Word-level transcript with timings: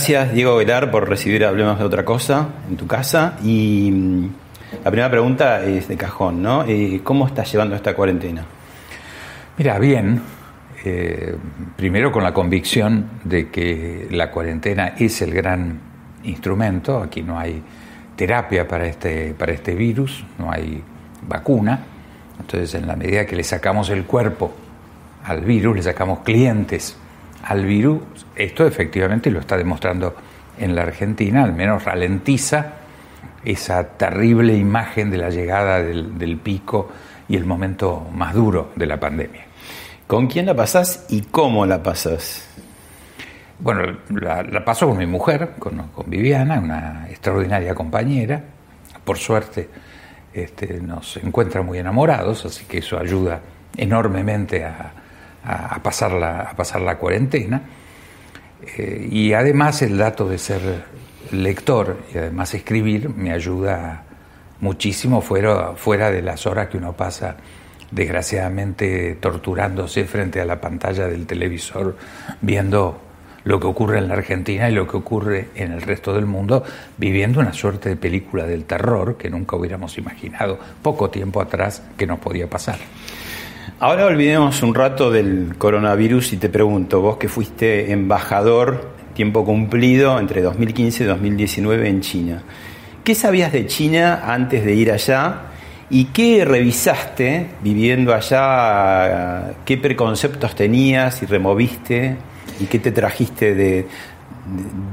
Gracias, 0.00 0.32
Diego 0.32 0.56
Velar, 0.56 0.90
por 0.90 1.06
recibir 1.06 1.44
Hablemos 1.44 1.78
de 1.78 1.84
otra 1.84 2.06
cosa 2.06 2.48
en 2.70 2.78
tu 2.78 2.86
casa. 2.86 3.36
Y 3.44 3.90
mm, 3.92 4.28
la 4.82 4.90
primera 4.90 5.10
pregunta 5.10 5.62
es 5.62 5.88
de 5.88 5.96
cajón, 5.98 6.42
¿no? 6.42 6.64
Eh, 6.66 7.02
¿Cómo 7.04 7.26
estás 7.26 7.52
llevando 7.52 7.76
esta 7.76 7.94
cuarentena? 7.94 8.42
Mira, 9.58 9.78
bien. 9.78 10.22
Eh, 10.86 11.36
primero 11.76 12.10
con 12.10 12.22
la 12.22 12.32
convicción 12.32 13.10
de 13.24 13.50
que 13.50 14.08
la 14.10 14.30
cuarentena 14.30 14.94
es 14.98 15.20
el 15.20 15.34
gran 15.34 15.78
instrumento. 16.24 17.02
Aquí 17.02 17.20
no 17.20 17.38
hay 17.38 17.62
terapia 18.16 18.66
para 18.66 18.86
este, 18.86 19.34
para 19.34 19.52
este 19.52 19.74
virus, 19.74 20.24
no 20.38 20.50
hay 20.50 20.82
vacuna. 21.28 21.78
Entonces, 22.40 22.74
en 22.74 22.86
la 22.86 22.96
medida 22.96 23.26
que 23.26 23.36
le 23.36 23.44
sacamos 23.44 23.90
el 23.90 24.04
cuerpo 24.04 24.50
al 25.26 25.42
virus, 25.42 25.76
le 25.76 25.82
sacamos 25.82 26.20
clientes 26.20 26.96
al 27.42 27.64
virus, 27.64 28.02
esto 28.36 28.66
efectivamente 28.66 29.30
lo 29.30 29.40
está 29.40 29.56
demostrando 29.56 30.14
en 30.58 30.74
la 30.74 30.82
Argentina, 30.82 31.42
al 31.42 31.54
menos 31.54 31.84
ralentiza 31.84 32.74
esa 33.44 33.84
terrible 33.84 34.54
imagen 34.54 35.10
de 35.10 35.16
la 35.16 35.30
llegada 35.30 35.82
del, 35.82 36.38
pico 36.42 36.90
y 37.28 37.36
el 37.36 37.46
momento 37.46 38.06
más 38.12 38.34
duro 38.34 38.72
de 38.76 38.86
la 38.86 39.00
pandemia. 39.00 39.46
¿Con 40.06 40.26
quién 40.26 40.46
la 40.46 40.54
pasás 40.54 41.06
y 41.08 41.22
cómo 41.22 41.64
la 41.64 41.82
pasás? 41.82 42.46
Bueno, 43.58 43.98
la, 44.10 44.64
paso 44.64 44.88
con 44.88 44.98
mi 44.98 45.06
mujer, 45.06 45.52
con, 45.58 45.90
Viviana, 46.06 46.58
una 46.58 47.06
extraordinaria 47.08 47.74
compañera. 47.74 48.42
Por 49.04 49.16
suerte 49.16 49.68
este, 50.34 50.80
nos 50.80 51.16
encuentra 51.16 51.62
muy 51.62 51.78
enamorados, 51.78 52.44
así 52.44 52.64
que 52.64 52.78
eso 52.78 52.98
ayuda 52.98 53.40
enormemente 53.76 54.64
a, 54.64 54.92
a, 55.44 55.82
pasar, 55.82 56.12
la, 56.12 56.40
a 56.40 56.56
pasar 56.56 56.80
la 56.80 56.98
cuarentena. 56.98 57.62
Eh, 58.76 59.08
y 59.10 59.32
además 59.32 59.82
el 59.82 59.96
dato 59.96 60.28
de 60.28 60.38
ser 60.38 60.84
lector 61.32 61.98
y 62.14 62.18
además 62.18 62.54
escribir 62.54 63.08
me 63.08 63.32
ayuda 63.32 64.04
muchísimo 64.60 65.20
fuera, 65.20 65.72
fuera 65.76 66.10
de 66.10 66.22
las 66.22 66.46
horas 66.46 66.68
que 66.68 66.76
uno 66.76 66.92
pasa 66.92 67.36
desgraciadamente 67.90 69.16
torturándose 69.20 70.04
frente 70.04 70.40
a 70.40 70.44
la 70.44 70.60
pantalla 70.60 71.06
del 71.06 71.26
televisor 71.26 71.96
viendo 72.40 73.00
lo 73.44 73.58
que 73.58 73.66
ocurre 73.66 73.98
en 73.98 74.08
la 74.08 74.14
Argentina 74.14 74.68
y 74.68 74.74
lo 74.74 74.86
que 74.86 74.98
ocurre 74.98 75.48
en 75.54 75.72
el 75.72 75.80
resto 75.80 76.12
del 76.12 76.26
mundo, 76.26 76.62
viviendo 76.98 77.40
una 77.40 77.54
suerte 77.54 77.88
de 77.88 77.96
película 77.96 78.44
del 78.44 78.64
terror 78.64 79.16
que 79.16 79.30
nunca 79.30 79.56
hubiéramos 79.56 79.96
imaginado 79.96 80.58
poco 80.82 81.08
tiempo 81.08 81.40
atrás 81.40 81.82
que 81.96 82.06
nos 82.06 82.18
podía 82.18 82.48
pasar. 82.48 82.78
Ahora 83.82 84.04
olvidemos 84.04 84.62
un 84.62 84.74
rato 84.74 85.10
del 85.10 85.54
coronavirus 85.56 86.34
y 86.34 86.36
te 86.36 86.50
pregunto, 86.50 87.00
vos 87.00 87.16
que 87.16 87.30
fuiste 87.30 87.92
embajador 87.92 88.90
tiempo 89.14 89.42
cumplido 89.42 90.20
entre 90.20 90.42
2015 90.42 91.04
y 91.04 91.06
2019 91.06 91.88
en 91.88 92.02
China, 92.02 92.42
¿qué 93.02 93.14
sabías 93.14 93.52
de 93.52 93.66
China 93.66 94.24
antes 94.26 94.66
de 94.66 94.74
ir 94.74 94.92
allá? 94.92 95.44
¿Y 95.88 96.04
qué 96.12 96.44
revisaste 96.44 97.52
viviendo 97.62 98.12
allá? 98.12 99.54
¿Qué 99.64 99.78
preconceptos 99.78 100.54
tenías 100.54 101.22
y 101.22 101.24
removiste? 101.24 102.18
¿Y 102.60 102.66
qué 102.66 102.80
te 102.80 102.92
trajiste 102.92 103.54
de, 103.54 103.86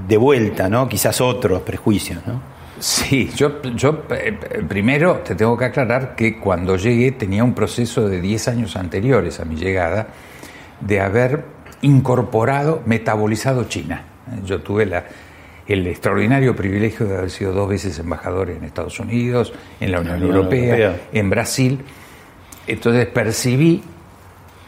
de, 0.08 0.18
vuelta, 0.18 0.70
¿no? 0.70 0.88
Quizás 0.88 1.20
otros 1.20 1.62
prejuicios, 1.64 2.26
¿no? 2.26 2.57
Sí, 2.80 3.32
yo, 3.36 3.62
yo 3.62 4.04
eh, 4.12 4.38
primero 4.68 5.18
te 5.18 5.36
tengo 5.36 5.58
que 5.58 5.66
aclarar 5.66 6.16
que 6.16 6.38
cuando 6.38 6.76
llegué 6.76 7.12
tenía 7.12 7.44
un 7.44 7.54
proceso 7.54 8.08
de 8.08 8.22
10 8.22 8.48
años 8.50 8.76
anteriores 8.76 9.40
a 9.40 9.46
mi 9.46 9.56
llegada 9.56 10.08
de 10.82 11.00
haber 11.00 11.46
incorporado, 11.82 12.84
metabolizado 12.86 13.64
China. 13.66 14.04
Yo 14.46 14.62
tuve 14.62 14.86
la, 14.86 15.06
el 15.68 15.88
extraordinario 15.88 16.56
privilegio 16.56 17.08
de 17.08 17.18
haber 17.18 17.30
sido 17.32 17.52
dos 17.54 17.70
veces 17.70 17.98
embajador 18.00 18.50
en 18.50 18.64
Estados 18.64 19.00
Unidos, 19.00 19.54
en 19.80 19.92
la 19.92 20.02
Unión, 20.02 20.22
Europea, 20.22 20.98
en 21.12 21.30
Brasil. 21.30 21.80
Entonces 22.68 23.08
percibí 23.08 23.82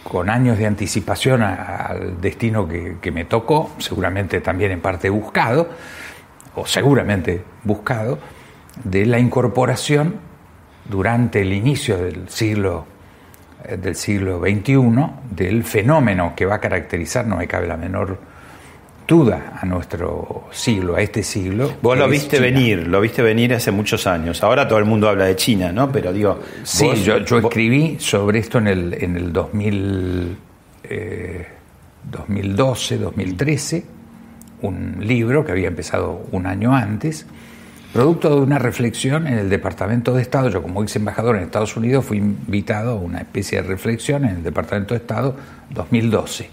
con 0.03 0.29
años 0.29 0.57
de 0.57 0.65
anticipación 0.65 1.43
al 1.43 2.19
destino 2.19 2.67
que, 2.67 2.97
que 3.01 3.11
me 3.11 3.25
tocó, 3.25 3.71
seguramente 3.77 4.41
también 4.41 4.71
en 4.71 4.81
parte 4.81 5.09
buscado, 5.09 5.69
o 6.55 6.65
seguramente 6.65 7.41
buscado, 7.63 8.19
de 8.83 9.05
la 9.05 9.19
incorporación 9.19 10.15
durante 10.87 11.41
el 11.41 11.53
inicio 11.53 11.97
del 11.97 12.29
siglo, 12.29 12.85
eh, 13.65 13.77
del 13.77 13.95
siglo 13.95 14.39
XXI 14.39 14.75
del 15.31 15.63
fenómeno 15.63 16.33
que 16.35 16.45
va 16.45 16.55
a 16.55 16.59
caracterizar, 16.59 17.25
no 17.27 17.37
me 17.37 17.47
cabe 17.47 17.67
la 17.67 17.77
menor 17.77 18.17
duda, 19.07 19.57
a 19.59 19.65
nuestro 19.65 20.47
siglo, 20.51 20.95
a 20.95 21.01
este 21.01 21.23
siglo. 21.23 21.77
Vos 21.81 21.97
lo 21.97 22.07
viste 22.07 22.39
venir, 22.39 22.87
lo 22.87 23.01
viste 23.01 23.23
venir 23.23 23.55
hace 23.55 23.71
muchos 23.71 24.05
años. 24.05 24.43
Ahora 24.43 24.67
todo 24.67 24.77
el 24.77 24.85
mundo 24.85 25.09
habla 25.09 25.25
de 25.25 25.35
China, 25.35 25.71
¿no? 25.71 25.91
Pero 25.91 26.13
digo. 26.13 26.39
Sí, 26.63 26.87
yo, 27.03 27.17
escribí 27.17 27.97
sobre 27.99 28.37
esto 28.37 28.59
en 28.59 28.67
el, 28.67 28.93
en 28.93 29.17
el 29.17 29.33
2000, 29.33 30.37
2012, 32.11 32.97
2013 32.99 33.98
un 34.61 34.97
libro 34.99 35.45
que 35.45 35.51
había 35.51 35.67
empezado 35.67 36.25
un 36.31 36.45
año 36.45 36.75
antes, 36.75 37.25
producto 37.93 38.35
de 38.35 38.41
una 38.41 38.59
reflexión 38.59 39.27
en 39.27 39.37
el 39.37 39.49
Departamento 39.49 40.13
de 40.13 40.21
Estado. 40.21 40.49
Yo 40.49 40.61
como 40.61 40.83
ex 40.83 40.95
embajador 40.95 41.37
en 41.37 41.43
Estados 41.43 41.75
Unidos 41.75 42.05
fui 42.05 42.17
invitado 42.17 42.91
a 42.91 42.95
una 42.95 43.19
especie 43.19 43.61
de 43.61 43.67
reflexión 43.67 44.25
en 44.25 44.37
el 44.37 44.43
Departamento 44.43 44.93
de 44.93 44.99
Estado 44.99 45.35
2012. 45.71 46.49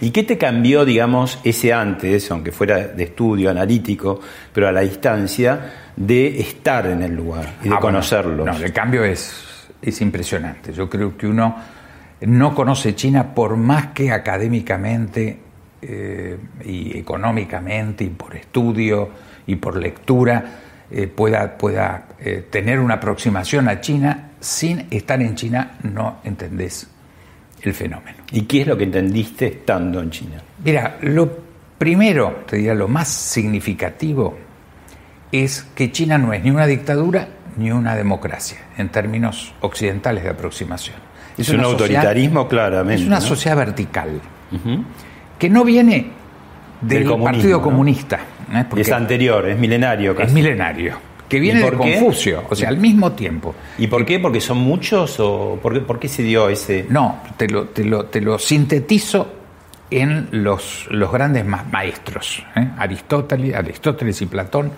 ¿Y 0.00 0.10
qué 0.10 0.22
te 0.22 0.38
cambió, 0.38 0.84
digamos, 0.84 1.38
ese 1.44 1.72
antes, 1.72 2.30
aunque 2.30 2.52
fuera 2.52 2.88
de 2.88 3.04
estudio 3.04 3.50
analítico, 3.50 4.20
pero 4.52 4.68
a 4.68 4.72
la 4.72 4.80
distancia, 4.80 5.72
de 5.96 6.40
estar 6.40 6.86
en 6.86 7.02
el 7.02 7.14
lugar 7.14 7.54
y 7.62 7.68
de 7.68 7.74
ah, 7.74 7.80
conocerlo? 7.80 8.44
no, 8.44 8.56
el 8.56 8.72
cambio 8.72 9.04
es, 9.04 9.68
es 9.80 10.00
impresionante. 10.00 10.72
Yo 10.72 10.88
creo 10.88 11.16
que 11.16 11.26
uno 11.26 11.56
no 12.22 12.54
conoce 12.54 12.94
China 12.94 13.34
por 13.34 13.56
más 13.56 13.88
que 13.88 14.10
académicamente 14.10 15.38
eh, 15.86 16.38
y 16.64 16.98
económicamente 16.98 18.04
y 18.04 18.08
por 18.08 18.34
estudio 18.34 19.10
y 19.46 19.56
por 19.56 19.76
lectura 19.76 20.44
eh, 20.90 21.06
pueda, 21.06 21.58
pueda 21.58 22.08
eh, 22.18 22.46
tener 22.50 22.80
una 22.80 22.94
aproximación 22.94 23.68
a 23.68 23.80
China, 23.80 24.30
sin 24.40 24.86
estar 24.90 25.20
en 25.20 25.34
China 25.34 25.78
no 25.82 26.18
entendés 26.24 26.88
el 27.62 27.74
fenómeno. 27.74 28.18
¿Y 28.32 28.42
qué 28.42 28.62
es 28.62 28.66
lo 28.66 28.78
que 28.78 28.84
entendiste 28.84 29.46
estando 29.46 30.00
en 30.00 30.10
China? 30.10 30.42
Mira, 30.64 30.98
lo 31.02 31.30
primero, 31.76 32.44
te 32.46 32.56
diría 32.56 32.74
lo 32.74 32.88
más 32.88 33.08
significativo, 33.08 34.38
es 35.32 35.66
que 35.74 35.90
China 35.92 36.16
no 36.16 36.32
es 36.32 36.42
ni 36.44 36.50
una 36.50 36.66
dictadura 36.66 37.28
ni 37.56 37.70
una 37.70 37.94
democracia 37.94 38.58
en 38.78 38.88
términos 38.88 39.52
occidentales 39.60 40.24
de 40.24 40.30
aproximación. 40.30 40.96
Es, 41.36 41.48
un 41.48 41.60
autoritarismo, 41.60 42.46
claramente. 42.48 43.02
Es 43.02 43.08
una 43.08 43.20
sociedad 43.20 43.56
vertical, 43.56 44.20
que 45.44 45.50
no 45.50 45.62
viene 45.62 46.06
del, 46.80 47.04
Partido 47.04 47.60
Comunista. 47.60 48.18
¿eh? 48.50 48.64
es 48.78 48.90
anterior, 48.90 49.46
es 49.46 49.58
milenario. 49.58 50.18
Es 50.18 50.32
milenario. 50.32 50.96
Que 51.28 51.38
viene 51.38 51.60
de 51.60 51.70
Confucio, 51.70 52.44
o 52.48 52.54
sea, 52.54 52.70
al 52.70 52.78
mismo 52.78 53.12
tiempo. 53.12 53.54
¿Y 53.76 53.86
por 53.86 54.06
qué? 54.06 54.18
¿Porque 54.18 54.40
son 54.40 54.56
muchos 54.56 55.20
o 55.20 55.58
por 55.60 55.74
qué, 55.74 55.80
por 55.80 55.98
qué 55.98 56.08
se 56.08 56.22
dio 56.22 56.48
ese...? 56.48 56.86
No, 56.88 57.20
te 57.36 57.46
lo, 57.46 57.64
te 57.66 57.84
lo, 57.84 58.06
te 58.06 58.22
lo 58.22 58.38
sintetizo 58.38 59.34
en 59.90 60.28
los, 60.30 60.86
los 60.90 61.12
grandes 61.12 61.44
maestros, 61.44 62.42
¿eh? 62.56 62.66
Aristóteles, 62.78 63.54
Aristóteles 63.54 64.22
y 64.22 64.26
Platón, 64.26 64.72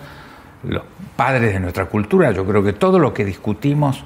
los 0.63 0.83
padres 1.15 1.53
de 1.53 1.61
nuestra 1.61 1.85
cultura. 1.85 2.31
Yo 2.31 2.45
creo 2.45 2.61
que 2.61 2.73
todo 2.73 2.99
lo 2.99 3.13
que 3.13 3.23
discutimos 3.23 4.03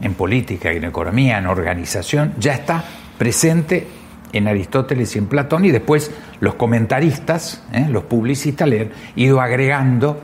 en 0.00 0.14
política, 0.14 0.72
en 0.72 0.82
economía, 0.82 1.38
en 1.38 1.46
organización, 1.46 2.34
ya 2.40 2.54
está 2.54 2.82
presente 3.16 4.01
en 4.32 4.48
Aristóteles 4.48 5.14
y 5.14 5.18
en 5.18 5.26
Platón, 5.26 5.64
y 5.64 5.70
después 5.70 6.10
los 6.40 6.54
comentaristas, 6.54 7.64
¿eh? 7.72 7.86
los 7.88 8.04
publicistas, 8.04 8.68
le 8.68 8.80
han 8.80 8.90
ido 9.16 9.40
agregando 9.40 10.20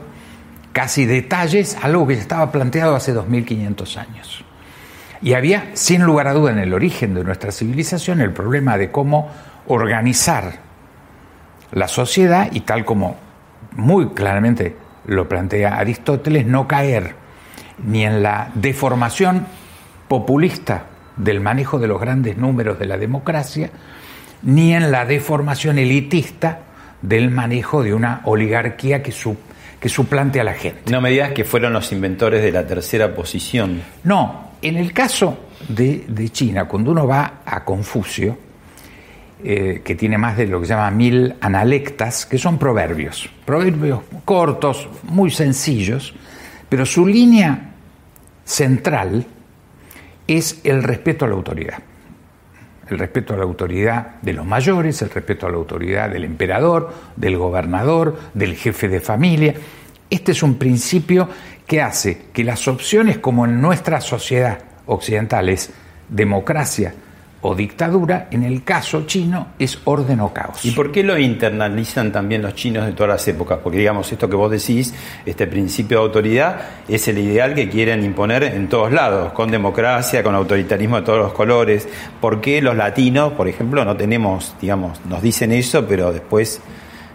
casi 0.73 1.05
detalles 1.05 1.75
a 1.75 1.81
algo 1.81 2.07
que 2.07 2.13
estaba 2.13 2.51
planteado 2.51 2.95
hace 2.95 3.13
2500 3.13 3.97
años. 3.97 4.45
Y 5.21 5.33
había, 5.33 5.71
sin 5.73 6.03
lugar 6.03 6.27
a 6.27 6.33
duda, 6.33 6.51
en 6.51 6.59
el 6.59 6.73
origen 6.73 7.13
de 7.13 7.23
nuestra 7.23 7.51
civilización 7.51 8.21
el 8.21 8.31
problema 8.31 8.77
de 8.77 8.91
cómo 8.91 9.29
organizar 9.67 10.59
la 11.71 11.87
sociedad 11.87 12.49
y 12.51 12.61
tal 12.61 12.85
como 12.85 13.17
muy 13.75 14.09
claramente 14.09 14.75
lo 15.05 15.27
plantea 15.27 15.77
Aristóteles, 15.77 16.45
no 16.45 16.67
caer 16.67 17.15
ni 17.83 18.05
en 18.05 18.23
la 18.23 18.51
deformación 18.55 19.45
populista 20.07 20.85
del 21.17 21.41
manejo 21.41 21.79
de 21.79 21.87
los 21.87 21.99
grandes 21.99 22.37
números 22.37 22.79
de 22.79 22.85
la 22.85 22.97
democracia, 22.97 23.69
ni 24.43 24.73
en 24.73 24.91
la 24.91 25.05
deformación 25.05 25.77
elitista 25.77 26.59
del 27.01 27.29
manejo 27.31 27.83
de 27.83 27.93
una 27.93 28.21
oligarquía 28.25 29.01
que, 29.01 29.13
que 29.79 29.89
suplante 29.89 30.39
a 30.39 30.43
la 30.43 30.53
gente. 30.53 30.91
No 30.91 31.01
me 31.01 31.11
digas 31.11 31.31
que 31.31 31.43
fueron 31.43 31.73
los 31.73 31.91
inventores 31.91 32.41
de 32.41 32.51
la 32.51 32.65
tercera 32.65 33.13
posición. 33.13 33.81
No, 34.03 34.51
en 34.61 34.77
el 34.77 34.91
caso 34.93 35.47
de, 35.67 36.05
de 36.07 36.29
China, 36.29 36.65
cuando 36.65 36.91
uno 36.91 37.07
va 37.07 37.41
a 37.45 37.63
Confucio, 37.63 38.37
eh, 39.41 39.81
que 39.85 39.95
tiene 39.95 40.17
más 40.17 40.35
de 40.35 40.47
lo 40.47 40.59
que 40.59 40.67
se 40.67 40.73
llama 40.73 40.91
mil 40.91 41.33
analectas, 41.39 42.25
que 42.25 42.37
son 42.37 42.57
proverbios, 42.57 43.29
proverbios 43.45 44.01
cortos, 44.25 44.89
muy 45.03 45.31
sencillos, 45.31 46.13
pero 46.67 46.85
su 46.85 47.07
línea 47.07 47.71
central 48.43 49.25
es 50.27 50.59
el 50.65 50.83
respeto 50.83 51.23
a 51.23 51.29
la 51.29 51.35
autoridad. 51.35 51.77
El 52.89 52.99
respeto 52.99 53.33
a 53.33 53.37
la 53.37 53.43
autoridad 53.43 54.15
de 54.21 54.33
los 54.33 54.45
mayores, 54.45 55.01
el 55.01 55.09
respeto 55.09 55.45
a 55.45 55.51
la 55.51 55.57
autoridad 55.57 56.09
del 56.09 56.23
emperador, 56.23 56.91
del 57.15 57.37
gobernador, 57.37 58.17
del 58.33 58.55
jefe 58.55 58.87
de 58.87 58.99
familia. 58.99 59.53
Este 60.09 60.31
es 60.31 60.41
un 60.41 60.55
principio 60.55 61.29
que 61.67 61.81
hace 61.81 62.23
que 62.33 62.43
las 62.43 62.67
opciones 62.67 63.19
como 63.19 63.45
en 63.45 63.61
nuestra 63.61 64.01
sociedad 64.01 64.59
occidental 64.87 65.49
es 65.49 65.71
democracia, 66.09 66.93
o 67.41 67.55
dictadura, 67.55 68.27
en 68.31 68.43
el 68.43 68.63
caso 68.63 69.05
chino 69.05 69.47
es 69.57 69.79
orden 69.85 70.19
o 70.19 70.33
caos. 70.33 70.65
¿Y 70.65 70.71
por 70.71 70.91
qué 70.91 71.03
lo 71.03 71.17
internalizan 71.17 72.11
también 72.11 72.41
los 72.41 72.53
chinos 72.53 72.85
de 72.85 72.91
todas 72.91 73.09
las 73.09 73.27
épocas? 73.29 73.59
Porque 73.63 73.77
digamos, 73.77 74.11
esto 74.11 74.29
que 74.29 74.35
vos 74.35 74.51
decís, 74.51 74.93
este 75.25 75.47
principio 75.47 75.99
de 75.99 76.03
autoridad, 76.03 76.61
es 76.87 77.07
el 77.07 77.17
ideal 77.17 77.55
que 77.55 77.69
quieren 77.69 78.03
imponer 78.03 78.43
en 78.43 78.67
todos 78.67 78.91
lados, 78.91 79.31
con 79.31 79.51
democracia, 79.51 80.21
con 80.21 80.35
autoritarismo 80.35 80.97
de 80.97 81.03
todos 81.03 81.19
los 81.19 81.33
colores. 81.33 81.87
¿Por 82.19 82.41
qué 82.41 82.61
los 82.61 82.75
latinos, 82.75 83.31
por 83.33 83.47
ejemplo, 83.47 83.85
no 83.85 83.95
tenemos, 83.95 84.55
digamos, 84.59 84.99
nos 85.05 85.21
dicen 85.21 85.53
eso, 85.53 85.85
pero 85.87 86.11
después 86.11 86.61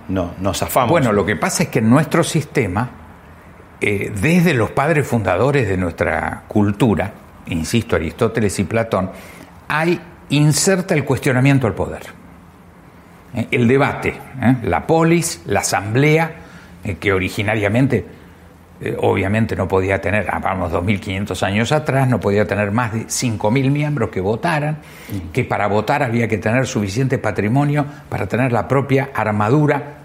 no, 0.09 0.33
nos 0.41 0.59
zafamos? 0.59 0.91
Bueno, 0.91 1.13
lo 1.13 1.27
que 1.27 1.37
pasa 1.37 1.65
es 1.65 1.69
que 1.69 1.81
en 1.81 1.91
nuestro 1.91 2.25
sistema, 2.25 2.89
eh, 3.79 4.11
desde 4.23 4.55
los 4.55 4.71
padres 4.71 5.07
fundadores 5.07 5.69
de 5.69 5.77
nuestra 5.77 6.45
cultura, 6.49 7.13
insisto, 7.49 7.97
Aristóteles 7.97 8.59
y 8.59 8.65
Platón, 8.65 9.11
hay 9.69 10.01
inserta 10.31 10.95
el 10.95 11.05
cuestionamiento 11.05 11.67
al 11.67 11.75
poder. 11.75 12.03
Eh, 13.35 13.49
el 13.51 13.67
debate, 13.67 14.11
¿eh? 14.11 14.57
la 14.63 14.87
polis, 14.87 15.43
la 15.47 15.61
asamblea, 15.61 16.33
eh, 16.85 16.97
que 16.97 17.13
originariamente 17.13 18.25
obviamente 18.99 19.57
no 19.57 19.67
podía 19.67 19.99
tener, 19.99 20.27
ah, 20.29 20.41
vamos 20.41 20.71
2.500 20.71 21.43
años 21.45 21.73
atrás, 21.73 22.07
no 22.07 22.21
podía 22.21 22.47
tener 22.47 22.71
más 22.71 22.93
de 22.93 23.07
5.000 23.07 23.71
miembros 23.71 24.11
que 24.11 24.21
votaran, 24.21 24.79
que 25.33 25.45
para 25.45 25.69
votar 25.69 26.03
había 26.03 26.29
que 26.29 26.37
tener 26.37 26.67
suficiente 26.67 27.17
patrimonio 27.17 27.87
para 28.11 28.27
tener 28.27 28.53
la 28.53 28.69
propia 28.69 29.11
armadura 29.15 30.01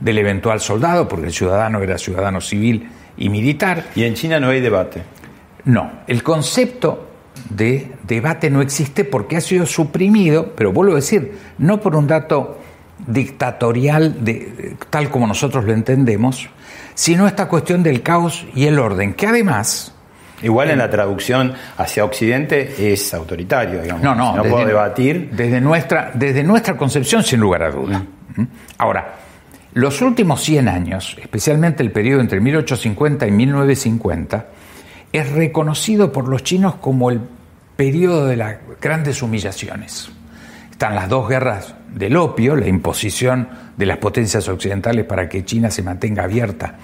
del 0.00 0.18
eventual 0.18 0.60
soldado, 0.60 1.08
porque 1.08 1.26
el 1.26 1.32
ciudadano 1.32 1.82
era 1.82 1.98
ciudadano 1.98 2.40
civil 2.40 2.88
y 3.18 3.28
militar. 3.28 3.84
¿Y 3.94 4.04
en 4.04 4.14
China 4.14 4.40
no 4.40 4.48
hay 4.48 4.60
debate? 4.60 5.02
No, 5.64 5.90
el 6.06 6.22
concepto 6.22 7.11
de 7.50 7.92
debate 8.04 8.50
no 8.50 8.60
existe 8.60 9.04
porque 9.04 9.36
ha 9.36 9.40
sido 9.40 9.66
suprimido, 9.66 10.52
pero 10.56 10.72
vuelvo 10.72 10.92
a 10.92 10.96
decir, 10.96 11.38
no 11.58 11.80
por 11.80 11.96
un 11.96 12.06
dato 12.06 12.58
dictatorial 13.06 14.24
de, 14.24 14.76
tal 14.90 15.10
como 15.10 15.26
nosotros 15.26 15.64
lo 15.64 15.72
entendemos, 15.72 16.48
sino 16.94 17.26
esta 17.26 17.48
cuestión 17.48 17.82
del 17.82 18.02
caos 18.02 18.46
y 18.54 18.66
el 18.66 18.78
orden, 18.78 19.14
que 19.14 19.26
además... 19.26 19.94
Igual 20.42 20.70
en 20.70 20.78
la 20.78 20.90
traducción 20.90 21.52
hacia 21.76 22.04
Occidente 22.04 22.92
es 22.92 23.14
autoritario, 23.14 23.80
digamos. 23.80 24.02
No, 24.02 24.12
no, 24.12 24.36
no 24.36 24.42
puedo 24.42 24.66
debatir. 24.66 25.30
Desde 25.30 25.60
nuestra, 25.60 26.10
desde 26.14 26.42
nuestra 26.42 26.76
concepción, 26.76 27.22
sin 27.22 27.38
lugar 27.38 27.62
a 27.62 27.70
duda. 27.70 28.04
¿Mm? 28.34 28.42
Ahora, 28.78 29.14
los 29.74 30.02
últimos 30.02 30.42
100 30.42 30.68
años, 30.68 31.16
especialmente 31.20 31.84
el 31.84 31.92
periodo 31.92 32.20
entre 32.20 32.40
1850 32.40 33.26
y 33.26 33.30
1950, 33.30 34.46
es 35.12 35.30
reconocido 35.30 36.12
por 36.12 36.28
los 36.28 36.42
chinos 36.42 36.76
como 36.76 37.10
el 37.10 37.20
periodo 37.76 38.26
de 38.26 38.36
las 38.36 38.56
grandes 38.80 39.22
humillaciones. 39.22 40.10
Están 40.70 40.94
las 40.94 41.08
dos 41.08 41.28
guerras 41.28 41.74
del 41.94 42.16
opio, 42.16 42.56
la 42.56 42.66
imposición 42.66 43.48
de 43.76 43.86
las 43.86 43.98
potencias 43.98 44.48
occidentales 44.48 45.04
para 45.04 45.28
que 45.28 45.44
China 45.44 45.70
se 45.70 45.82
mantenga 45.82 46.24
abierta 46.24 46.74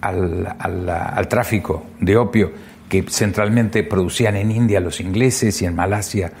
al, 0.00 1.26
tráfico 1.28 1.86
de 2.00 2.16
opio 2.16 2.52
que 2.88 3.04
centralmente 3.08 3.84
producían 3.84 4.36
en 4.36 4.50
India 4.50 4.80
los 4.80 5.00
ingleses 5.00 5.62
y 5.62 5.66
en 5.66 5.74
Malasia 5.74 6.32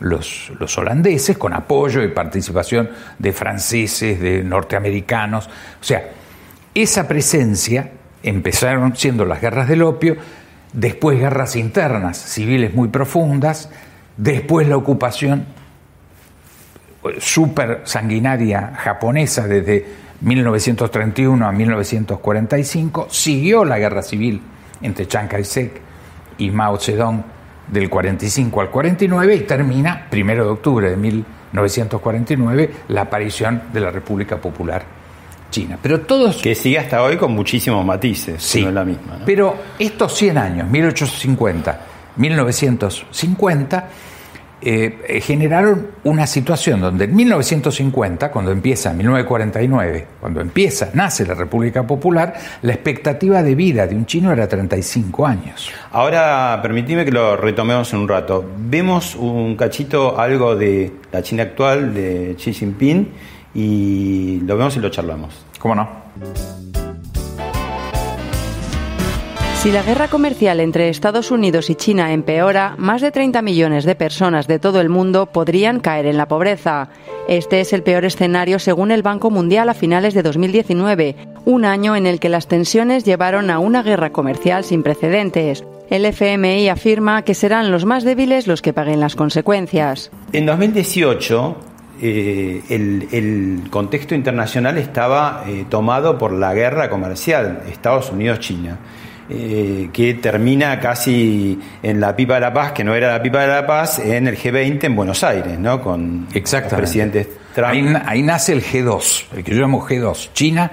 los, 0.00 0.52
los, 0.58 0.76
holandeses, 0.76 1.38
con 1.38 1.54
apoyo 1.54 2.02
y 2.02 2.08
participación 2.08 2.90
de 3.18 3.32
franceses, 3.32 4.20
de 4.20 4.42
norteamericanos. 4.42 5.46
O 5.46 5.84
sea, 5.84 6.10
esa 6.74 7.08
presencia 7.08 7.90
empezaron 8.22 8.96
siendo 8.96 9.24
las 9.24 9.40
guerras 9.40 9.68
del 9.68 9.82
opio, 9.82 10.16
después 10.74 11.18
guerras 11.18 11.56
internas 11.56 12.18
civiles 12.18 12.74
muy 12.74 12.88
profundas, 12.88 13.70
después 14.16 14.68
la 14.68 14.76
ocupación 14.76 15.46
eh, 17.04 17.16
súper 17.18 17.82
sanguinaria 17.84 18.72
japonesa 18.76 19.46
desde 19.46 19.86
1931 20.20 21.46
a 21.46 21.52
1945, 21.52 23.08
siguió 23.10 23.64
la 23.64 23.78
guerra 23.78 24.02
civil 24.02 24.42
entre 24.82 25.06
Chiang 25.06 25.28
Kai-shek 25.28 25.80
y 26.38 26.50
Mao 26.50 26.78
Zedong 26.78 27.22
del 27.68 27.88
45 27.88 28.60
al 28.60 28.70
49 28.70 29.34
y 29.36 29.40
termina, 29.40 30.06
primero 30.10 30.44
de 30.44 30.50
octubre 30.50 30.90
de 30.90 30.96
1949, 30.96 32.70
la 32.88 33.02
aparición 33.02 33.62
de 33.72 33.80
la 33.80 33.90
República 33.90 34.36
Popular 34.38 35.03
China. 35.54 35.78
Pero 35.80 36.00
todos... 36.00 36.42
Que 36.42 36.54
sigue 36.54 36.78
hasta 36.78 37.00
hoy 37.02 37.16
con 37.16 37.32
muchísimos 37.32 37.84
matices, 37.84 38.42
sí, 38.42 38.62
no 38.62 38.68
es 38.68 38.74
la 38.74 38.84
misma. 38.84 39.20
Pero 39.24 39.56
estos 39.78 40.12
100 40.16 40.38
años, 40.38 40.68
1850, 40.68 41.80
1950, 42.16 43.88
eh, 44.66 45.20
generaron 45.22 45.88
una 46.04 46.26
situación 46.26 46.80
donde 46.80 47.04
en 47.04 47.14
1950, 47.14 48.32
cuando 48.32 48.50
empieza, 48.50 48.92
1949, 48.92 50.06
cuando 50.20 50.40
empieza, 50.40 50.90
nace 50.94 51.24
la 51.24 51.34
República 51.34 51.86
Popular, 51.86 52.34
la 52.62 52.72
expectativa 52.72 53.42
de 53.42 53.54
vida 53.54 53.86
de 53.86 53.94
un 53.94 54.06
chino 54.06 54.32
era 54.32 54.48
35 54.48 55.26
años. 55.26 55.70
Ahora, 55.92 56.58
permitime 56.62 57.04
que 57.04 57.12
lo 57.12 57.36
retomemos 57.36 57.92
en 57.92 58.00
un 58.00 58.08
rato. 58.08 58.44
Vemos 58.56 59.14
un 59.14 59.54
cachito, 59.54 60.18
algo 60.18 60.56
de 60.56 60.90
la 61.12 61.22
China 61.22 61.44
actual, 61.44 61.94
de 61.94 62.34
Xi 62.36 62.54
Jinping, 62.54 63.08
y 63.54 64.40
lo 64.40 64.56
vemos 64.56 64.76
y 64.76 64.80
lo 64.80 64.88
charlamos. 64.88 65.43
¿Cómo 65.64 65.76
no? 65.76 65.88
Si 69.62 69.72
la 69.72 69.82
guerra 69.82 70.08
comercial 70.08 70.60
entre 70.60 70.90
Estados 70.90 71.30
Unidos 71.30 71.70
y 71.70 71.74
China 71.74 72.12
empeora, 72.12 72.74
más 72.76 73.00
de 73.00 73.10
30 73.10 73.40
millones 73.40 73.86
de 73.86 73.94
personas 73.94 74.46
de 74.46 74.58
todo 74.58 74.82
el 74.82 74.90
mundo 74.90 75.24
podrían 75.24 75.80
caer 75.80 76.04
en 76.04 76.18
la 76.18 76.28
pobreza. 76.28 76.90
Este 77.28 77.60
es 77.60 77.72
el 77.72 77.82
peor 77.82 78.04
escenario 78.04 78.58
según 78.58 78.90
el 78.90 79.02
Banco 79.02 79.30
Mundial 79.30 79.70
a 79.70 79.74
finales 79.74 80.12
de 80.12 80.22
2019, 80.22 81.16
un 81.46 81.64
año 81.64 81.96
en 81.96 82.04
el 82.04 82.20
que 82.20 82.28
las 82.28 82.46
tensiones 82.46 83.04
llevaron 83.04 83.48
a 83.48 83.58
una 83.58 83.82
guerra 83.82 84.10
comercial 84.10 84.64
sin 84.64 84.82
precedentes. 84.82 85.64
El 85.88 86.04
FMI 86.04 86.68
afirma 86.68 87.22
que 87.22 87.32
serán 87.32 87.70
los 87.70 87.86
más 87.86 88.04
débiles 88.04 88.46
los 88.46 88.60
que 88.60 88.74
paguen 88.74 89.00
las 89.00 89.16
consecuencias. 89.16 90.10
En 90.34 90.44
2018, 90.44 91.56
eh, 92.00 92.62
el, 92.68 93.64
contexto 93.70 94.14
internacional 94.14 94.78
estaba 94.78 95.44
eh, 95.46 95.64
tomado 95.68 96.18
por 96.18 96.32
la 96.32 96.54
guerra 96.54 96.90
comercial 96.90 97.62
Estados 97.68 98.10
Unidos-China. 98.10 98.78
Eh, 99.30 99.88
que 99.90 100.12
termina 100.14 100.78
casi 100.78 101.58
en 101.82 101.98
la 101.98 102.14
pipa 102.14 102.34
de 102.34 102.40
la 102.40 102.52
paz, 102.52 102.72
que 102.72 102.84
no 102.84 102.94
era 102.94 103.10
la 103.10 103.22
pipa 103.22 103.40
de 103.40 103.46
la 103.46 103.66
paz, 103.66 103.98
en 103.98 104.28
el 104.28 104.36
G20 104.36 104.84
en 104.84 104.94
Buenos 104.94 105.24
Aires, 105.24 105.58
¿no? 105.58 105.80
Con 105.80 106.28
el 106.30 106.42
presidente 106.42 107.26
Trump. 107.54 108.02
Ahí, 108.04 108.22
nace 108.22 108.52
el 108.52 108.62
G2, 108.62 109.24
el 109.34 109.42
que 109.42 109.54
yo 109.54 109.62
llamo 109.62 109.80
G2, 109.80 110.34
China 110.34 110.70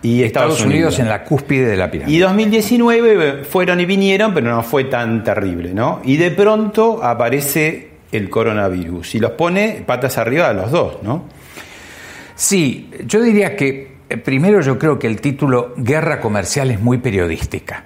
y 0.00 0.22
Estados, 0.22 0.64
Unidos. 0.64 0.98
en 0.98 1.10
la 1.10 1.24
cúspide 1.24 1.66
de 1.66 1.76
la 1.76 1.90
pirámide. 1.90 2.16
Y 2.16 2.20
2019 2.20 3.44
fueron 3.44 3.80
y 3.80 3.84
vinieron, 3.84 4.32
pero 4.32 4.50
no 4.50 4.62
fue 4.62 4.84
tan 4.84 5.22
terrible, 5.22 5.74
¿no? 5.74 6.00
Y 6.02 6.16
de 6.16 6.30
pronto 6.30 7.04
aparece 7.04 7.89
el 8.12 8.28
coronavirus 8.28 9.14
y 9.14 9.18
los 9.20 9.32
pone 9.32 9.82
patas 9.86 10.18
arriba 10.18 10.48
a 10.48 10.52
los 10.52 10.70
dos, 10.70 11.02
¿no? 11.02 11.24
Sí, 12.34 12.90
yo 13.06 13.20
diría 13.20 13.54
que 13.54 13.98
eh, 14.08 14.16
primero 14.16 14.60
yo 14.60 14.78
creo 14.78 14.98
que 14.98 15.06
el 15.06 15.20
título 15.20 15.74
Guerra 15.76 16.20
Comercial 16.20 16.70
es 16.70 16.80
muy 16.80 16.98
periodística. 16.98 17.84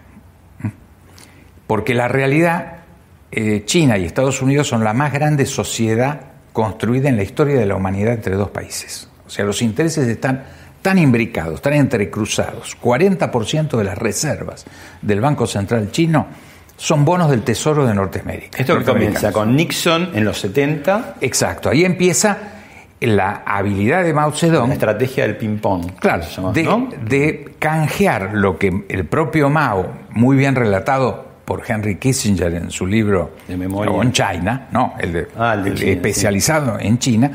Porque 1.66 1.95
la 1.95 2.09
realidad, 2.09 2.78
eh, 3.31 3.62
China 3.64 3.99
y 3.99 4.04
Estados 4.04 4.40
Unidos 4.43 4.69
son 4.69 4.85
la 4.85 4.93
más 4.93 5.12
grande 5.12 5.47
sociedad 5.47 6.21
construida 6.52 7.09
en 7.09 7.16
la 7.16 7.23
historia 7.23 7.59
de 7.59 7.66
la 7.66 7.75
humanidad 7.75 8.14
entre 8.14 8.37
dos 8.37 8.50
países. 8.50 9.09
O 9.26 9.31
sea, 9.31 9.45
los 9.45 9.61
intereses 9.61 10.07
están 10.07 10.45
tan 10.81 10.99
imbricados, 10.99 11.61
tan 11.61 11.73
entrecruzados. 11.73 12.76
40% 12.81 13.76
de 13.76 13.85
las 13.85 13.99
reservas 13.99 14.64
del 15.02 15.21
Banco 15.21 15.47
Central 15.47 15.90
chino 15.90 16.26
son 16.76 17.04
bonos 17.04 17.31
del 17.31 17.43
Tesoro 17.43 17.87
de 17.87 17.95
Norteamérica. 17.95 18.59
Esto 18.59 18.83
comienza 18.85 19.33
con 19.33 19.54
Nixon 19.54 20.11
en 20.14 20.25
los 20.25 20.38
70. 20.38 21.16
Exacto, 21.21 21.71
ahí 21.71 21.85
empieza 21.85 22.38
la 23.00 23.43
habilidad 23.47 24.04
de 24.04 24.12
Mao 24.12 24.33
Zedong. 24.33 24.69
La 24.69 24.75
estrategia 24.75 25.26
del 25.26 25.37
ping-pong. 25.37 25.93
Claro, 25.99 26.25
de, 26.52 26.88
de, 27.04 27.54
canjear 27.59 28.31
lo 28.35 28.59
que 28.59 28.85
el 28.88 29.04
propio 29.07 29.50
Mao, 29.50 29.93
muy 30.11 30.37
bien 30.37 30.54
relatado 30.54 31.25
por 31.45 31.62
Henry 31.66 31.97
Kissinger 31.97 32.54
en 32.54 32.71
su 32.71 32.87
libro 32.87 33.33
de 33.47 33.57
memoria. 33.57 34.02
en 34.02 34.12
China, 34.12 34.69
no, 34.73 34.95
el, 34.99 35.12
de, 35.12 35.28
ah, 35.37 35.62
especializado 35.66 36.78
en 36.81 36.99
China, 36.99 37.33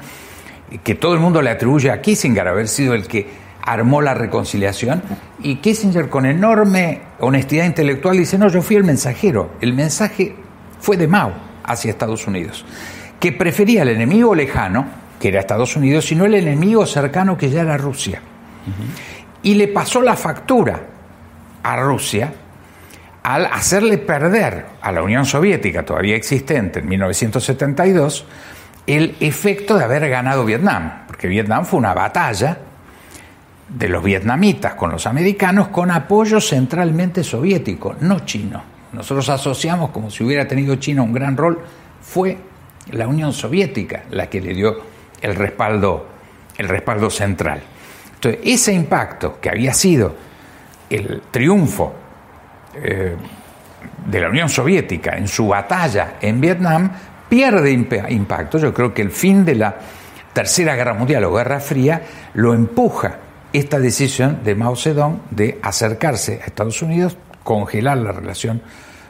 que 0.84 0.96
todo 0.96 1.14
el 1.14 1.20
mundo 1.20 1.42
le 1.42 1.52
atribuye 1.52 1.92
a 1.92 2.02
Kissinger 2.02 2.48
haber 2.48 2.68
sido 2.68 2.94
el 2.94 3.08
que 3.08 3.49
armó 3.62 4.02
la 4.02 4.14
reconciliación 4.14 5.02
y 5.42 5.58
Kissinger 5.58 6.10
con 6.10 6.26
enorme 6.26 7.02
honestidad 7.20 7.66
intelectual 7.66 8.18
dice, 8.18 8.38
no, 8.38 8.48
yo 8.48 8.62
fui 8.62 8.76
el 8.76 8.84
mensajero, 8.84 9.52
el 9.62 9.74
mensaje 9.74 10.36
fue 10.80 10.98
de 10.98 11.08
Mao 11.08 11.34
hacia 11.64 11.92
Estados 11.92 12.26
Unidos, 12.28 12.66
que 13.20 13.32
prefería 13.32 13.84
el 13.84 13.90
enemigo 13.90 14.34
lejano, 14.34 14.86
que 15.20 15.28
era 15.28 15.40
Estados 15.40 15.76
Unidos, 15.76 16.06
sino 16.06 16.26
el 16.26 16.34
enemigo 16.34 16.86
cercano 16.86 17.38
que 17.38 17.50
ya 17.50 17.62
era 17.62 17.78
Rusia. 17.78 18.22
Y 19.44 19.56
le 19.56 19.68
pasó 19.68 20.02
la 20.02 20.16
factura 20.16 20.82
a 21.64 21.76
Rusia 21.78 22.34
al 23.24 23.46
hacerle 23.46 23.98
perder 23.98 24.66
a 24.82 24.92
la 24.92 25.04
Unión 25.04 25.26
Soviética, 25.26 25.84
todavía 25.84 26.16
existente 26.16 26.80
en 26.80 26.88
1972, 26.88 28.26
el 28.88 29.16
efecto 29.20 29.78
de 29.78 29.84
haber 29.84 30.10
ganado 30.10 30.46
Vietnam, 30.46 31.04
porque 31.06 31.28
Vietnam 31.28 31.66
fue 31.66 31.80
una 31.80 31.94
batalla 31.94 32.58
de 33.70 33.88
los 33.88 34.04
vietnamitas 34.04 34.74
con 34.74 34.92
los 34.92 35.06
americanos 35.06 35.68
con 35.68 35.92
apoyo 35.92 36.42
centralmente 36.42 37.24
soviético, 37.24 37.96
no 38.02 38.22
chino. 38.22 38.64
Nosotros 38.94 39.30
asociamos 39.30 39.92
como 39.92 40.10
si 40.10 40.24
hubiera 40.24 40.48
tenido 40.48 40.76
China 40.76 41.04
un 41.04 41.14
gran 41.14 41.38
rol, 41.38 41.60
fue 42.02 42.38
la 42.92 43.08
Unión 43.08 43.34
Soviética 43.34 44.06
la 44.10 44.28
que 44.28 44.42
le 44.42 44.54
dio 44.54 44.78
el 45.22 45.36
respaldo, 45.36 46.08
el 46.58 46.68
respaldo 46.68 47.10
central. 47.10 47.62
Entonces, 48.16 48.42
ese 48.44 48.74
impacto 48.74 49.40
que 49.40 49.50
había 49.50 49.74
sido 49.74 50.16
el 50.90 51.22
triunfo 51.30 51.94
eh, 52.74 53.16
de 54.08 54.20
la 54.20 54.30
Unión 54.30 54.50
Soviética 54.50 55.16
en 55.16 55.28
su 55.28 55.48
batalla 55.48 56.16
en 56.20 56.42
Vietnam 56.42 56.92
pierde 57.30 57.72
impacto. 57.72 58.58
Yo 58.58 58.74
creo 58.74 58.92
que 58.92 59.04
el 59.04 59.12
fin 59.12 59.46
de 59.46 59.56
la 59.56 59.76
Tercera 60.34 60.76
Guerra 60.76 60.96
Mundial 60.96 61.24
o 61.26 61.34
Guerra 61.34 61.60
Fría 61.60 62.02
lo 62.34 62.56
empuja 62.56 63.29
esta 63.54 63.80
decisión 63.80 64.40
de 64.44 64.56
Mao 64.56 64.76
Zedong 64.76 65.22
de 65.32 65.60
acercarse 65.62 66.40
a 66.42 66.46
Estados 66.46 66.82
Unidos, 66.82 67.18
congelar 67.44 67.98
la 67.98 68.12
relación 68.12 68.62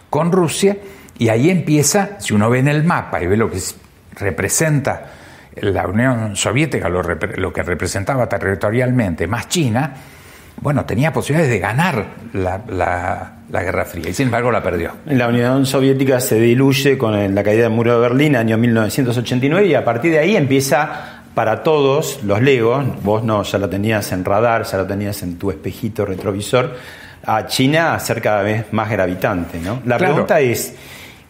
con 0.09 0.31
Rusia, 0.31 0.77
y 1.17 1.29
ahí 1.29 1.49
empieza, 1.49 2.19
si 2.19 2.33
uno 2.33 2.49
ve 2.49 2.59
en 2.59 2.69
el 2.69 2.83
mapa 2.83 3.21
y 3.21 3.27
ve 3.27 3.35
lo 3.35 3.51
que 3.51 3.59
representa 4.15 5.11
la 5.61 5.87
Unión 5.87 6.35
Soviética, 6.35 6.87
lo, 6.87 7.53
que 7.53 7.63
representaba 7.63 8.27
territorialmente, 8.29 9.27
más 9.27 9.49
China, 9.49 9.93
bueno, 10.61 10.85
tenía 10.85 11.11
posibilidades 11.11 11.51
de 11.51 11.59
ganar 11.59 12.05
la, 12.33 13.33
Guerra 13.49 13.85
Fría 13.85 14.09
y 14.09 14.13
sin 14.13 14.27
embargo 14.27 14.51
la 14.51 14.61
perdió. 14.63 14.93
La 15.05 15.27
Unión 15.27 15.65
Soviética 15.65 16.19
se 16.19 16.39
diluye 16.39 16.97
con 16.97 17.35
la 17.35 17.43
caída 17.43 17.63
del 17.63 17.71
muro 17.71 17.95
de 17.95 17.99
Berlín, 17.99 18.35
año 18.35 18.57
1989, 18.57 19.67
y 19.67 19.73
a 19.73 19.83
partir 19.83 20.11
de 20.11 20.19
ahí 20.19 20.35
empieza 20.35 21.18
para 21.39 21.63
todos 21.63 22.21
los 22.23 22.41
Legos, 22.41 22.83
vos 23.01 23.23
no, 23.23 23.43
ya 23.43 23.57
lo 23.57 23.69
tenías 23.69 24.11
en 24.11 24.25
radar, 24.25 24.63
ya 24.63 24.77
lo 24.77 24.85
tenías 24.85 25.23
en 25.23 25.39
tu 25.39 25.51
espejito 25.51 26.05
retrovisor, 26.05 26.75
a 27.25 27.45
China 27.45 27.93
a 27.93 27.99
ser 28.01 28.21
cada 28.21 28.41
vez 28.41 28.73
más 28.73 28.89
gravitante. 28.89 29.57
¿no? 29.57 29.81
La 29.85 29.97
pregunta 29.97 30.41
es, 30.41 30.75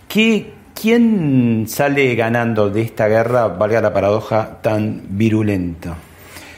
¿qué, 0.07 0.51
¿quién 0.73 1.65
sale 1.67 2.15
ganando 2.15 2.71
de 2.71 2.81
esta 2.81 3.07
guerra, 3.07 3.49
valga 3.49 3.81
la 3.81 3.93
paradoja, 3.93 4.57
tan 4.63 5.03
virulenta? 5.09 5.95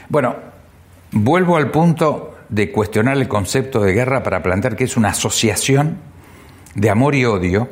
Bueno, 0.08 0.34
vuelvo 1.10 1.58
al 1.58 1.70
punto 1.70 2.38
de 2.48 2.72
cuestionar 2.72 3.18
el 3.18 3.28
concepto 3.28 3.82
de 3.82 3.92
guerra 3.92 4.22
para 4.22 4.42
plantear 4.42 4.76
que 4.76 4.84
es 4.84 4.96
una 4.96 5.10
asociación 5.10 5.98
de 6.74 6.88
amor 6.88 7.14
y 7.14 7.26
odio. 7.26 7.68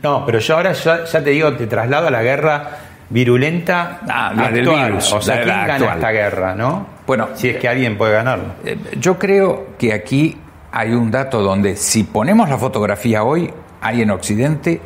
No, 0.00 0.24
pero 0.24 0.38
yo 0.38 0.54
ahora 0.54 0.74
ya, 0.74 1.06
ya 1.06 1.24
te 1.24 1.30
digo, 1.30 1.52
te 1.54 1.66
traslado 1.66 2.06
a 2.06 2.10
la 2.12 2.22
guerra 2.22 2.87
virulenta 3.10 4.00
ah, 4.08 4.32
virus, 4.50 5.12
o 5.12 5.20
sea, 5.20 5.42
¿quién 5.42 5.66
gana 5.66 5.94
esta 5.94 6.10
guerra, 6.10 6.54
no? 6.54 6.86
Bueno, 7.06 7.28
si 7.34 7.48
es 7.48 7.56
que 7.56 7.68
alguien 7.68 7.96
puede 7.96 8.12
ganarlo. 8.12 8.54
Eh, 8.64 8.76
yo 8.98 9.18
creo 9.18 9.68
que 9.78 9.92
aquí 9.92 10.36
hay 10.70 10.92
un 10.92 11.10
dato 11.10 11.40
donde 11.40 11.76
si 11.76 12.04
ponemos 12.04 12.48
la 12.48 12.58
fotografía 12.58 13.24
hoy, 13.24 13.50
hay 13.80 14.02
en 14.02 14.10
Occidente 14.10 14.80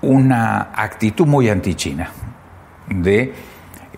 una 0.00 0.70
actitud 0.74 1.26
muy 1.26 1.48
anti-China, 1.48 2.10
de 2.88 3.32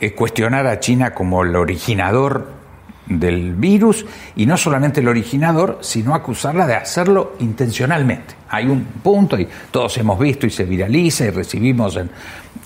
eh, 0.00 0.12
cuestionar 0.12 0.66
a 0.66 0.80
China 0.80 1.14
como 1.14 1.42
el 1.44 1.54
originador 1.54 2.63
del 3.06 3.54
virus 3.54 4.04
y 4.36 4.46
no 4.46 4.56
solamente 4.56 5.00
el 5.00 5.08
originador, 5.08 5.78
sino 5.80 6.14
acusarla 6.14 6.66
de 6.66 6.74
hacerlo 6.74 7.34
intencionalmente. 7.40 8.34
Hay 8.48 8.66
un 8.66 8.84
punto 8.84 9.38
y 9.38 9.48
todos 9.70 9.96
hemos 9.98 10.18
visto 10.18 10.46
y 10.46 10.50
se 10.50 10.64
viraliza 10.64 11.24
y 11.24 11.30
recibimos 11.30 11.96
en, 11.96 12.10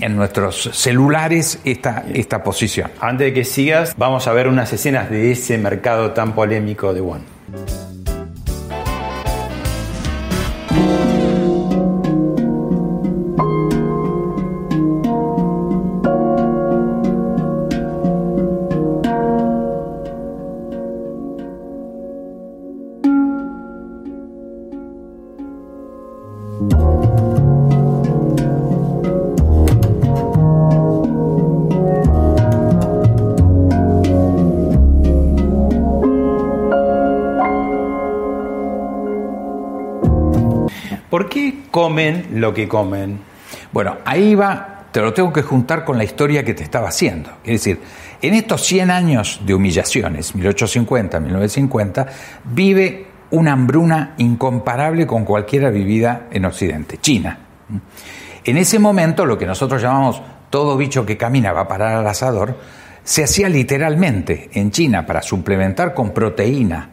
en 0.01 0.17
nuestros 0.17 0.71
celulares 0.73 1.61
esta, 1.65 2.05
esta 2.13 2.43
posición. 2.43 2.91
Antes 3.01 3.27
de 3.29 3.33
que 3.33 3.45
sigas, 3.45 3.95
vamos 3.97 4.27
a 4.27 4.33
ver 4.33 4.49
unas 4.49 4.73
escenas 4.73 5.11
de 5.11 5.33
ese 5.33 5.59
mercado 5.59 6.13
tan 6.13 6.35
polémico 6.35 6.93
de 6.93 7.01
One. 7.01 7.88
Lo 42.33 42.55
que 42.55 42.69
comen. 42.69 43.19
Bueno, 43.73 43.99
ahí 44.05 44.35
va, 44.35 44.87
te 44.93 45.01
lo 45.01 45.13
tengo 45.13 45.33
que 45.33 45.43
juntar 45.43 45.85
con 45.85 45.99
la 45.99 46.05
historia 46.05 46.45
que 46.45 46.55
te 46.55 46.63
estaba 46.63 46.89
haciendo. 46.89 47.31
Es 47.45 47.53
decir, 47.53 47.81
en 48.23 48.35
estos 48.35 48.65
100 48.65 48.91
años 48.91 49.41
de 49.45 49.55
humillaciones, 49.55 50.35
1850, 50.35 51.21
1950, 51.21 52.07
vive 52.45 53.07
una 53.31 53.53
hambruna 53.53 54.15
incomparable 54.19 55.07
con 55.07 55.25
cualquiera 55.25 55.71
vivida 55.71 56.29
en 56.31 56.45
Occidente, 56.45 56.99
China. 56.99 57.39
En 58.45 58.57
ese 58.57 58.79
momento, 58.79 59.27
lo 59.27 59.37
que 59.37 59.47
nosotros 59.47 59.83
llamamos 59.83 60.23
todo 60.51 60.77
bicho 60.77 61.05
que 61.05 61.17
camina 61.17 61.53
va 61.53 61.63
a 61.63 61.69
parar 61.69 61.97
al 61.97 62.07
asador, 62.07 62.57
se 63.03 63.25
hacía 63.25 63.49
literalmente 63.49 64.51
en 64.53 64.71
China 64.71 65.05
para 65.05 65.23
suplementar 65.23 65.95
con 65.95 66.13
proteína, 66.13 66.91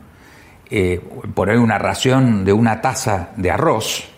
eh, 0.69 0.99
por 1.33 1.49
ahí 1.49 1.57
una 1.57 1.77
ración 1.77 2.43
de 2.43 2.53
una 2.53 2.81
taza 2.81 3.29
de 3.37 3.51
arroz, 3.51 4.14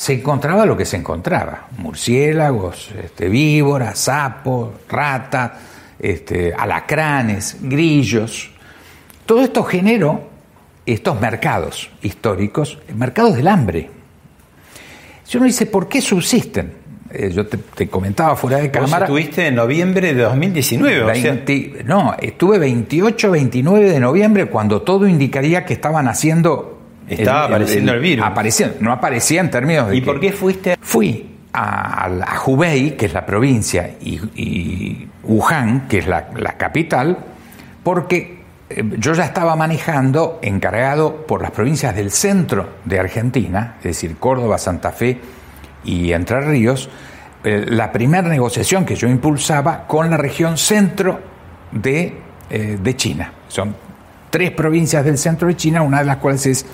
se 0.00 0.14
encontraba 0.14 0.64
lo 0.64 0.78
que 0.78 0.86
se 0.86 0.96
encontraba, 0.96 1.66
murciélagos, 1.76 2.90
este, 3.04 3.28
víboras, 3.28 3.98
sapos, 3.98 4.70
ratas, 4.88 5.52
este, 5.98 6.54
alacranes, 6.54 7.58
grillos. 7.60 8.48
Todo 9.26 9.42
esto 9.42 9.62
generó 9.62 10.22
estos 10.86 11.20
mercados 11.20 11.90
históricos, 12.00 12.78
mercados 12.96 13.36
del 13.36 13.46
hambre. 13.46 13.90
Si 15.22 15.36
uno 15.36 15.44
dice, 15.44 15.66
¿por 15.66 15.86
qué 15.86 16.00
subsisten? 16.00 16.72
Eh, 17.10 17.30
yo 17.30 17.46
te, 17.46 17.86
comentaba 17.90 18.36
fuera 18.36 18.56
de 18.56 18.70
cámara. 18.70 19.04
estuviste 19.04 19.48
en 19.48 19.56
noviembre 19.56 20.14
de 20.14 20.22
2019. 20.22 21.84
No, 21.84 22.16
estuve 22.18 22.58
28, 22.58 23.32
29 23.32 23.90
de 23.90 24.00
noviembre 24.00 24.46
cuando 24.46 24.80
todo 24.80 25.06
indicaría 25.06 25.66
que 25.66 25.74
estaban 25.74 26.08
haciendo 26.08 26.79
estaba 27.14 27.44
apareciendo 27.44 27.92
el, 27.92 28.00
virus. 28.00 28.26
Apareciendo, 28.26 28.76
no 28.80 28.92
aparecía 28.92 29.40
en 29.40 29.50
términos 29.50 29.88
de. 29.88 29.96
¿Y 29.96 30.00
por 30.00 30.20
qué 30.20 30.32
fuiste? 30.32 30.76
Fui 30.80 31.30
a, 31.52 32.06
a, 32.06 32.42
Hubei, 32.44 32.96
que 32.96 33.06
es 33.06 33.12
la 33.12 33.26
provincia, 33.26 33.96
y, 34.00 35.08
Wuhan, 35.24 35.88
que 35.88 35.98
es 35.98 36.06
la, 36.06 36.56
capital, 36.56 37.18
porque 37.82 38.40
eh, 38.68 38.84
yo 38.98 39.12
ya 39.14 39.24
estaba 39.24 39.56
manejando, 39.56 40.38
encargado 40.42 41.26
por 41.26 41.42
las 41.42 41.50
provincias 41.50 41.94
del 41.94 42.10
centro 42.10 42.68
de 42.84 42.98
Argentina, 42.98 43.74
es 43.78 43.84
decir, 43.84 44.16
Córdoba, 44.16 44.58
Santa 44.58 44.92
Fe 44.92 45.18
y 45.84 46.12
Entre 46.12 46.40
Ríos, 46.40 46.88
eh, 47.42 47.64
la 47.68 47.90
primera 47.90 48.28
negociación 48.28 48.84
que 48.84 48.96
yo 48.96 49.08
impulsaba 49.08 49.86
con 49.86 50.10
la 50.10 50.16
región 50.16 50.58
centro 50.58 51.20
de, 51.72 52.18
eh, 52.50 52.78
de 52.80 52.96
China. 52.96 53.32
Son 53.48 53.74
tres 54.28 54.50
provincias 54.52 55.04
del 55.04 55.18
centro 55.18 55.48
de 55.48 55.56
China, 55.56 55.82
una 55.82 56.00
de 56.00 56.04
las 56.04 56.18
cuales 56.18 56.46
es 56.46 56.66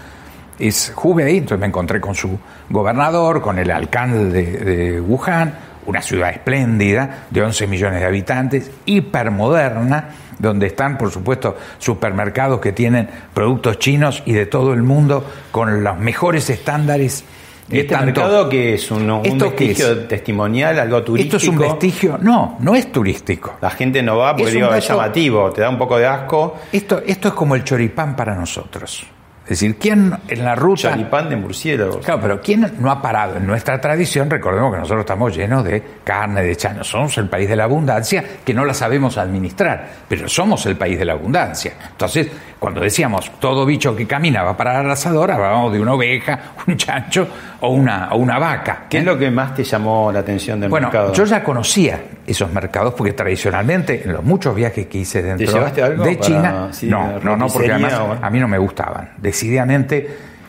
es 0.58 0.92
Hubei, 0.96 1.38
entonces 1.38 1.58
me 1.58 1.66
encontré 1.66 2.00
con 2.00 2.14
su 2.14 2.38
gobernador, 2.70 3.42
con 3.42 3.58
el 3.58 3.70
alcalde 3.70 4.42
de, 4.42 5.00
Wuhan, 5.00 5.54
una 5.86 6.02
ciudad 6.02 6.30
espléndida 6.30 7.26
de 7.30 7.42
11 7.42 7.66
millones 7.66 8.00
de 8.00 8.06
habitantes, 8.06 8.70
hipermoderna, 8.86 10.08
donde 10.38 10.66
están, 10.66 10.98
por 10.98 11.10
supuesto, 11.10 11.56
supermercados 11.78 12.60
que 12.60 12.72
tienen 12.72 13.08
productos 13.32 13.78
chinos 13.78 14.22
y 14.26 14.32
de 14.32 14.46
todo 14.46 14.74
el 14.74 14.82
mundo 14.82 15.24
con 15.50 15.82
los 15.82 15.98
mejores 15.98 16.50
estándares. 16.50 17.24
este 17.70 17.96
mercado 17.96 18.48
que 18.48 18.74
es 18.74 18.90
un, 18.90 19.22
vestigio 19.38 20.06
testimonial, 20.06 20.78
algo 20.78 21.02
turístico? 21.02 21.36
Esto 21.36 21.46
es 21.46 21.52
un 21.52 21.58
vestigio, 21.58 22.18
no, 22.20 22.56
no 22.60 22.74
es 22.74 22.90
turístico. 22.92 23.54
La 23.60 23.70
gente 23.70 24.02
no 24.02 24.18
va 24.18 24.36
porque 24.36 24.58
es, 24.76 24.88
llamativo, 24.88 25.50
te 25.50 25.62
da 25.62 25.70
un 25.70 25.78
poco 25.78 25.96
de 25.96 26.06
asco. 26.06 26.56
Esto, 26.72 27.00
esto 27.06 27.28
es 27.28 27.34
como 27.34 27.54
el 27.54 27.64
choripán 27.64 28.14
para 28.14 28.34
nosotros. 28.34 29.06
Es 29.46 29.60
decir, 29.60 29.76
¿quién 29.78 30.12
en 30.26 30.44
la 30.44 30.56
ruta... 30.56 30.90
Choripán 30.90 31.30
de 31.30 31.36
murciélagos. 31.36 32.04
Claro, 32.04 32.20
pero 32.20 32.40
¿quién 32.40 32.68
no 32.80 32.90
ha 32.90 33.00
parado? 33.00 33.36
En 33.36 33.46
nuestra 33.46 33.80
tradición, 33.80 34.28
recordemos 34.28 34.72
que 34.72 34.80
nosotros 34.80 35.02
estamos 35.02 35.36
llenos 35.36 35.62
de 35.62 35.80
carne, 36.02 36.42
de 36.42 36.56
chano. 36.56 36.82
Somos 36.82 37.16
el 37.18 37.28
país 37.28 37.48
de 37.48 37.54
la 37.54 37.62
abundancia, 37.62 38.24
que 38.44 38.52
no 38.52 38.64
la 38.64 38.74
sabemos 38.74 39.16
administrar, 39.16 39.88
pero 40.08 40.28
somos 40.28 40.66
el 40.66 40.74
país 40.76 40.98
de 40.98 41.04
la 41.04 41.12
abundancia. 41.12 41.74
Entonces, 41.92 42.28
cuando 42.58 42.80
decíamos 42.80 43.30
todo 43.38 43.64
bicho 43.64 43.94
que 43.94 44.04
camina 44.04 44.42
va 44.42 44.56
para 44.56 44.80
el 44.80 44.90
asador, 44.90 45.30
hablábamos 45.30 45.72
de 45.72 45.80
una 45.80 45.92
oveja, 45.92 46.40
un 46.66 46.76
chancho 46.76 47.28
o 47.60 47.68
una, 47.68 48.08
o 48.10 48.16
una 48.16 48.40
vaca. 48.40 48.86
¿Qué 48.90 48.98
es 48.98 49.04
lo 49.04 49.16
que 49.16 49.30
más 49.30 49.54
te 49.54 49.62
llamó 49.62 50.10
la 50.10 50.18
atención 50.18 50.58
del 50.58 50.70
bueno, 50.70 50.88
mercado? 50.88 51.12
Yo 51.12 51.24
ya 51.24 51.44
conocía 51.44 52.00
esos 52.26 52.52
mercados 52.52 52.94
porque 52.94 53.12
tradicionalmente 53.12 54.02
en 54.04 54.12
los 54.12 54.24
muchos 54.24 54.54
viajes 54.54 54.86
que 54.86 54.98
hice 54.98 55.22
dentro 55.22 55.64
de 55.64 56.18
China, 56.18 56.70
no, 56.82 57.20
no, 57.20 57.36
no, 57.36 57.46
porque 57.48 57.72
además 57.72 58.00
a 58.20 58.30
mí 58.30 58.40
no 58.40 58.48
me 58.48 58.58
gustaban. 58.58 59.12
Decididamente 59.18 60.08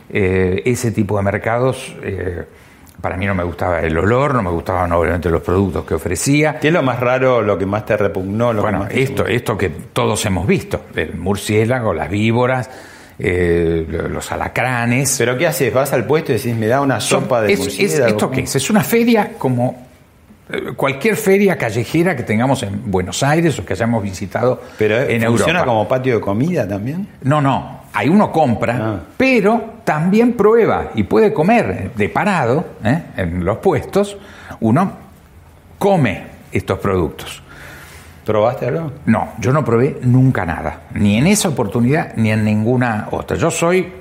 eh, 0.09 0.61
ese 0.65 0.91
tipo 0.91 1.17
de 1.17 1.23
mercados 1.23 1.95
eh, 2.01 2.45
para 3.01 3.15
mí 3.15 3.25
no 3.25 3.35
me 3.35 3.43
gustaba 3.43 3.81
el 3.81 3.97
olor, 3.97 4.33
no 4.33 4.41
me 4.41 4.49
gustaban 4.49 4.91
obviamente 4.91 5.29
los 5.29 5.41
productos 5.41 5.85
que 5.85 5.93
ofrecía. 5.93 6.59
¿Qué 6.59 6.69
es 6.69 6.73
lo 6.73 6.81
más 6.81 6.99
raro, 6.99 7.41
lo 7.41 7.57
que 7.57 7.65
más 7.65 7.85
te 7.85 7.95
repugnó? 7.95 8.53
Lo 8.53 8.61
bueno, 8.61 8.87
esto, 8.89 9.25
esto 9.25 9.57
que 9.57 9.69
todos 9.69 10.25
hemos 10.25 10.47
visto, 10.47 10.85
el 10.95 11.15
murciélago, 11.15 11.93
las 11.93 12.09
víboras, 12.09 12.69
eh, 13.19 13.85
los 14.09 14.31
alacranes. 14.31 15.15
¿Pero 15.17 15.37
qué 15.37 15.47
haces? 15.47 15.73
¿Vas 15.73 15.93
al 15.93 16.05
puesto 16.05 16.31
y 16.31 16.35
decís, 16.35 16.55
me 16.55 16.67
da 16.67 16.81
una 16.81 16.99
sopa 16.99 17.41
de 17.41 17.55
murciélago? 17.55 18.07
¿Esto 18.07 18.31
qué 18.31 18.41
es? 18.41 18.55
Es 18.55 18.69
una 18.69 18.83
feria 18.83 19.33
como 19.37 19.86
cualquier 20.75 21.15
feria 21.15 21.57
callejera 21.57 22.15
que 22.15 22.23
tengamos 22.23 22.63
en 22.63 22.89
Buenos 22.89 23.21
Aires 23.23 23.59
o 23.59 23.65
que 23.65 23.73
hayamos 23.73 24.01
visitado 24.01 24.61
¿Pero 24.77 25.01
en 25.01 25.21
¿Funciona 25.23 25.65
como 25.65 25.87
patio 25.87 26.15
de 26.15 26.21
comida 26.21 26.67
también? 26.67 27.07
No, 27.23 27.41
no. 27.41 27.81
Ahí 27.93 28.09
uno 28.09 28.31
compra, 28.31 28.79
ah. 28.79 28.99
pero 29.17 29.77
también 29.83 30.33
prueba 30.33 30.91
y 30.95 31.03
puede 31.03 31.33
comer 31.33 31.91
de 31.95 32.09
parado 32.09 32.65
¿eh? 32.83 33.03
en 33.17 33.43
los 33.43 33.57
puestos. 33.57 34.17
Uno 34.59 34.91
come 35.77 36.23
estos 36.51 36.79
productos. 36.79 37.41
¿Probaste 38.25 38.67
algo? 38.67 38.91
No, 39.05 39.33
yo 39.39 39.53
no 39.53 39.63
probé 39.63 39.99
nunca 40.01 40.45
nada. 40.45 40.81
Ni 40.93 41.17
en 41.17 41.27
esa 41.27 41.49
oportunidad 41.49 42.13
ni 42.17 42.31
en 42.31 42.43
ninguna 42.43 43.07
otra. 43.11 43.37
Yo 43.37 43.49
soy 43.49 43.91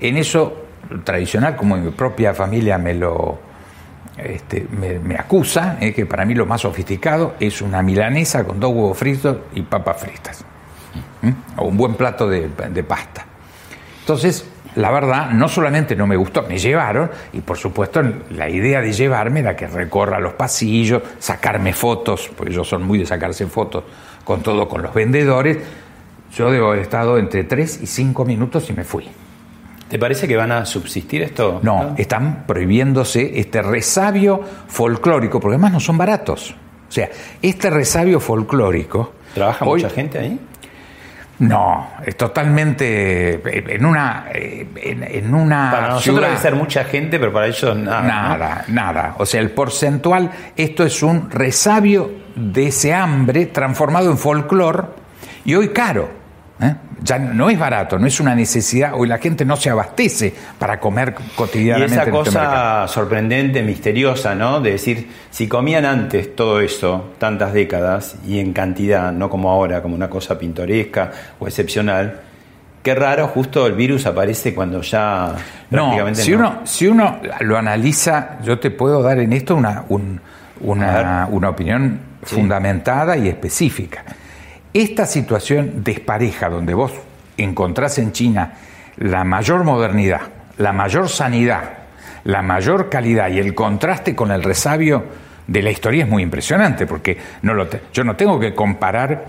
en 0.00 0.16
eso 0.16 0.64
tradicional, 1.04 1.56
como 1.56 1.76
mi 1.76 1.90
propia 1.90 2.34
familia 2.34 2.78
me 2.78 2.94
lo, 2.94 3.38
este, 4.16 4.66
me, 4.70 5.16
acusa, 5.16 5.76
eh, 5.80 5.92
que 5.92 6.06
para 6.06 6.24
mí 6.24 6.34
lo 6.34 6.46
más 6.46 6.60
sofisticado 6.60 7.34
es 7.40 7.60
una 7.60 7.82
milanesa 7.82 8.44
con 8.44 8.60
dos 8.60 8.72
huevos 8.72 8.96
fritos 8.98 9.38
y 9.54 9.62
papas 9.62 10.00
fritas. 10.00 10.44
¿Mm? 11.22 11.30
O 11.60 11.66
un 11.66 11.76
buen 11.76 11.94
plato 11.94 12.28
de, 12.28 12.48
pasta. 12.84 13.26
Entonces, 14.00 14.46
la 14.76 14.90
verdad, 14.90 15.30
no 15.30 15.48
solamente 15.48 15.96
no 15.96 16.06
me 16.06 16.16
gustó, 16.16 16.42
me 16.42 16.58
llevaron, 16.58 17.10
y 17.32 17.40
por 17.40 17.56
supuesto 17.56 18.02
la 18.30 18.48
idea 18.48 18.80
de 18.80 18.92
llevarme 18.92 19.40
era 19.40 19.56
que 19.56 19.66
recorra 19.66 20.20
los 20.20 20.34
pasillos, 20.34 21.02
sacarme 21.18 21.72
fotos, 21.72 22.30
porque 22.36 22.52
ellos 22.52 22.68
son 22.68 22.82
muy 22.82 22.98
de 22.98 23.06
sacarse 23.06 23.46
fotos 23.46 23.84
con 24.24 24.42
todo, 24.42 24.68
con 24.68 24.82
los 24.82 24.94
vendedores. 24.94 25.58
Yo 26.36 26.50
debo 26.50 26.68
haber 26.68 26.80
estado 26.80 27.18
entre 27.18 27.44
tres 27.44 27.80
y 27.82 27.86
cinco 27.86 28.24
minutos 28.24 28.68
y 28.70 28.72
me 28.72 28.84
fui. 28.84 29.08
¿Te 29.88 29.98
parece 29.98 30.26
que 30.26 30.36
van 30.36 30.50
a 30.52 30.64
subsistir 30.64 31.22
esto? 31.22 31.60
No, 31.62 31.94
están 31.96 32.44
prohibiéndose 32.46 33.38
este 33.38 33.62
resabio 33.62 34.40
folclórico, 34.66 35.40
porque 35.40 35.54
además 35.54 35.72
no 35.72 35.80
son 35.80 35.98
baratos. 35.98 36.54
O 36.88 36.92
sea, 36.92 37.10
este 37.42 37.70
resabio 37.70 38.20
folclórico. 38.20 39.14
¿Trabaja 39.34 39.64
mucha 39.64 39.90
gente 39.90 40.18
ahí? 40.18 40.40
No, 41.38 41.88
es 42.06 42.16
totalmente 42.16 43.40
en 43.74 43.84
una 43.84 44.26
en, 44.32 45.34
una 45.34 45.70
para 45.72 45.88
nosotros 45.88 46.24
debe 46.24 46.36
ser 46.38 46.54
mucha 46.54 46.84
gente, 46.84 47.18
pero 47.18 47.32
para 47.32 47.48
ellos 47.48 47.76
nada. 47.76 48.02
Nada, 48.02 48.64
nada. 48.68 49.14
O 49.18 49.26
sea, 49.26 49.40
el 49.40 49.50
porcentual, 49.50 50.30
esto 50.56 50.84
es 50.84 51.02
un 51.02 51.30
resabio 51.30 52.10
de 52.36 52.68
ese 52.68 52.94
hambre 52.94 53.46
transformado 53.46 54.10
en 54.10 54.18
folclore 54.18 54.84
y 55.44 55.54
hoy 55.56 55.70
caro. 55.70 56.23
¿Eh? 56.64 56.76
Ya 57.02 57.18
no 57.18 57.50
es 57.50 57.58
barato, 57.58 57.98
no 57.98 58.06
es 58.06 58.18
una 58.20 58.34
necesidad, 58.34 58.92
hoy 58.94 59.08
la 59.08 59.18
gente 59.18 59.44
no 59.44 59.56
se 59.56 59.68
abastece 59.68 60.32
para 60.58 60.80
comer 60.80 61.14
cotidianamente. 61.36 61.94
Y 61.94 61.98
esa 61.98 62.02
este 62.04 62.10
cosa 62.10 62.88
sorprendente, 62.88 63.62
misteriosa, 63.62 64.34
¿no? 64.34 64.60
De 64.60 64.72
decir, 64.72 65.10
si 65.30 65.46
comían 65.46 65.84
antes 65.84 66.34
todo 66.34 66.60
eso, 66.60 67.12
tantas 67.18 67.52
décadas, 67.52 68.16
y 68.26 68.38
en 68.38 68.52
cantidad, 68.52 69.12
no 69.12 69.28
como 69.28 69.50
ahora, 69.50 69.82
como 69.82 69.94
una 69.94 70.08
cosa 70.08 70.38
pintoresca 70.38 71.10
o 71.38 71.46
excepcional, 71.46 72.20
qué 72.84 72.94
raro, 72.94 73.26
justo 73.28 73.66
el 73.66 73.72
virus 73.72 74.06
aparece 74.06 74.54
cuando 74.54 74.82
ya 74.82 75.34
no, 75.70 76.14
si 76.14 76.32
Uno, 76.34 76.60
si 76.64 76.86
uno 76.86 77.18
lo 77.40 77.56
analiza, 77.56 78.38
yo 78.42 78.58
te 78.58 78.70
puedo 78.70 79.02
dar 79.02 79.18
en 79.18 79.32
esto 79.32 79.56
una, 79.56 79.84
una, 80.60 81.26
una, 81.30 81.48
opinión 81.48 81.98
fundamentada 82.22 83.16
y 83.16 83.28
específica. 83.28 84.04
Esta 84.74 85.06
situación 85.06 85.84
despareja 85.84 86.48
donde 86.48 86.74
vos 86.74 86.90
encontrás 87.36 87.96
en 87.98 88.10
China 88.10 88.54
la 88.96 89.22
mayor 89.22 89.62
modernidad, 89.62 90.22
la 90.58 90.72
mayor 90.72 91.08
sanidad, 91.08 91.62
la 92.24 92.42
mayor 92.42 92.90
calidad 92.90 93.30
y 93.30 93.38
el 93.38 93.54
contraste 93.54 94.16
con 94.16 94.32
el 94.32 94.42
resabio 94.42 95.04
de 95.46 95.62
la 95.62 95.70
historia 95.70 96.02
es 96.02 96.10
muy 96.10 96.24
impresionante, 96.24 96.88
porque 96.88 97.16
no 97.42 97.54
lo 97.54 97.68
yo 97.92 98.02
no 98.02 98.16
tengo 98.16 98.40
que 98.40 98.52
comparar 98.52 99.24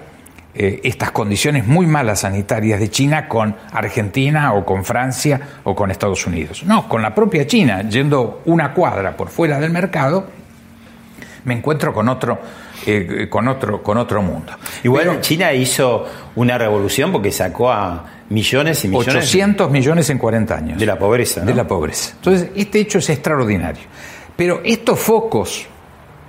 eh, 0.55 0.81
estas 0.83 1.11
condiciones 1.11 1.67
muy 1.67 1.85
malas 1.85 2.21
sanitarias 2.21 2.79
de 2.79 2.89
China 2.89 3.27
con 3.27 3.55
Argentina 3.71 4.51
o 4.53 4.65
con 4.65 4.83
Francia 4.83 5.39
o 5.63 5.75
con 5.75 5.91
Estados 5.91 6.25
Unidos. 6.25 6.63
No, 6.65 6.89
con 6.89 7.03
la 7.03 7.13
propia 7.13 7.45
China, 7.45 7.87
yendo 7.87 8.41
una 8.45 8.73
cuadra 8.73 9.15
por 9.15 9.29
fuera 9.29 9.59
del 9.59 9.69
mercado, 9.69 10.25
me 11.43 11.53
encuentro 11.53 11.93
con 11.93 12.09
otro 12.09 12.39
eh, 12.85 13.27
con, 13.29 13.47
otro, 13.47 13.81
con 13.81 13.97
otro 13.97 14.21
mundo. 14.21 14.53
Igual 14.83 15.21
China 15.21 15.53
hizo 15.53 16.05
una 16.35 16.57
revolución 16.57 17.11
porque 17.11 17.31
sacó 17.31 17.71
a 17.71 18.05
millones 18.29 18.83
y 18.85 18.87
millones. 18.87 19.15
800 19.15 19.71
millones 19.71 20.09
en 20.09 20.17
40 20.17 20.55
años. 20.55 20.79
De 20.79 20.85
la 20.85 20.97
pobreza. 20.97 21.41
De 21.41 21.53
la 21.53 21.67
pobreza. 21.67 22.13
Entonces, 22.15 22.49
este 22.55 22.79
hecho 22.79 22.99
es 22.99 23.09
extraordinario. 23.09 23.83
Pero 24.35 24.61
estos 24.63 24.99
focos 24.99 25.67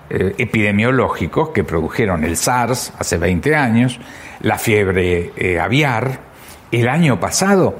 eh, 0.09 0.35
epidemiológicos 0.38 1.48
que 1.50 1.64
produjeron 1.64 2.22
el 2.24 2.37
SARS 2.37 2.92
hace 2.98 3.18
20 3.18 3.56
años, 3.56 3.98
la 4.40 4.59
fiebre 4.59 5.32
eh, 5.37 5.59
aviar, 5.59 6.20
el 6.70 6.88
año 6.88 7.18
pasado, 7.18 7.76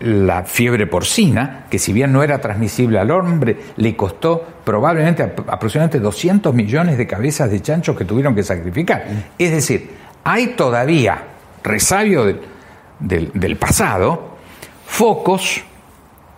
la 0.00 0.44
fiebre 0.44 0.86
porcina, 0.86 1.66
que 1.70 1.78
si 1.78 1.92
bien 1.92 2.12
no 2.12 2.22
era 2.22 2.40
transmisible 2.40 2.98
al 2.98 3.10
hombre, 3.10 3.56
le 3.76 3.96
costó 3.96 4.44
probablemente 4.64 5.22
aproximadamente 5.22 6.00
200 6.00 6.54
millones 6.54 6.98
de 6.98 7.06
cabezas 7.06 7.50
de 7.50 7.62
chanchos 7.62 7.96
que 7.96 8.04
tuvieron 8.04 8.34
que 8.34 8.42
sacrificar. 8.42 9.06
Es 9.38 9.50
decir, 9.50 9.90
hay 10.24 10.48
todavía 10.48 11.22
resabio 11.62 12.24
del, 12.98 13.56
pasado, 13.56 14.36
focos 14.86 15.62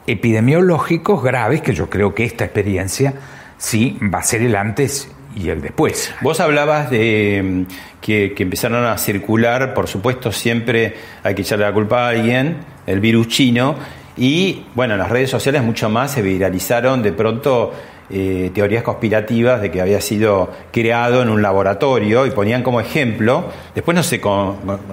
epidemiológicos 0.07 1.23
graves, 1.23 1.61
que 1.61 1.75
yo 1.75 1.91
creo 1.91 2.15
que 2.15 2.25
esta 2.25 2.45
experiencia 2.45 3.15
sí 3.59 3.99
va 4.03 4.21
a 4.21 4.23
ser 4.23 4.43
el 4.43 4.57
antes 4.57 5.11
y 5.39 5.51
el 5.51 5.61
después. 5.61 6.13
Vos 6.21 6.41
hablabas 6.41 6.91
de 6.91 7.41
mm, 7.43 8.01
que, 8.01 8.35
que, 8.35 8.43
empezaron 8.43 8.85
a 8.85 8.99
circular, 8.99 9.75
por 9.75 9.87
supuesto 9.87 10.33
siempre 10.33 10.95
hay 11.23 11.35
que 11.35 11.43
echarle 11.43 11.65
la 11.65 11.73
culpa 11.73 12.07
a 12.07 12.09
alguien, 12.11 12.59
el 12.87 13.01
virus 13.01 13.29
chino, 13.29 13.77
y 14.17 14.65
bueno, 14.75 14.97
las 14.97 15.09
redes 15.09 15.31
sociales 15.31 15.63
mucho 15.63 15.89
más 15.89 16.13
se 16.13 16.23
viralizaron 16.23 17.03
de 17.03 17.13
pronto 17.13 17.73
eh, 18.11 18.51
teorías 18.55 18.83
conspirativas 18.83 19.61
de 19.61 19.71
que 19.71 19.83
había 19.83 20.01
sido 20.01 20.51
creado 20.73 21.21
en 21.23 21.29
un 21.29 21.43
laboratorio 21.43 22.25
y 22.25 22.31
ponían 22.31 22.63
como 22.63 22.81
ejemplo, 22.81 23.51
después 23.75 23.95
no 23.95 24.03
se, 24.03 24.19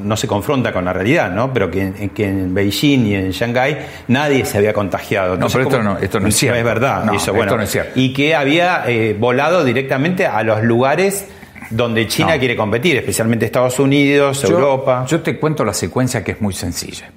no 0.03 0.17
se 0.17 0.27
confronta 0.27 0.73
con 0.73 0.83
la 0.83 0.91
realidad, 0.91 1.31
¿no? 1.31 1.53
pero 1.53 1.71
que, 1.71 1.93
en 2.17 2.53
Beijing 2.53 3.05
y 3.05 3.15
en 3.15 3.31
Shanghái 3.31 3.77
nadie 4.09 4.43
se 4.43 4.57
había 4.57 4.73
contagiado. 4.73 5.37
no, 5.37 5.47
pero 5.47 5.63
esto 5.63 5.81
no, 5.81 5.97
esto 5.97 6.19
no 6.19 6.27
es 6.27 6.35
cierto. 6.35 6.59
es 6.59 6.65
verdad, 6.65 7.13
eso, 7.13 7.33
bueno, 7.33 7.59
es 7.61 7.71
cierto. 7.71 7.91
Y 7.95 8.11
que 8.11 8.35
había 8.35 8.83
eh, 8.87 9.15
volado 9.17 9.63
directamente 9.63 10.25
a 10.25 10.43
los 10.43 10.63
lugares 10.63 11.27
donde 11.69 12.07
China 12.07 12.37
quiere 12.37 12.55
competir, 12.55 12.97
especialmente 12.97 13.45
Estados 13.45 13.79
Unidos, 13.79 14.43
Europa. 14.43 15.05
Yo 15.07 15.21
te 15.21 15.39
cuento 15.39 15.63
la 15.63 15.73
secuencia 15.73 16.23
que 16.23 16.33
es 16.33 16.41
muy 16.41 16.53
sencilla. 16.53 17.09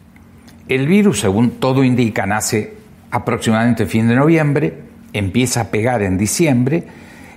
El 0.68 0.86
virus, 0.86 1.20
según 1.20 1.58
todo 1.58 1.82
indica, 1.82 2.26
nace 2.26 2.74
aproximadamente 3.10 3.86
fin 3.86 4.06
de 4.08 4.14
noviembre, 4.14 4.87
empieza 5.12 5.62
a 5.62 5.64
pegar 5.70 6.02
en 6.02 6.18
diciembre, 6.18 6.84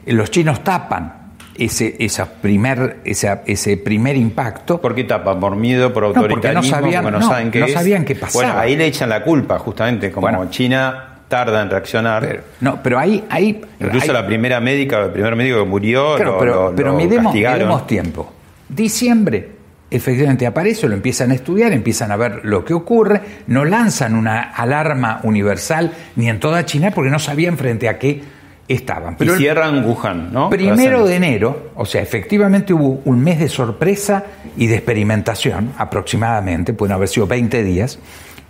eh, 0.06 0.14
los 0.14 0.32
chinos 0.32 0.64
tapan 0.64 1.22
ese, 1.58 1.96
esa 2.00 2.26
primer, 2.26 3.00
ese 3.04 3.78
primer 3.78 4.16
impacto. 4.16 4.82
¿Por 4.82 4.96
qué 4.96 5.04
tapan? 5.04 5.40
¿Por 5.40 5.56
miedo, 5.56 5.94
por 5.94 6.06
autoritarismo? 6.06 6.62
No, 6.62 6.68
sabían, 6.68 7.12
no, 7.12 7.22
saben 7.22 7.52
qué 7.52 7.60
no 7.60 7.68
sabían 7.68 8.06
qué 8.06 8.16
pasaba. 8.16 8.46
Bueno, 8.46 8.60
ahí 8.60 8.76
le 8.76 8.86
echan 8.86 9.10
la 9.10 9.24
culpa, 9.24 9.60
justamente, 9.60 10.12
como 10.12 10.50
China 10.50 11.08
tarda 11.28 11.62
en 11.62 11.70
reaccionar. 11.70 12.44
no, 12.60 12.84
pero 12.84 13.00
ahí... 13.00 13.24
ahí 13.30 13.62
Incluso 13.80 14.12
la 14.12 14.26
primera 14.26 14.60
médica, 14.60 15.00
el 15.00 15.12
primer 15.12 15.36
médico 15.36 15.60
que 15.60 15.66
murió, 15.66 16.16
claro, 16.18 16.38
pero, 16.38 16.74
pero 16.76 16.94
miremos 16.94 17.88
tiempo. 17.88 18.34
Diciembre, 18.68 19.50
efectivamente 19.92 20.48
aparece, 20.48 20.88
lo 20.88 20.96
empiezan 20.96 21.32
a 21.32 21.36
estudiar, 21.36 21.74
empiezan 21.74 22.12
a 22.12 22.16
ver 22.16 22.42
lo 22.44 22.64
que 22.66 22.74
ocurre, 22.74 23.22
no 23.48 23.66
lanzan 23.66 24.16
una 24.16 24.42
alarma 24.42 25.20
universal 25.24 25.92
ni 26.16 26.30
en 26.30 26.40
toda 26.40 26.66
China 26.66 26.92
porque 26.92 27.12
no 27.12 27.20
sabían 27.20 27.58
frente 27.58 27.90
a 27.90 28.00
qué 28.00 28.24
estaban. 28.68 29.18
Pero 29.18 29.36
y 29.36 29.40
cierran 29.40 29.86
Wuhan, 29.86 30.32
¿no? 30.32 30.50
Primero 30.50 31.06
de 31.06 31.16
enero, 31.16 31.72
o 31.76 31.86
sea, 31.86 32.02
efectivamente 32.02 32.74
hubo 32.74 33.02
un 33.06 33.22
mes 33.22 33.40
de 33.40 33.50
sorpresa 33.50 34.24
y 34.56 34.68
de 34.68 34.76
experimentación, 34.76 35.74
aproximadamente, 35.78 36.74
pueden 36.74 36.96
haber 36.96 37.10
sido 37.10 37.28
20 37.28 37.64
días, 37.64 38.00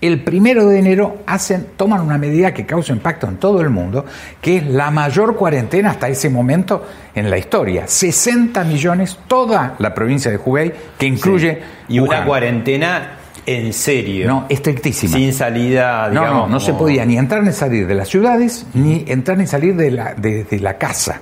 el 0.02 0.24
primero 0.24 0.68
de 0.68 0.80
enero 0.80 1.18
hacen, 1.28 1.68
toman 1.78 2.02
una 2.02 2.18
medida 2.18 2.54
que 2.54 2.66
causa 2.66 2.92
impacto 2.92 3.28
en 3.28 3.38
todo 3.38 3.62
el 3.62 3.70
mundo, 3.70 4.04
que 4.42 4.58
es 4.58 4.68
la 4.68 4.90
mayor 4.90 5.36
cuarentena 5.36 5.92
hasta 5.92 6.10
ese 6.10 6.30
momento 6.30 6.84
en 7.14 7.30
la 7.30 7.38
historia. 7.38 7.88
60 7.88 8.64
millones, 8.64 9.20
toda 9.28 9.76
la 9.78 9.94
provincia 9.94 10.32
de 10.32 10.40
Hubei, 10.44 10.74
que 10.98 11.06
incluye... 11.06 11.62
Y 11.88 12.00
una 12.00 12.26
cuarentena 12.26 13.18
en 13.46 13.74
serio. 13.74 14.28
No, 14.28 14.46
estrictísima. 14.50 15.18
Sin 15.18 15.34
salida, 15.34 16.10
digamos. 16.10 16.32
No, 16.32 16.40
no, 16.42 16.48
no 16.48 16.60
se 16.60 16.74
podía 16.74 17.06
ni 17.06 17.18
entrar 17.18 17.44
ni 17.44 17.52
salir 17.52 17.86
de 17.86 17.96
las 17.96 18.08
ciudades, 18.08 18.66
ni 18.74 19.06
entrar 19.08 19.38
ni 19.38 19.46
salir 19.46 19.76
de 19.76 19.92
la, 19.92 20.16
de, 20.16 20.46
la 20.60 20.78
casa. 20.78 21.22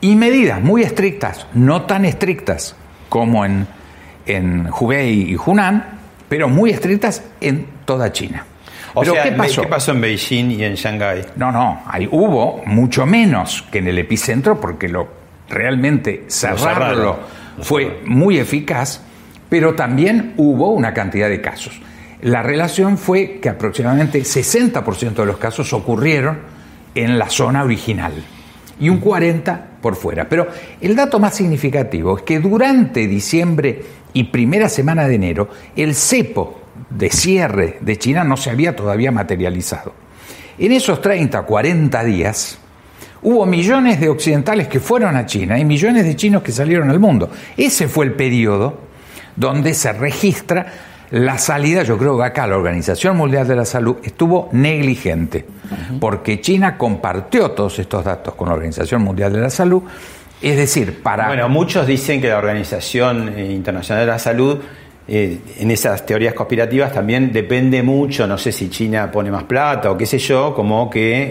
Y 0.00 0.16
medidas 0.16 0.60
muy 0.60 0.82
estrictas, 0.82 1.46
no 1.54 1.82
tan 1.82 2.04
estrictas 2.04 2.74
como 3.08 3.44
en, 3.44 3.66
en 4.26 4.68
Hubei 4.68 5.30
y 5.30 5.36
Hunan, 5.36 5.98
pero 6.28 6.48
muy 6.48 6.70
estrictas 6.70 7.22
en 7.40 7.73
toda 7.84 8.12
China. 8.12 8.44
O 8.94 9.02
¿qué 9.02 9.34
pasó? 9.36 9.62
¿qué 9.62 9.68
pasó 9.68 9.92
en 9.92 10.00
Beijing 10.00 10.50
y 10.52 10.64
en 10.64 10.74
Shanghái? 10.74 11.26
No, 11.36 11.50
no, 11.50 11.82
ahí 11.86 12.08
hubo 12.10 12.62
mucho 12.66 13.06
menos 13.06 13.62
que 13.70 13.78
en 13.78 13.88
el 13.88 13.98
epicentro 13.98 14.60
porque 14.60 14.88
lo 14.88 15.24
realmente 15.48 16.24
cerrarlo 16.28 17.18
fue 17.60 18.02
muy 18.06 18.38
eficaz, 18.38 19.00
pero 19.48 19.74
también 19.74 20.34
hubo 20.36 20.70
una 20.70 20.94
cantidad 20.94 21.28
de 21.28 21.40
casos. 21.40 21.80
La 22.22 22.42
relación 22.42 22.96
fue 22.96 23.38
que 23.40 23.50
aproximadamente 23.50 24.20
60% 24.20 25.14
de 25.14 25.26
los 25.26 25.36
casos 25.36 25.72
ocurrieron 25.72 26.38
en 26.94 27.18
la 27.18 27.28
zona 27.28 27.64
original 27.64 28.12
y 28.80 28.88
un 28.88 29.00
40% 29.00 29.58
por 29.84 29.96
fuera. 29.96 30.26
Pero 30.26 30.48
el 30.80 30.96
dato 30.96 31.18
más 31.18 31.34
significativo 31.34 32.16
es 32.16 32.22
que 32.22 32.38
durante 32.38 33.06
diciembre 33.06 33.82
y 34.14 34.24
primera 34.24 34.70
semana 34.70 35.06
de 35.06 35.16
enero, 35.16 35.50
el 35.76 35.94
cepo 35.94 36.63
de 36.90 37.10
cierre 37.10 37.78
de 37.80 37.98
China 37.98 38.24
no 38.24 38.36
se 38.36 38.50
había 38.50 38.74
todavía 38.74 39.10
materializado. 39.10 39.92
En 40.58 40.72
esos 40.72 41.00
30, 41.00 41.42
40 41.42 42.04
días, 42.04 42.58
hubo 43.22 43.44
millones 43.46 44.00
de 44.00 44.08
occidentales 44.08 44.68
que 44.68 44.80
fueron 44.80 45.16
a 45.16 45.26
China 45.26 45.58
y 45.58 45.64
millones 45.64 46.04
de 46.04 46.14
chinos 46.14 46.42
que 46.42 46.52
salieron 46.52 46.90
al 46.90 47.00
mundo. 47.00 47.30
Ese 47.56 47.88
fue 47.88 48.04
el 48.06 48.12
periodo 48.12 48.78
donde 49.36 49.74
se 49.74 49.92
registra 49.92 50.66
la 51.10 51.38
salida, 51.38 51.82
yo 51.82 51.96
creo 51.98 52.16
que 52.16 52.24
acá 52.24 52.46
la 52.46 52.56
Organización 52.56 53.16
Mundial 53.16 53.46
de 53.46 53.54
la 53.54 53.64
Salud 53.64 53.96
estuvo 54.02 54.48
negligente, 54.52 55.44
porque 56.00 56.40
China 56.40 56.76
compartió 56.76 57.52
todos 57.52 57.78
estos 57.78 58.04
datos 58.04 58.34
con 58.34 58.48
la 58.48 58.54
Organización 58.54 59.02
Mundial 59.02 59.32
de 59.32 59.40
la 59.40 59.50
Salud, 59.50 59.82
es 60.42 60.56
decir, 60.56 61.02
para... 61.02 61.28
Bueno, 61.28 61.48
muchos 61.48 61.86
dicen 61.86 62.20
que 62.20 62.28
la 62.28 62.38
Organización 62.38 63.38
Internacional 63.38 64.06
de 64.06 64.12
la 64.12 64.18
Salud 64.18 64.58
eh, 65.06 65.38
en 65.58 65.70
esas 65.70 66.06
teorías 66.06 66.32
conspirativas 66.32 66.90
también 66.90 67.30
depende 67.30 67.82
mucho, 67.82 68.26
no 68.26 68.38
sé 68.38 68.52
si 68.52 68.70
China 68.70 69.10
pone 69.12 69.30
más 69.30 69.44
plata 69.44 69.90
o 69.90 69.98
qué 69.98 70.06
sé 70.06 70.18
yo, 70.18 70.54
como 70.54 70.88
que 70.88 71.30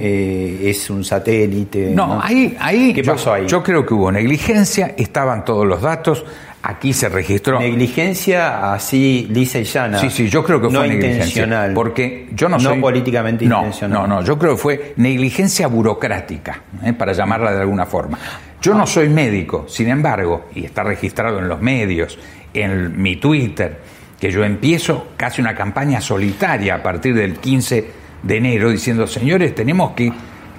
eh, 0.64 0.70
es 0.70 0.90
un 0.92 1.04
satélite. 1.04 1.90
No, 1.90 2.20
Ahí, 2.22 2.56
ahí, 2.60 2.94
¿qué 2.94 3.04
pasó 3.04 3.34
ahí? 3.34 3.48
Yo 3.48 3.64
creo 3.64 3.84
que 3.84 3.96
hubo 3.96 4.12
negligencia, 4.12 4.94
estaban 4.96 5.44
todos 5.44 5.66
los 5.66 5.82
datos, 5.82 6.24
aquí 6.62 6.94
se 6.94 7.10
registró. 7.10 7.60
Negligencia 7.60 8.74
así 8.74 9.28
lisa 9.32 9.58
y 9.58 9.64
llana. 9.64 9.98
Sí, 9.98 10.12
sí, 10.12 10.30
yo 10.30 10.44
creo 10.44 10.62
que 10.62 10.70
fue 10.70 10.88
intencional. 10.88 11.74
Porque 11.74 12.30
yo 12.32 12.50
no 12.50 12.60
soy. 12.60 12.76
No 12.76 12.82
políticamente 12.82 13.46
intencional. 13.46 14.08
No, 14.08 14.08
no, 14.08 14.24
yo 14.24 14.38
creo 14.38 14.52
que 14.54 14.62
fue 14.62 14.94
negligencia 14.98 15.66
burocrática, 15.66 16.62
¿eh? 16.84 16.94
para 16.94 17.14
llamarla 17.14 17.52
de 17.54 17.62
alguna 17.62 17.88
forma. 17.88 18.20
Yo 18.62 18.74
no 18.74 18.88
soy 18.88 19.10
médico, 19.10 19.66
sin 19.68 19.90
embargo, 19.90 20.46
y 20.56 20.64
está 20.64 20.84
registrado 20.84 21.40
en 21.40 21.50
los 21.50 21.60
medios, 21.60 22.18
en 22.54 23.02
mi 23.02 23.16
Twitter, 23.18 23.80
que 24.20 24.32
yo 24.32 24.44
empiezo 24.44 25.08
casi 25.18 25.42
una 25.42 25.56
campaña 25.56 26.00
solitaria 26.00 26.76
a 26.76 26.84
partir 26.84 27.16
del 27.16 27.38
15 27.38 27.88
de 28.22 28.38
enero 28.38 28.70
diciendo, 28.70 29.06
señores, 29.06 29.54
tenemos 29.54 29.92
que, 29.92 30.12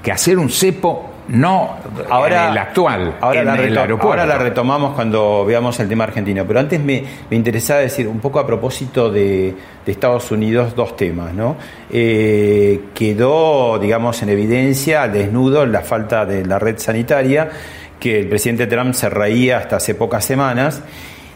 que 0.02 0.12
hacer 0.12 0.38
un 0.38 0.50
cepo 0.50 1.14
no 1.28 1.76
ahora, 2.10 2.50
el 2.50 2.58
actual, 2.58 3.16
ahora 3.20 3.40
en 3.40 3.46
la 3.46 3.54
el 3.56 3.78
aeropuerto. 3.78 4.20
Ahora 4.20 4.26
la 4.26 4.38
retomamos 4.38 4.94
cuando 4.94 5.44
veamos 5.46 5.80
el 5.80 5.88
tema 5.88 6.04
argentino, 6.04 6.44
pero 6.46 6.60
antes 6.60 6.78
me, 6.80 7.02
me 7.30 7.36
interesaba 7.36 7.80
decir 7.80 8.06
un 8.06 8.20
poco 8.20 8.38
a 8.38 8.46
propósito 8.46 9.10
de, 9.10 9.54
Estados 9.86 10.30
Unidos 10.30 10.74
dos 10.74 10.96
temas, 10.96 11.32
¿no? 11.34 11.56
Eh, 11.90 12.80
quedó, 12.94 13.78
digamos, 13.78 14.22
en 14.22 14.30
evidencia 14.30 15.04
al 15.04 15.12
desnudo 15.12 15.64
la 15.66 15.80
falta 15.80 16.26
de 16.26 16.44
la 16.44 16.58
red 16.58 16.78
sanitaria, 16.78 17.50
que 17.98 18.20
el 18.20 18.28
presidente 18.28 18.66
Trump 18.66 18.94
se 18.94 19.08
reía 19.08 19.58
hasta 19.58 19.76
hace 19.76 19.94
pocas 19.94 20.24
semanas 20.24 20.82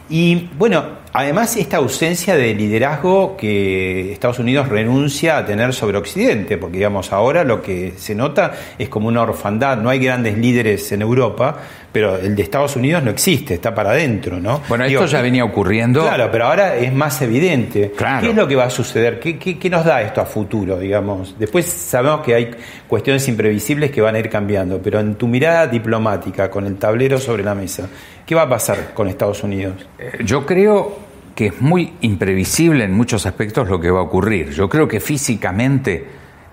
y 0.09 0.49
bueno, 0.57 0.83
además 1.13 1.55
esta 1.55 1.77
ausencia 1.77 2.35
de 2.35 2.53
liderazgo 2.55 3.37
que 3.37 4.11
Estados 4.11 4.39
Unidos 4.39 4.67
renuncia 4.67 5.37
a 5.37 5.45
tener 5.45 5.73
sobre 5.73 5.97
Occidente, 5.97 6.57
porque 6.57 6.77
digamos 6.77 7.11
ahora 7.11 7.43
lo 7.43 7.61
que 7.61 7.93
se 7.97 8.15
nota 8.15 8.53
es 8.77 8.89
como 8.89 9.07
una 9.07 9.21
orfandad, 9.21 9.77
no 9.77 9.89
hay 9.89 9.99
grandes 9.99 10.37
líderes 10.37 10.91
en 10.91 11.01
Europa, 11.01 11.57
pero 11.91 12.17
el 12.17 12.35
de 12.35 12.43
Estados 12.43 12.75
Unidos 12.75 13.03
no 13.03 13.09
existe, 13.09 13.55
está 13.55 13.73
para 13.73 13.91
adentro, 13.91 14.39
¿no? 14.39 14.61
Bueno, 14.67 14.85
esto 14.85 15.05
ya 15.05 15.21
venía 15.21 15.43
ocurriendo. 15.43 16.01
Claro, 16.01 16.29
pero 16.31 16.45
ahora 16.45 16.75
es 16.75 16.93
más 16.93 17.21
evidente. 17.21 17.91
¿Qué 18.21 18.29
es 18.29 18.35
lo 18.35 18.47
que 18.47 18.55
va 18.55 18.65
a 18.65 18.69
suceder? 18.69 19.19
¿Qué, 19.19 19.37
qué, 19.37 19.69
nos 19.69 19.85
da 19.85 20.01
esto 20.01 20.21
a 20.21 20.25
futuro, 20.25 20.79
digamos? 20.79 21.35
Después 21.37 21.65
sabemos 21.65 22.21
que 22.21 22.35
hay 22.35 22.51
cuestiones 22.87 23.27
imprevisibles 23.27 23.91
que 23.91 24.01
van 24.01 24.15
a 24.15 24.19
ir 24.19 24.29
cambiando, 24.29 24.79
pero 24.81 24.99
en 24.99 25.15
tu 25.15 25.27
mirada 25.27 25.67
diplomática, 25.67 26.49
con 26.49 26.67
el 26.67 26.77
tablero 26.77 27.17
sobre 27.17 27.43
la 27.43 27.55
mesa, 27.55 27.89
¿qué 28.29 28.35
va 28.35 28.43
a 28.43 28.49
pasar 28.49 28.93
con 28.93 29.07
Estados 29.07 29.41
Unidos? 29.43 29.87
Eh, 29.97 30.19
yo 30.23 30.45
creo 30.45 30.99
que 31.33 31.47
es 31.47 31.61
muy 31.61 31.95
imprevisible 32.01 32.83
en 32.83 32.93
muchos 32.93 33.25
aspectos 33.25 33.67
lo 33.67 33.79
que 33.79 33.89
va 33.89 34.01
a 34.01 34.03
ocurrir. 34.03 34.51
Yo 34.51 34.69
creo 34.69 34.87
que 34.87 34.99
físicamente 34.99 36.05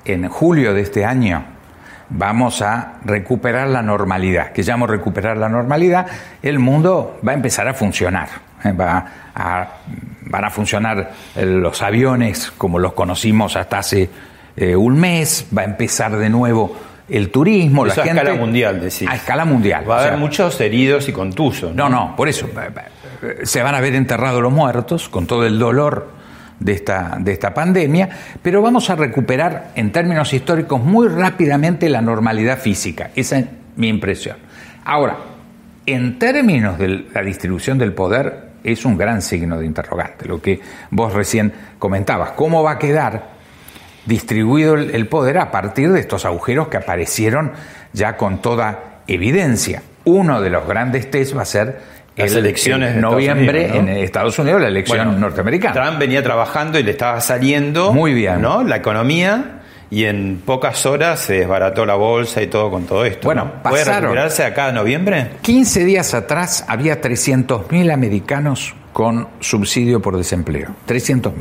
en 0.07 0.27
julio 0.27 0.73
de 0.73 0.81
este 0.81 1.05
año 1.05 1.45
vamos 2.09 2.63
a 2.63 2.95
recuperar 3.05 3.69
la 3.69 3.83
normalidad. 3.83 4.53
Que 4.53 4.63
llamo 4.63 4.87
recuperar 4.87 5.37
la 5.37 5.51
normalidad, 5.51 6.07
el 6.41 6.59
mundo 6.59 7.21
va 7.27 7.33
a 7.33 7.35
empezar 7.35 7.69
a 7.69 7.75
funcionar. 7.75 8.29
eh, 8.65 8.73
va 8.73 9.07
a, 9.35 9.69
van 10.23 10.45
a 10.47 10.49
funcionar 10.49 11.11
eh, 11.37 11.45
los 11.45 11.83
aviones 11.83 12.53
como 12.53 12.79
los 12.79 12.95
conocimos 12.95 13.55
hasta 13.55 13.81
hace 13.81 14.09
un 14.79 14.99
mes, 14.99 15.49
va 15.55 15.61
a 15.61 15.65
empezar 15.67 16.17
de 16.17 16.31
nuevo 16.31 16.75
el 17.09 17.31
turismo, 17.31 17.87
Eso 17.87 17.97
la 17.97 18.03
a 18.03 18.07
gente... 18.07 18.21
escala 18.23 18.39
mundial, 18.41 18.81
decís. 18.81 19.09
A 19.09 19.15
escala 19.15 19.45
mundial. 19.45 19.89
Va 19.89 19.97
a 19.97 19.99
haber 20.01 20.11
sea, 20.13 20.19
muchos 20.19 20.61
heridos 20.61 21.09
y 21.09 21.13
contusos. 21.13 21.75
no, 21.75 21.89
no, 21.89 22.15
por 22.17 22.29
eso. 22.29 22.49
eh, 23.23 23.41
Se 23.45 23.63
van 23.63 23.75
a 23.75 23.81
ver 23.81 23.95
enterrados 23.95 24.43
los 24.43 24.53
muertos 24.53 25.09
con 25.09 25.27
todo 25.27 25.47
el 25.47 25.59
dolor 25.59 26.11
de 26.59 26.73
esta, 26.73 27.17
de 27.21 27.33
esta 27.33 27.53
pandemia, 27.53 28.09
pero 28.43 28.63
vamos 28.63 28.89
a 28.91 28.97
recuperar 28.97 29.73
en 29.75 29.93
términos 29.93 30.33
históricos 30.33 30.83
muy 30.83 31.09
rápidamente 31.09 31.89
la 31.89 32.01
normalidad 32.01 32.59
física. 32.59 33.11
Esa 33.15 33.39
es 33.41 33.47
mi 33.77 33.89
impresión. 33.89 34.37
Ahora, 34.85 35.17
en 35.85 36.19
términos 36.19 36.79
de 36.79 37.05
la 37.13 37.23
distribución 37.23 37.79
del 37.79 37.93
poder, 37.93 38.47
es 38.65 38.85
un 38.85 38.97
gran 38.97 39.23
signo 39.23 39.59
de 39.59 39.67
interrogante, 39.67 40.27
lo 40.27 40.41
que 40.43 40.59
vos 40.91 41.13
recién 41.13 41.53
comentabas. 41.79 42.31
¿Cómo 42.31 42.63
va 42.65 42.73
a 42.73 42.79
quedar 42.79 43.36
distribuido 44.07 44.75
el, 44.75 44.95
el 44.95 45.07
poder 45.09 45.39
a 45.39 45.51
partir 45.51 45.93
de 45.93 46.01
estos 46.01 46.25
agujeros 46.25 46.69
que 46.69 46.77
aparecieron 46.79 47.53
ya 47.93 48.17
con 48.17 48.41
toda 48.41 49.01
evidencia? 49.07 49.83
Uno 50.05 50.41
de 50.41 50.51
los 50.51 50.67
grandes 50.67 51.11
test 51.11 51.37
va 51.37 51.43
a 51.43 51.47
ser 51.47 51.81
Las 52.17 52.33
el- 52.33 52.39
elecciones 52.39 52.91
en 52.91 52.97
Estados 52.97 53.13
noviembre 53.15 53.61
Unidos, 53.67 53.85
¿no? 53.85 53.91
en 53.91 53.97
Estados 53.99 54.39
Unidos, 54.39 54.61
la 54.63 54.69
elección 54.69 55.05
Bueno, 55.07 55.19
norteamericana. 55.19 55.75
Trump 55.83 55.99
venía 55.99 56.23
trabajando 56.23 56.79
y 56.79 56.83
le 56.83 56.93
estaba 56.93 57.21
saliendo 57.21 57.93
Muy 57.93 58.15
bien. 58.15 58.41
¿no? 58.41 58.63
la 58.63 58.77
economía 58.77 59.53
y 59.89 60.05
en 60.05 60.43
pocas 60.45 60.85
horas 60.87 61.21
se 61.21 61.35
desbarató 61.35 61.87
la 61.87 61.95
bolsa 61.95 62.43
y 62.43 62.49
todo 62.49 62.71
con 62.71 62.85
todo 62.87 63.05
esto. 63.05 63.27
Bueno, 63.29 63.45
¿no? 63.45 63.63
¿Puede 63.63 63.85
pasaron. 63.85 64.03
recuperarse 64.11 64.45
acá 64.45 64.69
en 64.71 64.75
noviembre? 64.77 65.31
15 65.43 65.85
días 65.85 66.13
atrás 66.15 66.65
había 66.69 67.01
300.000 67.01 67.93
americanos 67.93 68.75
con 68.93 69.29
subsidio 69.41 70.01
por 70.03 70.17
desempleo. 70.17 70.69
300.000. 70.89 71.33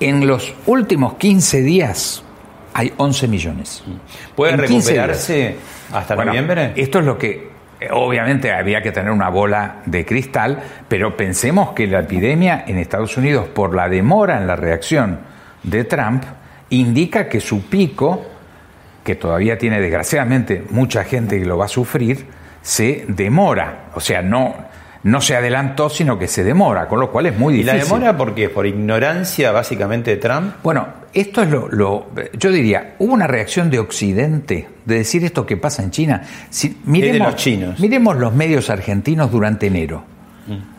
En 0.00 0.26
los 0.26 0.54
últimos 0.66 1.14
15 1.14 1.62
días 1.62 2.22
hay 2.74 2.92
11 2.96 3.28
millones. 3.28 3.82
¿Puede 4.36 4.54
En 4.54 4.60
15 4.60 4.90
recuperarse 4.90 5.56
hasta 5.92 6.14
Bueno, 6.14 6.30
noviembre? 6.32 6.72
Esto 6.76 7.00
es 7.00 7.04
lo 7.04 7.18
que 7.18 7.50
eh, 7.80 7.88
obviamente 7.90 8.52
había 8.52 8.82
que 8.82 8.92
tener 8.92 9.10
una 9.10 9.28
bola 9.28 9.76
de 9.86 10.04
cristal, 10.04 10.62
pero 10.88 11.16
pensemos 11.16 11.70
que 11.70 11.86
la 11.86 12.00
epidemia 12.00 12.64
en 12.66 12.78
Estados 12.78 13.16
Unidos, 13.16 13.48
por 13.48 13.74
la 13.74 13.88
demora 13.88 14.38
en 14.38 14.46
la 14.46 14.56
reacción 14.56 15.20
de 15.62 15.84
Trump, 15.84 16.24
indica 16.70 17.28
que 17.28 17.40
su 17.40 17.62
pico, 17.68 18.26
que 19.04 19.14
todavía 19.14 19.58
tiene 19.58 19.80
desgraciadamente 19.80 20.64
mucha 20.70 21.04
gente 21.04 21.38
que 21.38 21.46
lo 21.46 21.58
va 21.58 21.64
a 21.64 21.68
sufrir, 21.68 22.26
se 22.62 23.04
demora. 23.08 23.86
O 23.94 24.00
sea, 24.00 24.22
no, 24.22 24.54
no 25.04 25.20
se 25.20 25.36
adelantó, 25.36 25.88
sino 25.90 26.18
que 26.18 26.26
se 26.26 26.42
demora, 26.44 26.88
con 26.88 26.98
lo 27.00 27.10
cual 27.12 27.26
es 27.26 27.38
muy 27.38 27.60
¿Y 27.60 27.62
la 27.62 27.74
difícil. 27.74 27.94
demora 27.94 28.16
por 28.16 28.34
qué? 28.34 28.48
¿Por 28.48 28.66
ignorancia 28.66 29.52
básicamente 29.52 30.10
de 30.12 30.16
Trump? 30.16 30.54
Bueno, 30.62 30.86
esto 31.14 31.42
es 31.42 31.50
lo, 31.50 31.68
lo- 31.68 32.08
Yo 32.38 32.50
diría, 32.50 32.94
hubo 32.98 33.12
una 33.14 33.26
reacción 33.26 33.70
de 33.70 33.78
Occidente 33.78 34.68
de 34.84 34.94
decir 34.96 35.24
esto 35.24 35.46
que 35.46 35.56
pasa 35.56 35.82
en 35.82 35.90
China. 35.92 36.22
Si, 36.50 36.78
miremos, 36.84 37.28
los 37.32 37.36
chinos. 37.36 37.78
miremos 37.80 38.16
los 38.16 38.34
medios 38.34 38.70
argentinos 38.70 39.30
durante 39.30 39.66
enero. 39.68 40.02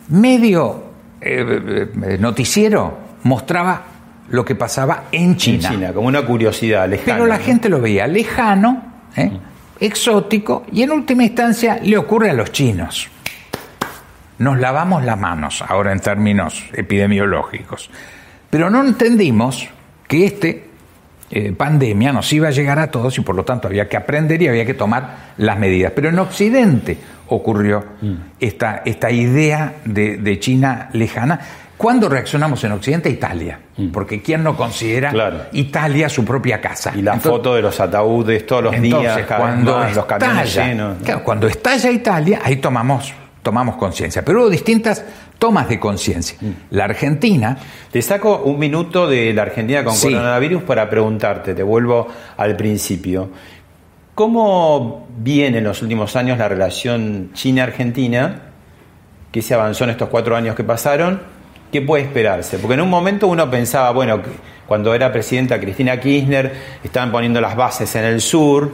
Medio 0.10 0.84
eh, 1.22 1.88
eh, 2.04 2.18
noticiero 2.20 2.98
mostraba 3.24 3.84
lo 4.30 4.44
que 4.46 4.56
pasaba 4.56 5.06
en 5.12 5.36
China. 5.38 5.68
En 5.70 5.74
China, 5.76 5.94
como 5.94 6.08
una 6.08 6.24
curiosidad 6.26 6.88
lejana. 6.90 7.14
Pero 7.16 7.26
la 7.28 7.38
¿no? 7.38 7.44
gente 7.44 7.70
lo 7.70 7.80
veía 7.82 8.08
lejano, 8.08 8.84
¿eh? 9.16 9.32
exótico, 9.80 10.66
y 10.72 10.84
en 10.84 10.92
última 10.92 11.24
instancia 11.24 11.80
le 11.82 11.98
ocurre 11.98 12.30
a 12.30 12.34
los 12.34 12.52
chinos. 12.52 13.08
Nos 14.40 14.58
lavamos 14.60 15.04
las 15.06 15.18
manos, 15.20 15.64
ahora 15.68 15.92
en 15.92 16.00
términos 16.00 16.64
epidemiológicos. 16.74 17.90
Pero 18.50 18.70
no 18.70 18.84
entendimos 18.84 19.68
que 20.08 20.26
este 20.26 20.66
eh, 21.32 21.52
pandemia 21.52 22.12
nos 22.12 22.32
iba 22.34 22.48
a 22.48 22.52
llegar 22.52 22.80
a 22.80 22.90
todos 22.90 23.18
y 23.18 23.22
por 23.22 23.36
lo 23.36 23.44
tanto 23.46 23.68
había 23.68 23.88
que 23.88 23.98
aprender 23.98 24.42
y 24.42 24.48
había 24.48 24.66
que 24.66 24.74
tomar 24.74 25.34
las 25.38 25.60
medidas. 25.60 25.92
Pero 25.96 26.10
en 26.10 26.18
Occidente 26.20 26.98
ocurrió 27.28 27.86
Mm. 28.02 28.14
esta, 28.40 28.82
esta 28.86 29.12
idea 29.12 29.74
de, 29.86 30.18
de 30.18 30.40
China 30.40 30.90
lejana. 30.94 31.40
¿Cuándo 31.78 32.10
reaccionamos 32.10 32.62
en 32.64 32.72
Occidente? 32.74 33.10
Italia. 33.10 33.60
Porque 33.94 34.22
¿quién 34.22 34.44
no 34.44 34.58
considera 34.58 35.12
Mm. 35.12 35.14
Claro. 35.14 35.38
Italia 35.54 36.10
su 36.10 36.26
propia 36.26 36.60
casa? 36.60 36.92
Y 36.96 37.02
la 37.04 37.14
Entonces- 37.14 37.32
foto 37.32 37.56
de 37.56 37.62
los 37.62 37.80
ataúdes 37.80 38.46
todos 38.48 38.64
los 38.64 38.82
días, 38.82 39.20
cada 39.28 39.38
cuando 39.40 39.78
más, 39.78 39.96
los 39.96 40.06
camiones 40.06 40.48
estalla, 40.50 40.68
llenos. 40.68 40.98
¿no? 40.98 41.04
claro, 41.06 41.24
cuando 41.24 41.48
estalla 41.48 41.92
Italia, 41.92 42.40
ahí 42.44 42.56
tomamos, 42.58 43.14
tomamos 43.42 43.76
conciencia. 43.78 44.24
Pero 44.24 44.42
hubo 44.42 44.50
distintas 44.50 45.04
tomas 45.38 45.70
de 45.70 45.80
conciencia. 45.80 46.38
Mm. 46.42 46.52
La 46.72 46.86
Argentina, 46.86 47.58
Te 47.92 48.02
saco 48.02 48.42
un 48.44 48.60
minuto 48.60 49.08
de 49.08 49.34
la 49.34 49.44
Argentina 49.44 49.84
con 49.84 49.94
Sí. 49.96 50.12
coronavirus 50.12 50.64
para 50.64 50.90
preguntarte, 50.90 51.56
te 51.56 51.64
vuelvo 51.64 52.08
al 52.38 52.56
principio. 52.56 53.30
¿Cómo 54.16 55.08
viene 55.18 55.60
en 55.60 55.64
los 55.64 55.82
últimos 55.82 56.16
años 56.16 56.38
la 56.38 56.50
relación 56.50 57.32
China-Argentina? 57.34 58.42
¿Qué 59.32 59.42
se 59.42 59.54
avanzó 59.54 59.86
en 59.86 59.92
estos 59.92 60.10
cuatro 60.10 60.36
años 60.36 60.56
que 60.56 60.64
pasaron? 60.64 61.22
¿Qué 61.72 61.82
puede 61.82 62.04
esperarse? 62.04 62.60
Porque 62.60 62.74
en 62.74 62.82
un 62.82 62.90
momento 62.90 63.28
uno 63.28 63.50
pensaba, 63.50 63.92
bueno, 63.92 64.20
cuando 64.68 64.94
era 64.94 65.12
presidenta 65.12 65.60
Cristina 65.60 66.00
Kirchner, 66.00 66.54
estaban 66.84 67.12
poniendo 67.12 67.40
las 67.40 67.56
bases 67.56 67.96
en 67.96 68.06
el 68.06 68.22
sur, 68.22 68.72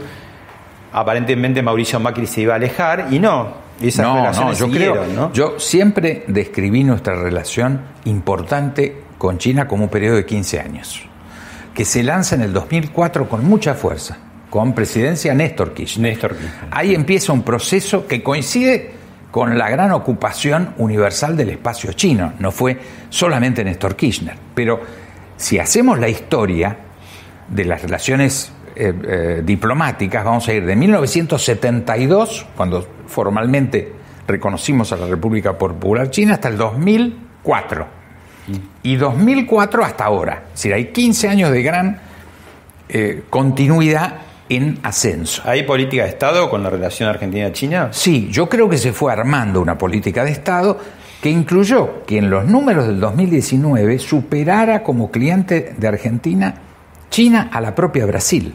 aparentemente 0.94 1.62
Mauricio 1.62 2.00
Macri 2.00 2.26
se 2.26 2.42
iba 2.42 2.54
a 2.54 2.56
alejar, 2.56 3.08
y 3.12 3.20
no, 3.20 3.65
esas 3.82 4.06
no, 4.06 4.16
no, 4.16 4.22
relaciones 4.22 4.60
yo 4.60 4.66
siguieron, 4.68 4.98
creo, 5.06 5.16
¿no? 5.16 5.34
yo 5.34 5.60
siempre 5.60 6.24
describí 6.28 6.84
nuestra 6.84 7.16
relación 7.16 7.82
importante 8.06 9.04
con 9.18 9.38
China 9.38 9.68
como 9.68 9.86
un 9.86 9.90
periodo 9.90 10.16
de 10.16 10.26
15 10.26 10.60
años, 10.60 11.02
que 11.74 11.86
se 11.86 12.04
lanza 12.04 12.36
en 12.36 12.42
el 12.42 12.54
2004 12.54 13.28
con 13.28 13.46
mucha 13.46 13.74
fuerza, 13.74 14.18
con 14.50 14.74
presidencia 14.74 15.34
Néstor 15.34 15.74
Kirchner. 15.74 16.12
Néstor 16.12 16.36
Kirchner. 16.36 16.70
Ahí 16.72 16.96
empieza 16.96 17.34
un 17.34 17.44
proceso 17.44 18.08
que 18.08 18.24
coincide 18.24 18.92
con 19.36 19.58
la 19.58 19.70
gran 19.70 19.92
ocupación 19.92 20.74
universal 20.78 21.36
del 21.36 21.50
espacio 21.50 21.92
chino. 21.92 22.32
No 22.40 22.54
fue 22.54 22.80
solamente 23.10 23.66
Néstor 23.66 23.98
Kirchner. 23.98 24.36
Pero 24.54 24.80
si 25.36 25.60
hacemos 25.60 26.00
la 26.00 26.08
historia 26.08 26.78
de 27.50 27.66
las 27.66 27.82
relaciones 27.82 28.54
eh, 28.78 28.94
eh, 29.08 29.42
diplomáticas, 29.44 30.24
vamos 30.24 30.48
a 30.48 30.54
ir 30.54 30.66
de 30.66 30.76
1972, 30.78 32.46
cuando 32.56 32.88
formalmente 33.08 33.92
reconocimos 34.28 34.92
a 34.92 34.98
la 34.98 35.08
República 35.08 35.58
Popular 35.58 36.10
China, 36.10 36.34
hasta 36.34 36.50
el 36.50 36.58
2004. 36.58 37.88
Y 38.84 38.96
2004 38.96 39.84
hasta 39.84 40.06
ahora. 40.06 40.44
Es 40.48 40.54
decir, 40.54 40.74
hay 40.74 40.86
15 40.92 41.30
años 41.30 41.52
de 41.52 41.64
gran 41.64 42.00
eh, 42.90 43.24
continuidad 43.30 44.20
en 44.50 44.80
ascenso. 44.84 45.42
¿Hay 45.46 45.64
política 45.64 46.04
de 46.04 46.10
Estado 46.10 46.50
con 46.50 46.62
la 46.62 46.70
relación 46.70 47.10
Argentina-China? 47.10 47.90
Sí, 47.92 48.28
yo 48.32 48.48
creo 48.48 48.70
que 48.70 48.78
se 48.78 48.94
fue 48.94 49.12
armando 49.12 49.62
una 49.62 49.78
política 49.78 50.24
de 50.24 50.32
Estado 50.32 50.78
que 51.22 51.30
incluyó 51.32 52.04
que 52.06 52.20
en 52.20 52.30
los 52.30 52.46
números 52.46 52.86
del 52.86 53.00
2019 53.00 53.98
superara 53.98 54.84
como 54.84 55.10
cliente 55.10 55.74
de 55.76 55.88
Argentina 55.88 56.54
China 57.10 57.50
a 57.52 57.62
la 57.62 57.74
propia 57.74 58.06
Brasil, 58.06 58.54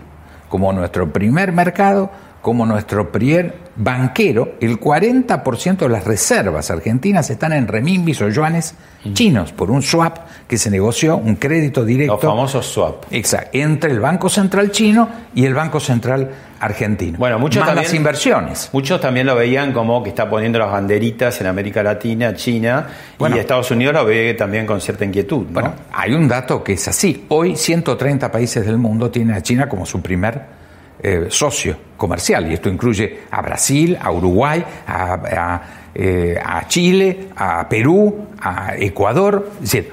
como 0.49 0.73
nuestro 0.73 1.13
primer 1.13 1.53
mercado, 1.53 2.11
como 2.41 2.65
nuestro 2.67 3.11
primer 3.13 3.55
banquero. 3.77 4.55
El 4.61 4.79
40% 4.81 5.77
de 5.79 5.89
las 5.89 6.05
reservas 6.05 6.71
argentinas 6.71 7.31
están 7.31 7.53
en 7.53 7.67
renminbis 7.69 8.21
o 8.23 8.29
yuanes 8.29 8.75
chinos 9.15 9.53
por 9.53 9.71
un 9.71 9.83
swap 9.83 10.19
que 10.47 10.59
se 10.59 10.71
negoció, 10.71 11.17
un 11.17 11.37
crédito 11.37 11.85
directo. 11.85 12.15
Los 12.15 12.23
famosos 12.23 12.67
swap. 12.67 13.05
Exacto, 13.11 13.51
entre 13.53 13.91
el 13.93 14.01
Banco 14.01 14.29
Central 14.29 14.71
chino 14.71 15.09
y 15.35 15.45
el 15.47 15.55
Banco 15.55 15.81
Central 15.81 16.31
argentino. 16.61 17.17
Bueno, 17.19 17.39
muchos 17.39 17.61
Más 17.61 17.69
también- 17.69 17.85
las 17.87 17.95
inversiones. 17.95 18.71
Muchos 18.73 19.01
también 19.01 19.27
lo 19.27 19.35
veían 19.35 19.73
como 19.73 20.03
que 20.03 20.11
está 20.11 20.29
poniendo 20.29 20.59
las 20.59 20.71
banderitas 20.71 21.41
en 21.41 21.47
América 21.47 21.83
Latina, 21.83 22.35
China, 22.35 22.87
Bueno. 23.19 23.37
y 23.37 23.39
Estados 23.39 23.71
Unidos 23.71 23.95
lo 23.95 24.05
ve 24.05 24.35
también 24.35 24.67
con 24.67 24.81
cierta 24.81 25.05
inquietud. 25.05 25.47
¿no? 25.47 25.53
Bueno, 25.53 25.75
hay 25.93 26.13
un 26.13 26.29
dato 26.29 26.63
que 26.63 26.75
es 26.75 26.87
así. 26.89 27.25
Hoy 27.29 27.57
130 27.57 28.31
países 28.31 28.67
del 28.67 28.77
mundo 28.77 29.11
tienen 29.11 29.35
a 29.37 29.43
China 29.43 29.69
como 29.69 29.87
su 29.87 30.03
primer 30.03 30.60
eh, 31.03 31.27
socio 31.29 31.77
comercial. 31.97 32.51
Y 32.51 32.55
esto 32.55 32.69
incluye 32.69 33.21
a 33.31 33.43
Brasil, 33.43 33.97
a 34.01 34.11
Uruguay, 34.11 34.65
a, 34.87 35.15
a, 35.15 35.63
eh, 35.95 36.39
a 36.45 36.67
Chile, 36.69 37.29
a 37.37 37.69
Perú, 37.69 38.27
a 38.41 38.75
Ecuador. 38.77 39.49
Es 39.63 39.73
decir, 39.73 39.91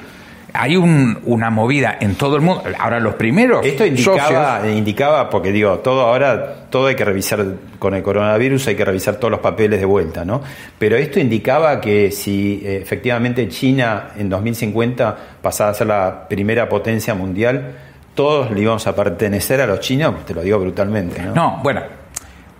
hay 0.53 0.75
un- 0.75 1.19
una 1.25 1.49
movida 1.51 1.97
en 1.99 2.15
todo 2.15 2.35
el 2.35 2.41
mundo. 2.41 2.63
Ahora, 2.79 2.99
los 2.99 3.13
primeros 3.15 3.63
Esto 3.65 3.85
indicaba, 3.85 4.61
socios- 4.61 4.75
indicaba, 4.77 5.29
porque 5.29 5.51
digo, 5.51 5.79
todo 5.79 6.01
ahora, 6.01 6.65
todo 6.71 6.87
hay 6.87 6.95
que 6.95 7.05
revisar 7.05 7.45
con 7.77 7.93
el 7.93 8.01
coronavirus, 8.01 8.67
hay 8.67 8.75
que 8.75 8.83
revisar 8.85 9.17
todos 9.17 9.29
los 9.31 9.39
papeles 9.39 9.79
de 9.79 9.85
vuelta, 9.85 10.25
¿no? 10.25 10.41
Pero 10.79 10.95
esto 10.95 11.19
indicaba 11.19 11.79
que 11.79 12.09
si 12.11 12.61
eh, 12.65 12.79
efectivamente 12.81 13.47
China 13.49 14.09
en 14.17 14.29
2050 14.29 15.15
pasaba 15.43 15.69
a 15.71 15.73
ser 15.75 15.87
la 15.87 16.27
primera 16.27 16.67
potencia 16.67 17.13
mundial, 17.13 17.75
todos 18.17 18.49
le 18.49 18.61
íbamos 18.61 18.85
a 18.87 18.95
pertenecer 18.95 19.61
a 19.61 19.67
los 19.67 19.79
chinos, 19.79 20.25
te 20.25 20.33
lo 20.33 20.41
digo 20.41 20.57
brutalmente, 20.57 21.21
¿no? 21.21 21.35
No, 21.35 21.59
bueno, 21.61 21.83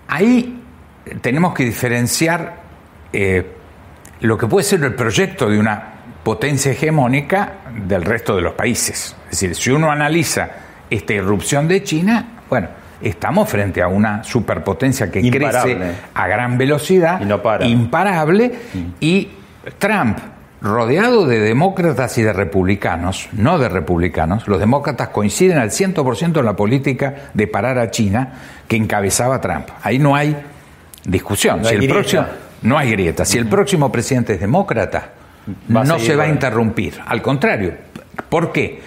ahí 0.07 0.61
tenemos 1.19 1.51
que 1.55 1.65
diferenciar 1.65 2.61
eh, 3.11 3.43
lo 4.21 4.37
que 4.37 4.45
puede 4.45 4.63
ser 4.63 4.83
el 4.83 4.93
proyecto 4.93 5.49
de 5.49 5.57
una 5.59 5.93
potencia 6.23 6.71
hegemónica 6.71 7.53
del 7.87 8.05
resto 8.05 8.35
de 8.35 8.43
los 8.43 8.53
países. 8.53 9.15
Es 9.25 9.31
decir, 9.31 9.55
si 9.55 9.71
uno 9.71 9.91
analiza 9.91 10.47
esta 10.91 11.13
irrupción 11.13 11.67
de 11.67 11.83
China, 11.83 12.41
bueno, 12.47 12.67
estamos 13.01 13.49
frente 13.49 13.81
a 13.81 13.87
una 13.87 14.23
superpotencia 14.23 15.09
que 15.09 15.27
crece 15.31 15.95
a 16.13 16.27
gran 16.27 16.55
velocidad, 16.55 17.19
imparable, 17.61 18.51
mm. 18.73 18.79
y 18.99 19.29
Trump, 19.79 20.19
rodeado 20.61 21.25
de 21.25 21.39
demócratas 21.39 22.17
y 22.17 22.23
de 22.23 22.33
republicanos, 22.33 23.29
no 23.33 23.59
de 23.59 23.69
republicanos, 23.69 24.47
los 24.47 24.59
demócratas 24.59 25.09
coinciden 25.09 25.57
al 25.57 25.69
100% 25.69 26.39
en 26.39 26.45
la 26.45 26.55
política 26.55 27.29
de 27.33 27.47
parar 27.47 27.77
a 27.77 27.91
China 27.91 28.33
que 28.67 28.75
encabezaba 28.75 29.39
Trump. 29.39 29.69
Ahí 29.83 29.99
no 29.99 30.15
hay 30.15 30.35
discusión. 31.05 31.61
No 31.61 31.67
hay 31.67 31.75
el 31.77 31.87
próximo, 31.87 32.25
no 32.63 32.77
hay 32.77 32.91
grieta. 32.91 33.25
Si 33.25 33.37
el 33.37 33.47
próximo 33.47 33.91
presidente 33.91 34.33
es 34.33 34.39
demócrata, 34.39 35.11
no 35.67 35.99
se 35.99 36.15
va 36.15 36.23
a 36.25 36.29
interrumpir. 36.29 36.99
Al 37.05 37.21
contrario. 37.21 37.73
¿Por 38.29 38.51
qué? 38.51 38.81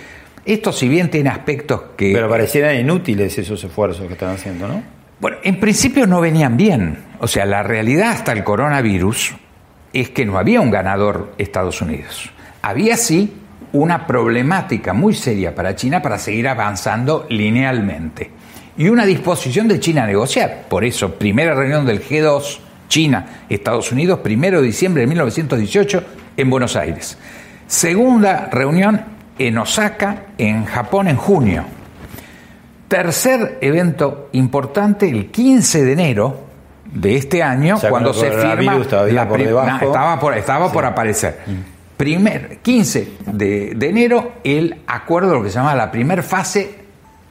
Esto 0.45 0.73
si 0.73 0.89
bien 0.89 1.11
tiene 1.11 1.31
aspectos 1.31 1.83
que... 1.97 2.13
Pero 2.13 2.29
parecieran 2.29 2.77
inútiles 2.77 3.39
esos 3.39 3.63
esfuerzos 3.63 4.07
que 4.07 4.15
están 4.15 4.31
haciendo, 4.31 4.67
¿no? 4.67 4.83
Bueno, 5.21 5.37
en 5.45 5.61
principio 5.61 6.07
no 6.07 6.21
venían 6.21 6.57
bien. 6.57 6.99
O 7.21 7.29
sea, 7.29 7.45
la 7.45 7.63
realidad 7.63 8.11
hasta 8.11 8.33
el 8.33 8.43
coronavirus 8.43 9.35
es 9.93 10.11
que 10.11 10.25
no 10.25 10.39
había 10.39 10.61
un 10.61 10.71
ganador 10.71 11.33
Estados 11.39 11.81
Unidos. 11.81 12.31
Había 12.63 12.97
sí 12.97 13.33
una 13.73 14.07
problemática 14.07 14.93
muy 14.93 15.15
seria 15.15 15.55
para 15.55 15.77
China 15.77 16.03
para 16.03 16.19
seguir 16.19 16.49
avanzando 16.49 17.27
linealmente. 17.29 18.31
Y 18.77 18.89
una 18.89 19.05
disposición 19.05 19.69
de 19.69 19.81
China 19.81 20.05
a 20.05 20.07
negociar. 20.07 20.67
Por 20.69 20.85
eso, 20.85 21.15
primera 21.15 21.55
reunión 21.55 21.85
del 21.85 22.03
G2, 22.03 22.59
China, 22.89 23.45
Estados 23.49 23.93
Unidos, 23.93 24.21
primero 24.21 24.61
de 24.61 24.67
diciembre 24.69 25.03
de 25.03 25.07
1918, 25.07 26.05
en 26.37 26.51
Buenos 26.51 26.77
Aires. 26.77 27.19
Segunda 27.67 28.49
reunión 28.51 29.03
en 29.39 29.59
Osaka, 29.59 30.25
en 30.39 30.65
Japón, 30.65 31.09
en 31.09 31.17
junio. 31.17 31.65
Tercer 32.89 33.59
evento 33.61 34.29
importante, 34.33 35.09
el 35.09 35.31
15 35.31 35.85
de 35.85 35.93
enero 35.93 36.50
de 36.93 37.17
este 37.17 37.43
año, 37.43 37.79
cuando 37.89 38.13
se 38.13 38.31
firma 38.31 38.79
la 39.11 39.29
por 39.29 39.41
estaba 39.41 40.21
por, 40.21 40.37
estaba 40.37 40.73
por 40.73 40.85
aparecer. 40.85 41.41
Mm. 41.47 41.81
Primer, 41.97 42.59
15 42.59 43.13
de, 43.27 43.77
enero, 43.81 44.33
el 44.43 44.81
acuerdo, 44.87 45.35
lo 45.35 45.43
que 45.43 45.51
se 45.51 45.57
llama 45.57 45.75
la 45.75 45.91
primera 45.91 46.23
fase 46.23 46.77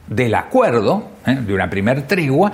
del 0.06 0.34
acuerdo, 0.34 1.08
¿eh? 1.26 1.38
de 1.40 1.52
una 1.52 1.68
primer 1.68 2.02
tregua, 2.06 2.52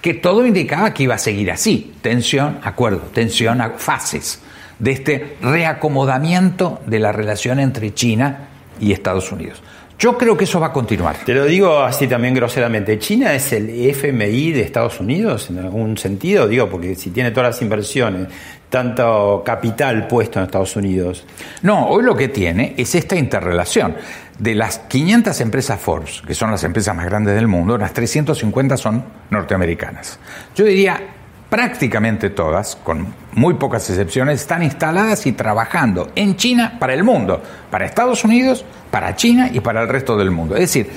que 0.00 0.14
todo 0.14 0.46
indicaba 0.46 0.94
que 0.94 1.02
iba 1.02 1.16
a 1.16 1.18
seguir 1.18 1.50
así, 1.50 1.94
tensión, 2.00 2.60
acuerdo, 2.62 2.98
tensión, 3.12 3.60
fases 3.78 4.40
de 4.78 4.92
este 4.92 5.36
reacomodamiento 5.42 6.80
de 6.86 7.00
la 7.00 7.10
relación 7.10 7.58
entre 7.58 7.92
China 7.94 8.48
y 8.78 8.92
Estados 8.92 9.32
Unidos. 9.32 9.62
Yo 9.98 10.18
creo 10.18 10.36
que 10.36 10.44
eso 10.44 10.60
va 10.60 10.66
a 10.66 10.72
continuar. 10.72 11.16
Te 11.24 11.32
lo 11.32 11.46
digo 11.46 11.80
así 11.80 12.06
también 12.06 12.34
groseramente. 12.34 12.98
¿China 12.98 13.32
es 13.32 13.50
el 13.54 13.70
FMI 13.70 14.52
de 14.52 14.60
Estados 14.60 15.00
Unidos 15.00 15.48
en 15.48 15.58
algún 15.58 15.96
sentido? 15.96 16.46
Digo, 16.46 16.68
porque 16.68 16.94
si 16.94 17.10
tiene 17.10 17.30
todas 17.30 17.54
las 17.54 17.62
inversiones, 17.62 18.28
tanto 18.68 19.42
capital 19.44 20.06
puesto 20.06 20.38
en 20.38 20.44
Estados 20.44 20.76
Unidos. 20.76 21.24
No, 21.62 21.88
hoy 21.88 22.04
lo 22.04 22.14
que 22.14 22.28
tiene 22.28 22.74
es 22.76 22.94
esta 22.94 23.16
interrelación. 23.16 23.96
De 24.38 24.54
las 24.54 24.80
500 24.80 25.40
empresas 25.40 25.80
Forbes, 25.80 26.22
que 26.26 26.34
son 26.34 26.50
las 26.50 26.62
empresas 26.62 26.94
más 26.94 27.06
grandes 27.06 27.34
del 27.34 27.48
mundo, 27.48 27.78
las 27.78 27.94
350 27.94 28.76
son 28.76 29.02
norteamericanas. 29.30 30.18
Yo 30.54 30.66
diría 30.66 31.00
prácticamente 31.48 32.30
todas, 32.30 32.76
con 32.76 33.14
muy 33.32 33.54
pocas 33.54 33.88
excepciones, 33.88 34.40
están 34.40 34.62
instaladas 34.62 35.26
y 35.26 35.32
trabajando 35.32 36.10
en 36.14 36.36
China 36.36 36.76
para 36.78 36.94
el 36.94 37.04
mundo, 37.04 37.42
para 37.70 37.84
Estados 37.84 38.24
Unidos, 38.24 38.64
para 38.90 39.14
China 39.16 39.50
y 39.52 39.60
para 39.60 39.82
el 39.82 39.88
resto 39.88 40.16
del 40.16 40.30
mundo. 40.30 40.54
Es 40.54 40.62
decir, 40.62 40.90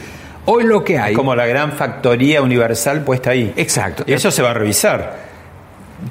hoy 0.46 0.64
lo 0.64 0.84
que 0.84 0.98
hay... 0.98 1.12
Es 1.12 1.18
como 1.18 1.36
la 1.36 1.46
gran 1.46 1.74
factoría 1.74 2.42
universal 2.42 3.02
puesta 3.02 3.32
ahí. 3.32 3.54
Exacto. 3.56 4.04
Y 4.08 4.14
eso 4.14 4.32
se 4.32 4.42
va 4.42 4.52
a 4.52 4.54
revisar. 4.54 5.30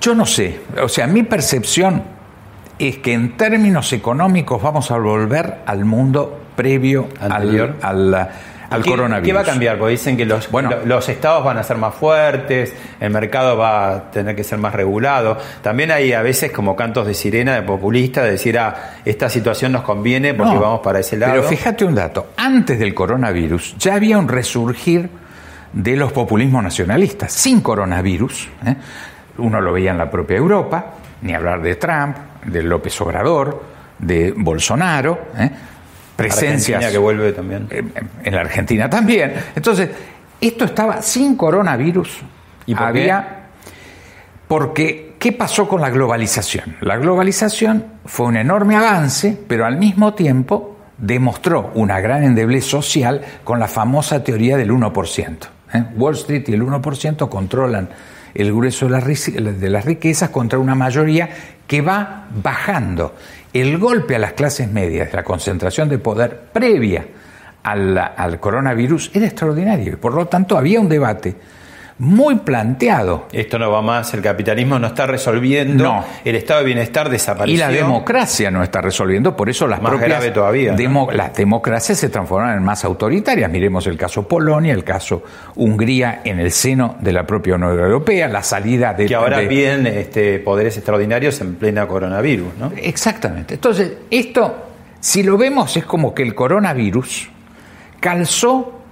Yo 0.00 0.14
no 0.14 0.26
sé, 0.26 0.60
o 0.80 0.88
sea, 0.88 1.06
mi 1.06 1.22
percepción 1.22 2.02
es 2.78 2.98
que 2.98 3.14
en 3.14 3.36
términos 3.36 3.92
económicos 3.92 4.62
vamos 4.62 4.90
a 4.90 4.98
volver 4.98 5.62
al 5.66 5.84
mundo 5.84 6.40
previo 6.54 7.08
Anterior. 7.20 7.76
al 7.82 8.14
al 8.14 8.28
coronavirus. 8.68 9.26
¿Qué 9.26 9.32
va 9.32 9.40
a 9.40 9.44
cambiar? 9.44 9.78
Porque 9.78 9.92
dicen 9.92 10.16
que 10.16 10.26
los, 10.26 10.48
los 10.84 11.08
estados 11.08 11.44
van 11.44 11.58
a 11.58 11.62
ser 11.62 11.76
más 11.76 11.94
fuertes, 11.94 12.74
el 13.00 13.10
mercado 13.10 13.56
va 13.56 13.94
a 13.94 14.10
tener 14.10 14.36
que 14.36 14.44
ser 14.44 14.58
más 14.58 14.74
regulado. 14.74 15.38
También 15.62 15.90
hay 15.90 16.12
a 16.12 16.22
veces 16.22 16.52
como 16.52 16.76
cantos 16.76 17.06
de 17.06 17.14
sirena 17.14 17.54
de 17.54 17.62
populista 17.62 18.22
de 18.22 18.32
decir, 18.32 18.58
ah, 18.58 18.94
esta 19.04 19.28
situación 19.28 19.72
nos 19.72 19.82
conviene 19.82 20.34
porque 20.34 20.56
vamos 20.56 20.80
para 20.80 21.00
ese 21.00 21.16
lado. 21.16 21.32
Pero 21.32 21.48
fíjate 21.48 21.84
un 21.84 21.94
dato, 21.94 22.28
antes 22.36 22.78
del 22.78 22.94
coronavirus 22.94 23.76
ya 23.78 23.94
había 23.94 24.18
un 24.18 24.28
resurgir 24.28 25.08
de 25.72 25.96
los 25.96 26.12
populismos 26.12 26.62
nacionalistas, 26.62 27.32
sin 27.32 27.60
coronavirus. 27.60 28.48
¿eh? 28.66 28.74
Uno 29.38 29.60
lo 29.60 29.72
veía 29.72 29.90
en 29.90 29.98
la 29.98 30.10
propia 30.10 30.36
Europa, 30.36 30.94
ni 31.22 31.34
hablar 31.34 31.62
de 31.62 31.76
Trump, 31.76 32.16
de 32.44 32.62
López 32.62 33.00
Obrador, 33.00 33.62
de 33.98 34.32
Bolsonaro. 34.36 35.28
¿eh? 35.36 35.50
Presencias. 36.18 36.90
que 36.90 36.98
vuelve 36.98 37.32
también. 37.32 37.68
En 37.70 38.34
la 38.34 38.40
Argentina 38.40 38.90
también. 38.90 39.34
Entonces, 39.54 39.88
esto 40.40 40.64
estaba 40.64 41.00
sin 41.00 41.36
coronavirus. 41.36 42.18
¿Y 42.66 42.74
por 42.74 42.84
había. 42.84 43.34
Porque, 44.48 45.14
¿qué 45.18 45.32
pasó 45.32 45.68
con 45.68 45.80
la 45.80 45.90
globalización? 45.90 46.76
La 46.80 46.96
globalización 46.96 47.84
fue 48.04 48.26
un 48.26 48.36
enorme 48.36 48.74
avance, 48.74 49.38
pero 49.46 49.64
al 49.64 49.76
mismo 49.76 50.14
tiempo 50.14 50.76
demostró 50.96 51.70
una 51.74 52.00
gran 52.00 52.24
endeblez 52.24 52.64
social 52.64 53.22
con 53.44 53.60
la 53.60 53.68
famosa 53.68 54.24
teoría 54.24 54.56
del 54.56 54.72
1%. 54.72 55.36
¿eh? 55.74 55.84
Wall 55.96 56.14
Street 56.14 56.44
y 56.48 56.54
el 56.54 56.62
1% 56.62 57.28
controlan 57.28 57.90
el 58.34 58.52
grueso 58.52 58.88
de 58.88 59.70
las 59.70 59.84
riquezas 59.84 60.30
contra 60.30 60.58
una 60.58 60.74
mayoría 60.74 61.28
que 61.66 61.80
va 61.80 62.26
bajando 62.42 63.14
el 63.52 63.78
golpe 63.78 64.16
a 64.16 64.18
las 64.18 64.32
clases 64.34 64.70
medias, 64.70 65.12
la 65.12 65.24
concentración 65.24 65.88
de 65.88 65.98
poder 65.98 66.38
previa 66.52 67.06
al, 67.62 67.96
al 67.98 68.40
coronavirus 68.40 69.10
era 69.14 69.26
extraordinario 69.26 69.94
y 69.94 69.96
por 69.96 70.14
lo 70.14 70.26
tanto 70.26 70.56
había 70.56 70.80
un 70.80 70.88
debate 70.88 71.34
muy 71.98 72.36
planteado. 72.36 73.26
Esto 73.32 73.58
no 73.58 73.72
va 73.72 73.82
más, 73.82 74.14
el 74.14 74.22
capitalismo 74.22 74.78
no 74.78 74.86
está 74.86 75.06
resolviendo, 75.06 76.04
el 76.24 76.36
estado 76.36 76.60
de 76.60 76.66
bienestar 76.66 77.10
desapareció. 77.10 77.54
Y 77.54 77.58
la 77.58 77.70
democracia 77.70 78.50
no 78.50 78.62
está 78.62 78.80
resolviendo, 78.80 79.36
por 79.36 79.48
eso 79.48 79.66
las 79.66 79.80
propias 79.80 80.32
todavía, 80.32 80.76
las 81.12 81.34
democracias 81.34 81.98
se 81.98 82.08
transforman 82.08 82.56
en 82.56 82.62
más 82.62 82.84
autoritarias. 82.84 83.50
Miremos 83.50 83.86
el 83.88 83.96
caso 83.96 84.28
Polonia, 84.28 84.72
el 84.74 84.84
caso 84.84 85.24
Hungría 85.56 86.20
en 86.24 86.38
el 86.38 86.52
seno 86.52 86.96
de 87.00 87.12
la 87.12 87.26
propia 87.26 87.56
Unión 87.56 87.78
Europea, 87.78 88.28
la 88.28 88.44
salida 88.44 88.94
de... 88.94 89.06
Que 89.06 89.14
ahora 89.16 89.40
piden 89.48 89.86
este, 89.88 90.38
poderes 90.38 90.76
extraordinarios 90.76 91.40
en 91.40 91.56
plena 91.56 91.88
coronavirus, 91.88 92.56
¿no? 92.58 92.72
Exactamente. 92.76 93.54
Entonces, 93.54 93.92
esto, 94.08 94.68
si 95.00 95.24
lo 95.24 95.36
vemos, 95.36 95.76
es 95.76 95.84
como 95.84 96.14
que 96.14 96.22
el 96.22 96.36
coronavirus 96.36 97.30
calzó 97.98 98.82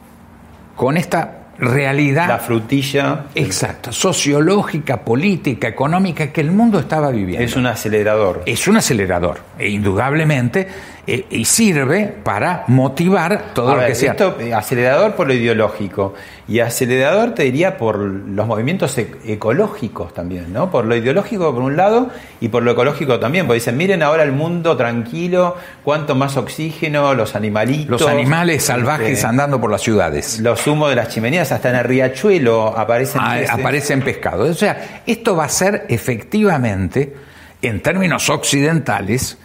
con 0.74 0.96
esta 0.96 1.35
realidad. 1.58 2.28
La 2.28 2.38
frutilla. 2.38 3.26
Exacto, 3.34 3.92
sociológica, 3.92 5.02
política, 5.02 5.68
económica 5.68 6.28
que 6.28 6.40
el 6.40 6.50
mundo 6.50 6.78
estaba 6.78 7.10
viviendo. 7.10 7.44
Es 7.44 7.56
un 7.56 7.66
acelerador. 7.66 8.42
Es 8.46 8.68
un 8.68 8.76
acelerador, 8.76 9.38
e 9.58 9.68
indudablemente 9.68 10.68
eh, 11.08 11.24
y 11.30 11.44
sirve 11.44 12.12
para 12.24 12.64
motivar 12.66 13.52
todo 13.54 13.76
lo 13.76 13.86
que 13.86 13.94
sea. 13.94 14.10
Esto, 14.12 14.36
eh, 14.40 14.52
acelerador 14.52 15.14
por 15.14 15.28
lo 15.28 15.34
ideológico 15.34 16.14
y 16.48 16.58
acelerador 16.58 17.32
te 17.32 17.44
diría 17.44 17.78
por 17.78 17.98
los 17.98 18.46
movimientos 18.46 18.98
e-, 18.98 19.08
ecológicos 19.24 20.12
también, 20.12 20.52
¿no? 20.52 20.68
Por 20.68 20.84
lo 20.84 20.96
ideológico 20.96 21.54
por 21.54 21.62
un 21.62 21.76
lado 21.76 22.10
y 22.40 22.48
por 22.48 22.64
lo 22.64 22.72
ecológico 22.72 23.20
también, 23.20 23.46
porque 23.46 23.60
dicen, 23.60 23.76
miren 23.76 24.02
ahora 24.02 24.24
el 24.24 24.32
mundo 24.32 24.76
tranquilo, 24.76 25.56
cuánto 25.84 26.16
más 26.16 26.36
oxígeno, 26.36 27.14
los 27.14 27.36
animalitos. 27.36 28.00
Los 28.00 28.10
animales 28.10 28.64
salvajes 28.64 29.10
este, 29.10 29.26
andando 29.28 29.60
por 29.60 29.70
las 29.70 29.82
ciudades. 29.82 30.40
Los 30.40 30.66
humos 30.66 30.90
de 30.90 30.96
las 30.96 31.08
chimeneas, 31.08 31.52
hasta 31.52 31.70
en 31.70 31.76
el 31.76 31.84
riachuelo 31.84 32.76
aparecen. 32.76 33.20
Ah, 33.22 33.38
aparecen 33.48 34.02
pescados. 34.02 34.50
O 34.50 34.54
sea, 34.54 35.02
esto 35.06 35.36
va 35.36 35.44
a 35.44 35.48
ser 35.48 35.86
efectivamente, 35.88 37.14
en 37.62 37.80
términos 37.80 38.28
occidentales, 38.28 39.38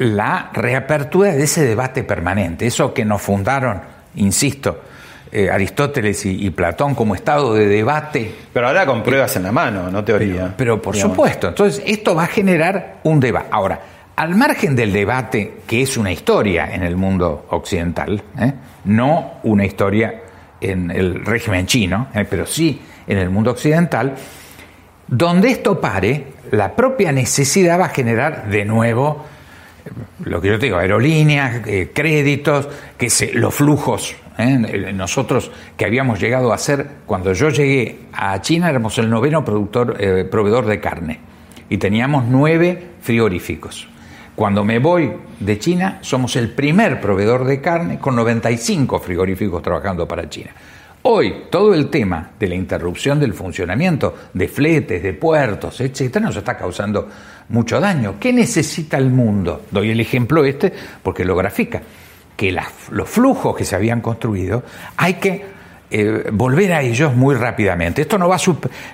la 0.00 0.48
reapertura 0.54 1.32
de 1.32 1.44
ese 1.44 1.62
debate 1.62 2.04
permanente, 2.04 2.66
eso 2.66 2.94
que 2.94 3.04
nos 3.04 3.20
fundaron, 3.20 3.82
insisto, 4.14 4.80
eh, 5.30 5.50
Aristóteles 5.50 6.24
y, 6.24 6.48
Platón 6.50 6.94
como 6.94 7.14
estado 7.14 7.52
de 7.52 7.66
debate. 7.66 8.34
Pero 8.50 8.66
ahora 8.66 8.86
con 8.86 9.02
pruebas 9.02 9.36
en 9.36 9.42
la 9.42 9.52
mano, 9.52 9.90
no 9.90 10.02
teoría. 10.02 10.54
Pero, 10.56 10.80
por 10.80 10.96
supuesto, 10.96 11.48
entonces 11.48 11.82
esto 11.86 12.14
va 12.14 12.24
a 12.24 12.28
generar 12.28 13.00
un 13.02 13.20
debate. 13.20 13.48
Ahora, 13.50 13.80
al 14.16 14.34
margen 14.34 14.74
del 14.74 14.90
debate, 14.90 15.58
que 15.66 15.82
es 15.82 15.98
una 15.98 16.10
historia 16.10 16.74
en 16.74 16.82
el 16.82 16.96
mundo 16.96 17.44
occidental, 17.50 18.22
¿eh? 18.38 18.54
no 18.84 19.34
una 19.42 19.66
historia 19.66 20.14
en 20.62 20.90
el 20.90 21.26
régimen 21.26 21.66
chino, 21.66 22.08
¿eh? 22.14 22.24
pero 22.28 22.46
sí 22.46 22.80
en 23.06 23.18
el 23.18 23.28
mundo 23.28 23.50
occidental, 23.50 24.14
donde 25.06 25.50
esto 25.50 25.78
pare, 25.78 26.24
la 26.52 26.74
propia 26.74 27.12
necesidad 27.12 27.78
va 27.78 27.86
a 27.86 27.90
generar 27.90 28.48
de 28.48 28.64
nuevo 28.64 29.26
lo 30.24 30.40
que 30.40 30.48
yo 30.48 30.58
te 30.58 30.66
digo, 30.66 30.78
aerolíneas, 30.78 31.66
eh, 31.66 31.90
créditos, 31.92 32.68
que 32.96 33.10
se, 33.10 33.32
los 33.32 33.54
flujos. 33.54 34.14
¿eh? 34.38 34.92
Nosotros 34.94 35.50
que 35.76 35.84
habíamos 35.84 36.20
llegado 36.20 36.52
a 36.52 36.58
ser, 36.58 36.86
cuando 37.06 37.32
yo 37.32 37.50
llegué 37.50 38.00
a 38.12 38.40
China, 38.40 38.70
éramos 38.70 38.98
el 38.98 39.08
noveno 39.08 39.44
productor, 39.44 39.96
eh, 39.98 40.24
proveedor 40.24 40.66
de 40.66 40.80
carne 40.80 41.20
y 41.68 41.78
teníamos 41.78 42.24
nueve 42.26 42.82
frigoríficos. 43.00 43.88
Cuando 44.34 44.64
me 44.64 44.78
voy 44.78 45.12
de 45.38 45.58
China, 45.58 45.98
somos 46.00 46.36
el 46.36 46.50
primer 46.50 47.00
proveedor 47.00 47.44
de 47.44 47.60
carne 47.60 47.98
con 47.98 48.16
95 48.16 48.98
frigoríficos 48.98 49.62
trabajando 49.62 50.08
para 50.08 50.28
China. 50.28 50.50
Hoy 51.02 51.44
todo 51.50 51.72
el 51.72 51.88
tema 51.88 52.32
de 52.38 52.48
la 52.48 52.54
interrupción 52.54 53.18
del 53.18 53.32
funcionamiento 53.32 54.14
de 54.34 54.48
fletes, 54.48 55.02
de 55.02 55.14
puertos, 55.14 55.80
etcétera, 55.80 56.26
nos 56.26 56.36
está 56.36 56.58
causando 56.58 57.08
mucho 57.50 57.80
daño. 57.80 58.14
¿Qué 58.18 58.32
necesita 58.32 58.96
el 58.96 59.10
mundo? 59.10 59.66
Doy 59.70 59.90
el 59.90 60.00
ejemplo 60.00 60.44
este 60.44 60.72
porque 61.02 61.24
lo 61.24 61.36
grafica. 61.36 61.82
Que 62.36 62.56
los 62.90 63.08
flujos 63.08 63.54
que 63.54 63.64
se 63.64 63.76
habían 63.76 64.00
construido 64.00 64.62
hay 64.96 65.14
que 65.14 65.44
eh, 65.90 66.30
volver 66.32 66.72
a 66.72 66.82
ellos 66.82 67.14
muy 67.14 67.34
rápidamente. 67.34 68.02
Esto 68.02 68.16
no 68.16 68.28
va, 68.28 68.36
a 68.36 68.40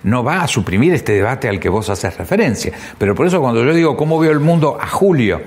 no 0.03 0.25
va 0.25 0.43
a 0.43 0.49
suprimir 0.49 0.95
este 0.95 1.13
debate 1.13 1.49
al 1.49 1.61
que 1.61 1.69
vos 1.69 1.89
haces 1.91 2.17
referencia, 2.17 2.73
pero 2.99 3.15
por 3.15 3.27
eso 3.27 3.41
cuando 3.41 3.63
yo 3.63 3.75
digo 3.75 3.97
cómo 3.97 4.19
veo 4.19 4.33
el 4.33 4.41
mundo 4.41 4.79
a 4.81 4.89
julio 4.89 5.43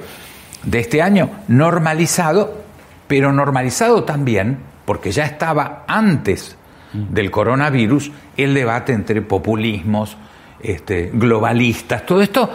de 0.63 0.79
este 0.79 1.01
año, 1.01 1.29
normalizado, 1.47 2.63
pero 3.07 3.33
normalizado 3.33 4.03
también 4.03 4.59
porque 4.85 5.11
ya 5.11 5.25
estaba 5.25 5.85
antes 5.87 6.55
del 6.93 7.31
coronavirus 7.31 8.11
el 8.37 8.53
debate 8.53 8.93
entre 8.93 9.21
populismos, 9.21 10.17
este, 10.61 11.11
globalistas, 11.13 12.05
todo 12.05 12.21
esto 12.21 12.49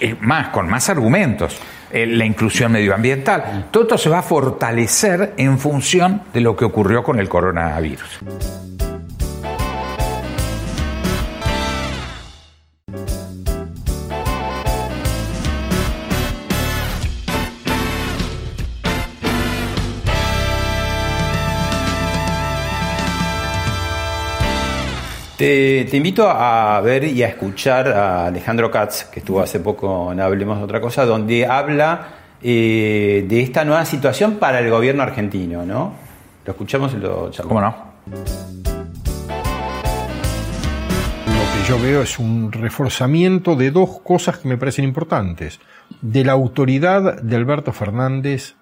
eh, 0.00 0.16
más, 0.20 0.48
con 0.48 0.68
más 0.68 0.88
argumentos, 0.88 1.56
eh, 1.90 2.06
la 2.06 2.24
inclusión 2.24 2.72
medioambiental, 2.72 3.68
todo 3.70 3.84
esto 3.84 3.98
se 3.98 4.08
va 4.08 4.18
a 4.18 4.22
fortalecer 4.22 5.34
en 5.36 5.58
función 5.58 6.22
de 6.32 6.40
lo 6.40 6.56
que 6.56 6.64
ocurrió 6.64 7.02
con 7.02 7.18
el 7.18 7.28
coronavirus. 7.28 8.20
Te, 25.38 25.88
invito 25.92 26.28
a 26.28 26.80
ver 26.80 27.04
y 27.04 27.22
a 27.22 27.28
escuchar 27.28 27.86
a 27.90 28.26
Alejandro 28.26 28.72
Katz, 28.72 29.04
que 29.04 29.20
estuvo 29.20 29.40
hace 29.40 29.60
poco 29.60 30.10
en 30.10 30.20
Hablemos 30.20 30.58
de 30.58 30.64
otra 30.64 30.80
cosa, 30.80 31.04
donde 31.06 31.46
habla 31.46 32.08
eh, 32.42 33.24
de 33.28 33.40
esta 33.40 33.64
nueva 33.64 33.84
situación 33.84 34.38
para 34.38 34.58
el 34.58 34.68
gobierno 34.68 35.04
argentino, 35.04 35.64
¿no? 35.64 35.94
Lo 36.44 36.50
escuchamos 36.50 36.92
y 36.92 36.96
lo 36.96 37.30
charlamos. 37.30 37.46
¿Cómo 37.46 37.60
no? 37.60 37.76
Lo 41.26 41.62
que 41.62 41.68
yo 41.68 41.80
veo 41.80 42.02
es 42.02 42.18
un 42.18 42.50
reforzamiento 42.50 43.54
de 43.54 43.70
dos 43.70 44.00
cosas 44.00 44.38
que 44.38 44.48
me 44.48 44.56
parecen 44.56 44.86
importantes. 44.86 45.60
De 46.00 46.24
la 46.24 46.32
autoridad 46.32 47.22
de 47.22 47.36
Alberto 47.36 47.72
Fernández 47.72 48.56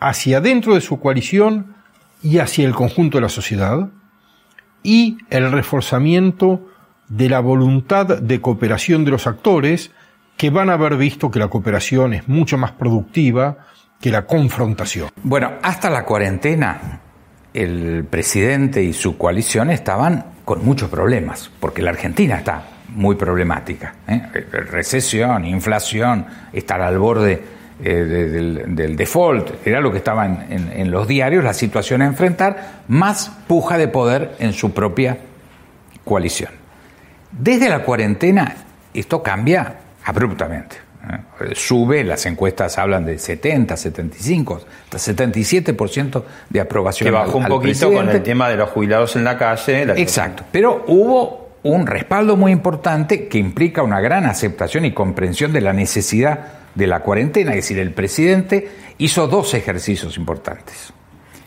hacia 0.00 0.42
dentro 0.42 0.74
de 0.74 0.82
su 0.82 1.00
coalición 1.00 1.76
y 2.22 2.40
hacia 2.40 2.66
el 2.66 2.74
conjunto 2.74 3.16
de 3.16 3.22
la 3.22 3.30
sociedad 3.30 3.88
y 4.84 5.18
el 5.30 5.50
reforzamiento 5.50 6.68
de 7.08 7.28
la 7.28 7.40
voluntad 7.40 8.06
de 8.06 8.40
cooperación 8.40 9.04
de 9.04 9.10
los 9.10 9.26
actores 9.26 9.90
que 10.36 10.50
van 10.50 10.70
a 10.70 10.74
haber 10.74 10.96
visto 10.96 11.30
que 11.30 11.40
la 11.40 11.48
cooperación 11.48 12.14
es 12.14 12.28
mucho 12.28 12.56
más 12.56 12.72
productiva 12.72 13.56
que 14.00 14.10
la 14.10 14.26
confrontación. 14.26 15.08
Bueno, 15.22 15.52
hasta 15.62 15.90
la 15.90 16.04
cuarentena 16.04 17.00
el 17.52 18.04
presidente 18.04 18.82
y 18.82 18.92
su 18.92 19.16
coalición 19.16 19.70
estaban 19.70 20.24
con 20.44 20.64
muchos 20.64 20.90
problemas, 20.90 21.50
porque 21.60 21.82
la 21.82 21.90
Argentina 21.90 22.36
está 22.36 22.64
muy 22.88 23.16
problemática. 23.16 23.94
¿eh? 24.06 24.22
Recesión, 24.50 25.44
inflación, 25.44 26.26
estar 26.52 26.82
al 26.82 26.98
borde 26.98 27.42
eh, 27.86 28.64
del, 28.66 28.96
default, 28.96 29.66
era 29.66 29.78
lo 29.82 29.92
que 29.92 29.98
estaba 29.98 30.24
en, 30.24 30.90
los 30.90 31.06
diarios, 31.06 31.44
la 31.44 31.52
situación 31.52 32.00
a 32.00 32.06
enfrentar, 32.06 32.80
más 32.88 33.30
puja 33.46 33.76
de 33.76 33.88
poder 33.88 34.36
en 34.38 34.54
su 34.54 34.72
propia 34.72 35.18
coalición. 36.02 36.50
Desde 37.30 37.68
la 37.68 37.80
cuarentena 37.80 38.54
esto 38.94 39.22
cambia 39.22 39.74
abruptamente. 40.02 40.76
¿eh? 41.10 41.54
Sube, 41.54 42.04
las 42.04 42.24
encuestas 42.24 42.78
hablan 42.78 43.04
de 43.04 43.18
70, 43.18 43.76
75, 43.76 44.62
hasta 44.90 45.12
77% 45.12 46.22
de 46.48 46.60
aprobación. 46.60 47.06
Que 47.06 47.10
bajó 47.10 47.36
un 47.36 47.48
poquito 47.48 47.92
con 47.92 48.08
el 48.08 48.22
tema 48.22 48.48
de 48.48 48.56
los 48.56 48.70
jubilados 48.70 49.14
en 49.16 49.24
la 49.24 49.36
calle. 49.36 49.82
Exacto, 50.00 50.44
pero 50.50 50.86
hubo 50.86 51.58
un 51.64 51.86
respaldo 51.86 52.38
muy 52.38 52.50
importante 52.50 53.28
que 53.28 53.36
implica 53.36 53.82
una 53.82 54.00
gran 54.00 54.24
aceptación 54.24 54.86
y 54.86 54.92
comprensión 54.92 55.52
de 55.52 55.60
la 55.60 55.74
necesidad 55.74 56.63
de 56.74 56.86
la 56.86 57.00
cuarentena, 57.00 57.50
es 57.50 57.56
decir, 57.56 57.78
el 57.78 57.92
presidente 57.92 58.68
hizo 58.98 59.26
dos 59.28 59.54
ejercicios 59.54 60.16
importantes, 60.16 60.92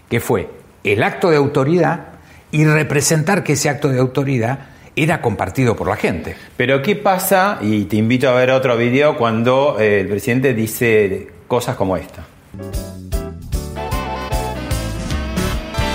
que 0.09 0.19
fue 0.19 0.49
el 0.83 1.03
acto 1.03 1.29
de 1.29 1.37
autoridad 1.37 2.07
y 2.51 2.65
representar 2.65 3.43
que 3.43 3.53
ese 3.53 3.69
acto 3.69 3.89
de 3.89 3.99
autoridad 3.99 4.59
era 4.95 5.21
compartido 5.21 5.75
por 5.75 5.87
la 5.87 5.95
gente. 5.95 6.35
Pero 6.55 6.81
¿qué 6.81 6.95
pasa? 6.95 7.59
Y 7.61 7.83
te 7.83 7.97
invito 7.97 8.29
a 8.29 8.33
ver 8.33 8.51
otro 8.51 8.75
video 8.77 9.15
cuando 9.17 9.77
eh, 9.79 10.01
el 10.01 10.07
presidente 10.07 10.53
dice 10.53 11.27
cosas 11.47 11.75
como 11.75 11.97
esta. 11.97 12.25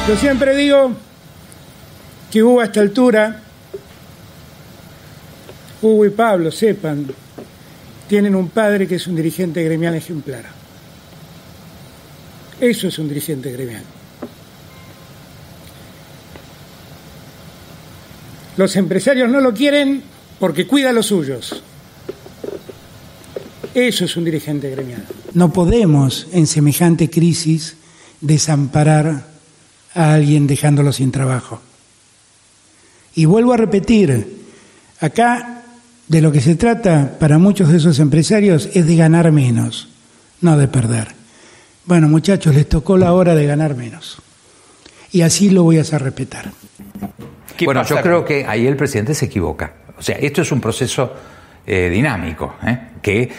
Yo 0.08 0.16
siempre 0.16 0.54
digo 0.56 0.92
que 2.30 2.42
Hugo 2.42 2.60
a 2.60 2.64
esta 2.64 2.80
altura, 2.80 3.40
Hugo 5.80 6.06
y 6.06 6.10
Pablo 6.10 6.50
sepan 6.50 7.06
tienen 8.08 8.34
un 8.34 8.48
padre 8.48 8.86
que 8.86 8.96
es 8.96 9.06
un 9.06 9.16
dirigente 9.16 9.62
gremial 9.62 9.94
ejemplar. 9.94 10.44
Eso 12.60 12.88
es 12.88 12.98
un 12.98 13.08
dirigente 13.08 13.50
gremial. 13.50 13.82
Los 18.56 18.76
empresarios 18.76 19.30
no 19.30 19.40
lo 19.40 19.54
quieren 19.54 20.02
porque 20.38 20.66
cuida 20.66 20.90
a 20.90 20.92
los 20.92 21.06
suyos. 21.06 21.62
Eso 23.74 24.04
es 24.04 24.16
un 24.16 24.24
dirigente 24.24 24.70
gremial. 24.70 25.06
No 25.32 25.52
podemos, 25.52 26.28
en 26.32 26.46
semejante 26.46 27.08
crisis, 27.08 27.76
desamparar 28.20 29.26
a 29.94 30.14
alguien 30.14 30.46
dejándolo 30.46 30.92
sin 30.92 31.10
trabajo. 31.10 31.60
Y 33.14 33.24
vuelvo 33.24 33.54
a 33.54 33.56
repetir, 33.56 34.26
acá 35.00 35.61
de 36.08 36.20
lo 36.20 36.32
que 36.32 36.40
se 36.40 36.56
trata 36.56 37.16
para 37.18 37.38
muchos 37.38 37.68
de 37.70 37.78
esos 37.78 37.98
empresarios 37.98 38.68
es 38.74 38.86
de 38.86 38.96
ganar 38.96 39.30
menos, 39.32 39.88
no 40.40 40.56
de 40.58 40.68
perder. 40.68 41.08
Bueno, 41.84 42.08
muchachos, 42.08 42.54
les 42.54 42.68
tocó 42.68 42.96
la 42.96 43.12
hora 43.12 43.34
de 43.34 43.46
ganar 43.46 43.76
menos. 43.76 44.20
Y 45.10 45.22
así 45.22 45.50
lo 45.50 45.62
voy 45.62 45.78
a 45.78 45.82
hacer 45.82 46.02
respetar. 46.02 46.50
Bueno, 47.64 47.84
yo 47.84 48.00
creo 48.00 48.24
que 48.24 48.46
ahí 48.46 48.66
el 48.66 48.76
presidente 48.76 49.14
se 49.14 49.26
equivoca. 49.26 49.74
O 49.98 50.02
sea, 50.02 50.16
esto 50.16 50.42
es 50.42 50.52
un 50.52 50.60
proceso 50.60 51.12
eh, 51.66 51.90
dinámico, 51.90 52.56
¿eh? 52.66 52.78
que 53.00 53.30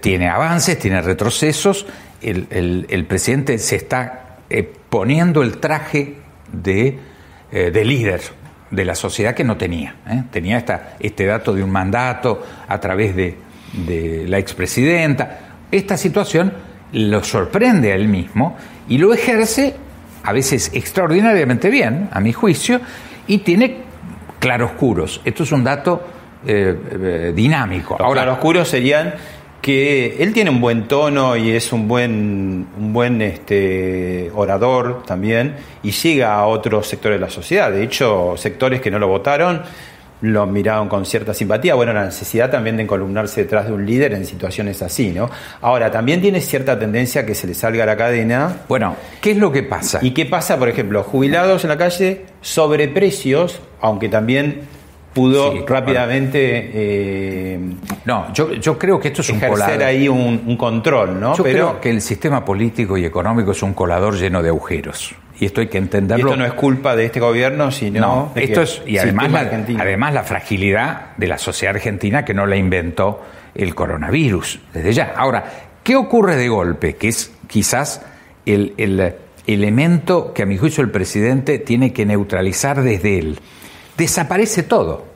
tiene 0.00 0.28
avances, 0.28 0.78
tiene 0.78 1.00
retrocesos. 1.00 1.86
El, 2.20 3.04
presidente 3.08 3.58
se 3.58 3.76
está 3.76 4.38
eh, 4.48 4.70
poniendo 4.88 5.42
el 5.42 5.58
traje 5.58 6.16
de, 6.52 6.98
de 7.50 7.84
líder 7.84 8.20
de 8.72 8.84
la 8.84 8.96
sociedad 8.96 9.34
que 9.34 9.44
no 9.44 9.56
tenía. 9.56 9.94
¿eh? 10.08 10.24
Tenía 10.30 10.58
esta, 10.58 10.94
este 10.98 11.26
dato 11.26 11.54
de 11.54 11.62
un 11.62 11.70
mandato 11.70 12.42
a 12.66 12.80
través 12.80 13.14
de, 13.14 13.36
de 13.86 14.24
la 14.26 14.38
expresidenta. 14.38 15.38
Esta 15.70 15.96
situación 15.96 16.52
lo 16.92 17.22
sorprende 17.22 17.92
a 17.92 17.94
él 17.94 18.08
mismo 18.08 18.56
y 18.88 18.98
lo 18.98 19.14
ejerce 19.14 19.76
a 20.24 20.32
veces 20.32 20.70
extraordinariamente 20.74 21.68
bien, 21.70 22.08
a 22.12 22.20
mi 22.20 22.32
juicio, 22.32 22.80
y 23.26 23.38
tiene 23.38 23.78
claroscuros. 24.38 25.20
Esto 25.24 25.42
es 25.42 25.52
un 25.52 25.64
dato 25.64 26.06
eh, 26.46 26.76
eh, 26.90 27.32
dinámico. 27.34 27.96
Ahora, 28.00 28.22
claroscuros 28.22 28.68
serían 28.68 29.14
que 29.62 30.16
él 30.18 30.32
tiene 30.32 30.50
un 30.50 30.60
buen 30.60 30.88
tono 30.88 31.36
y 31.36 31.52
es 31.52 31.72
un 31.72 31.86
buen, 31.86 32.66
un 32.76 32.92
buen 32.92 33.22
este, 33.22 34.30
orador 34.34 35.04
también 35.06 35.54
y 35.84 35.92
llega 35.92 36.34
a 36.34 36.46
otros 36.46 36.88
sectores 36.88 37.20
de 37.20 37.26
la 37.26 37.30
sociedad. 37.30 37.70
De 37.70 37.84
hecho, 37.84 38.34
sectores 38.36 38.80
que 38.80 38.90
no 38.90 38.98
lo 38.98 39.06
votaron 39.06 39.62
lo 40.22 40.46
miraron 40.46 40.88
con 40.88 41.04
cierta 41.04 41.34
simpatía. 41.34 41.74
Bueno, 41.74 41.92
la 41.92 42.04
necesidad 42.04 42.50
también 42.50 42.76
de 42.76 42.84
encolumnarse 42.84 43.42
detrás 43.42 43.66
de 43.66 43.72
un 43.72 43.84
líder 43.84 44.14
en 44.14 44.24
situaciones 44.24 44.80
así, 44.82 45.10
¿no? 45.10 45.28
Ahora, 45.60 45.90
también 45.90 46.20
tiene 46.20 46.40
cierta 46.40 46.78
tendencia 46.78 47.22
a 47.22 47.26
que 47.26 47.34
se 47.34 47.46
le 47.46 47.54
salga 47.54 47.84
la 47.84 47.96
cadena. 47.96 48.58
Bueno, 48.68 48.96
¿qué 49.20 49.32
es 49.32 49.36
lo 49.36 49.50
que 49.50 49.64
pasa? 49.64 49.98
¿Y 50.00 50.12
qué 50.12 50.24
pasa, 50.26 50.58
por 50.58 50.68
ejemplo, 50.68 51.02
jubilados 51.02 51.64
en 51.64 51.70
la 51.70 51.76
calle, 51.76 52.26
sobreprecios, 52.40 53.60
aunque 53.80 54.08
también 54.08 54.62
pudo 55.12 55.52
Sí, 55.52 55.64
rápidamente 55.66 56.70
eh, 56.72 57.58
No, 58.04 58.32
yo, 58.32 58.52
yo 58.54 58.78
creo 58.78 58.98
que 58.98 59.08
esto 59.08 59.20
es 59.20 59.28
un 59.30 59.36
ejercer 59.36 59.58
colador. 59.58 59.82
ahí 59.84 60.08
un, 60.08 60.42
un 60.46 60.56
control, 60.56 61.20
¿no? 61.20 61.36
Yo 61.36 61.42
Pero 61.44 61.68
creo 61.68 61.80
que 61.80 61.90
el 61.90 62.00
sistema 62.00 62.44
político 62.44 62.96
y 62.96 63.04
económico 63.04 63.52
es 63.52 63.62
un 63.62 63.74
colador 63.74 64.16
lleno 64.16 64.42
de 64.42 64.48
agujeros. 64.48 65.14
Y 65.38 65.46
esto 65.46 65.60
hay 65.60 65.66
que 65.68 65.78
y 65.78 65.80
entenderlo. 65.80 66.28
esto 66.30 66.36
no 66.38 66.44
es 66.46 66.52
culpa 66.52 66.94
de 66.94 67.06
este 67.06 67.18
gobierno, 67.18 67.70
sino 67.70 68.00
No, 68.00 68.32
de 68.34 68.44
esto 68.44 68.62
es, 68.62 68.82
y 68.86 68.98
además 68.98 69.32
la, 69.32 69.40
además 69.80 70.14
la 70.14 70.22
fragilidad 70.22 71.16
de 71.16 71.26
la 71.26 71.38
sociedad 71.38 71.74
argentina 71.74 72.24
que 72.24 72.32
no 72.34 72.46
la 72.46 72.56
inventó 72.56 73.22
el 73.54 73.74
coronavirus 73.74 74.60
desde 74.72 74.92
ya. 74.92 75.14
Ahora, 75.16 75.44
¿qué 75.82 75.96
ocurre 75.96 76.36
de 76.36 76.48
golpe? 76.48 76.94
Que 76.94 77.08
es 77.08 77.32
quizás 77.48 78.02
el, 78.46 78.74
el 78.78 79.14
elemento 79.46 80.32
que 80.32 80.42
a 80.42 80.46
mi 80.46 80.56
juicio 80.58 80.82
el 80.84 80.90
presidente 80.90 81.58
tiene 81.58 81.92
que 81.92 82.06
neutralizar 82.06 82.82
desde 82.82 83.18
él. 83.18 83.40
Desaparece 83.96 84.64
todo. 84.64 85.12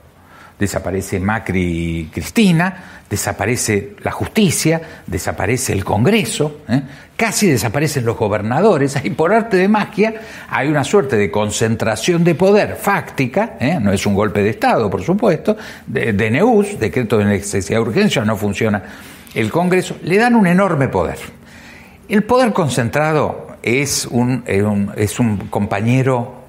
Desaparece 0.59 1.19
Macri 1.19 1.99
y 1.99 2.05
Cristina, 2.05 3.01
desaparece 3.09 3.95
la 4.03 4.11
justicia, 4.11 4.81
desaparece 5.05 5.71
el 5.71 5.83
Congreso, 5.83 6.61
¿eh? 6.67 6.81
casi 7.15 7.47
desaparecen 7.47 8.05
los 8.05 8.17
gobernadores. 8.17 8.97
Y 9.03 9.11
por 9.11 9.33
arte 9.33 9.57
de 9.57 9.67
magia 9.67 10.15
hay 10.49 10.67
una 10.67 10.83
suerte 10.83 11.15
de 11.15 11.29
concentración 11.29 12.23
de 12.23 12.35
poder 12.35 12.75
fáctica, 12.75 13.57
¿eh? 13.59 13.77
no 13.79 13.93
es 13.93 14.05
un 14.05 14.15
golpe 14.15 14.41
de 14.41 14.49
Estado, 14.49 14.89
por 14.89 15.03
supuesto, 15.03 15.55
de, 15.85 16.13
DNUs, 16.13 16.79
decreto 16.79 17.19
de 17.19 17.25
necesidad 17.25 17.77
de 17.77 17.83
urgencia, 17.83 18.25
no 18.25 18.35
funciona 18.35 18.81
el 19.33 19.51
Congreso, 19.51 19.97
le 20.03 20.17
dan 20.17 20.35
un 20.35 20.47
enorme 20.47 20.87
poder. 20.87 21.19
El 22.09 22.23
poder 22.23 22.53
concentrado 22.53 23.47
es 23.61 24.05
un, 24.05 24.43
es 24.95 25.19
un, 25.19 25.37
compañero 25.49 26.46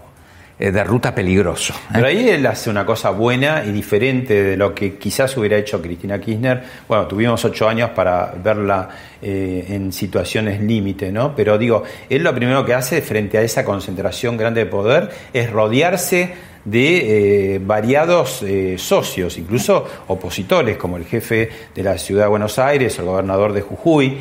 de 0.59 0.84
ruta 0.84 1.14
peligroso. 1.14 1.72
¿eh? 1.72 1.92
Pero 1.94 2.06
ahí 2.06 2.28
él 2.28 2.44
hace 2.46 2.68
una 2.68 2.84
cosa 2.84 3.11
buena 3.11 3.64
y 3.64 3.70
diferente 3.70 4.42
de 4.42 4.56
lo 4.56 4.74
que 4.74 4.96
quizás 4.96 5.36
hubiera 5.36 5.56
hecho 5.56 5.80
Cristina 5.80 6.20
Kirchner. 6.20 6.62
Bueno, 6.88 7.06
tuvimos 7.06 7.44
ocho 7.44 7.68
años 7.68 7.90
para 7.90 8.34
verla 8.42 8.88
eh, 9.22 9.66
en 9.68 9.92
situaciones 9.92 10.61
límite, 10.61 11.12
¿no? 11.12 11.34
Pero 11.34 11.59
digo, 11.59 11.84
él 12.09 12.22
lo 12.22 12.34
primero 12.34 12.64
que 12.64 12.74
hace 12.74 13.02
frente 13.02 13.38
a 13.38 13.42
esa 13.42 13.64
concentración 13.64 14.36
grande 14.36 14.64
de 14.64 14.70
poder 14.70 15.11
es 15.32 15.50
rodearse 15.50 16.48
de 16.64 17.54
eh, 17.54 17.61
variados 17.61 18.42
eh, 18.42 18.76
socios, 18.78 19.38
incluso 19.38 19.86
opositores, 20.09 20.76
como 20.76 20.96
el 20.96 21.04
jefe 21.04 21.48
de 21.74 21.82
la 21.82 21.96
ciudad 21.98 22.24
de 22.24 22.28
Buenos 22.28 22.59
Aires, 22.59 22.98
el 22.98 23.06
gobernador 23.06 23.52
de 23.52 23.62
Jujuy. 23.62 24.18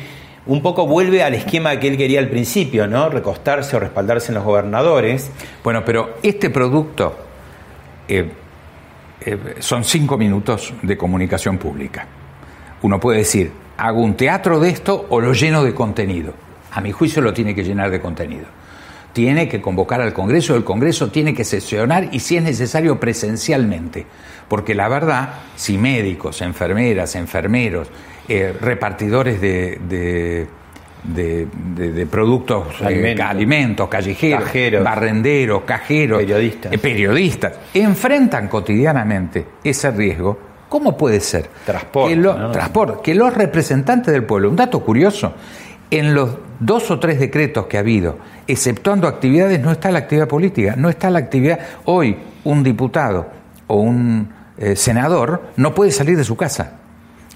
Un 0.48 0.62
poco 0.62 0.86
vuelve 0.86 1.22
al 1.22 1.34
esquema 1.34 1.78
que 1.78 1.88
él 1.88 1.98
quería 1.98 2.20
al 2.20 2.28
principio, 2.28 2.86
¿no? 2.86 3.10
Recostarse 3.10 3.76
o 3.76 3.80
respaldarse 3.80 4.28
en 4.28 4.36
los 4.36 4.44
gobernadores. 4.44 5.30
Bueno, 5.62 5.84
pero 5.84 6.14
este 6.22 6.48
producto 6.48 7.18
eh, 8.08 8.30
eh, 9.20 9.38
son 9.58 9.84
cinco 9.84 10.16
minutos 10.16 10.72
de 10.80 10.96
comunicación 10.96 11.58
pública. 11.58 12.06
Uno 12.80 12.98
puede 12.98 13.18
decir, 13.18 13.52
hago 13.76 14.00
un 14.00 14.14
teatro 14.14 14.58
de 14.58 14.70
esto 14.70 15.06
o 15.10 15.20
lo 15.20 15.34
lleno 15.34 15.62
de 15.62 15.74
contenido. 15.74 16.32
A 16.72 16.80
mi 16.80 16.92
juicio 16.92 17.20
lo 17.20 17.34
tiene 17.34 17.54
que 17.54 17.62
llenar 17.62 17.90
de 17.90 18.00
contenido. 18.00 18.46
Tiene 19.12 19.48
que 19.48 19.60
convocar 19.60 20.00
al 20.00 20.12
Congreso, 20.12 20.54
el 20.54 20.64
Congreso 20.64 21.10
tiene 21.10 21.34
que 21.34 21.44
sesionar 21.44 22.08
y 22.12 22.20
si 22.20 22.36
es 22.36 22.42
necesario 22.42 23.00
presencialmente. 23.00 24.06
Porque 24.48 24.74
la 24.74 24.88
verdad, 24.88 25.30
si 25.56 25.76
médicos, 25.78 26.40
enfermeras, 26.42 27.14
enfermeros, 27.16 27.88
eh, 28.28 28.54
repartidores 28.60 29.40
de, 29.40 29.78
de, 29.88 30.46
de- 31.04 31.46
de- 31.74 31.92
de 31.92 32.06
productos, 32.06 32.80
eh, 32.80 32.86
Alimentos. 32.86 33.26
alimentos, 33.26 33.88
callejeros, 33.88 34.44
Cajeros. 34.44 34.84
barrenderos, 34.84 35.62
cajeros, 35.62 36.18
Periodistas. 36.20 36.72
eh, 36.72 36.78
periodistas, 36.78 37.52
enfrentan 37.74 38.48
cotidianamente 38.48 39.46
ese 39.64 39.90
riesgo, 39.90 40.38
¿cómo 40.68 40.96
puede 40.96 41.20
ser? 41.20 41.48
Transporte, 41.64 42.10
que, 42.14 42.20
lo- 42.20 42.38
¿no? 42.38 42.50
transporte, 42.50 43.00
que 43.02 43.14
los 43.14 43.32
representantes 43.34 44.12
del 44.12 44.24
pueblo, 44.24 44.50
un 44.50 44.56
dato 44.56 44.80
curioso, 44.80 45.34
en 45.90 46.14
los 46.14 46.30
dos 46.60 46.90
o 46.90 46.98
tres 46.98 47.18
decretos 47.18 47.66
que 47.66 47.76
ha 47.76 47.80
habido, 47.80 48.18
exceptuando 48.46 49.06
actividades, 49.06 49.60
no 49.60 49.72
está 49.72 49.90
la 49.90 50.00
actividad 50.00 50.28
política, 50.28 50.74
no 50.76 50.88
está 50.88 51.10
la 51.10 51.18
actividad. 51.18 51.58
Hoy 51.84 52.16
un 52.44 52.62
diputado 52.62 53.26
o 53.66 53.76
un 53.76 54.32
eh, 54.56 54.76
senador 54.76 55.42
no 55.56 55.74
puede 55.74 55.92
salir 55.92 56.16
de 56.16 56.24
su 56.24 56.36
casa. 56.36 56.77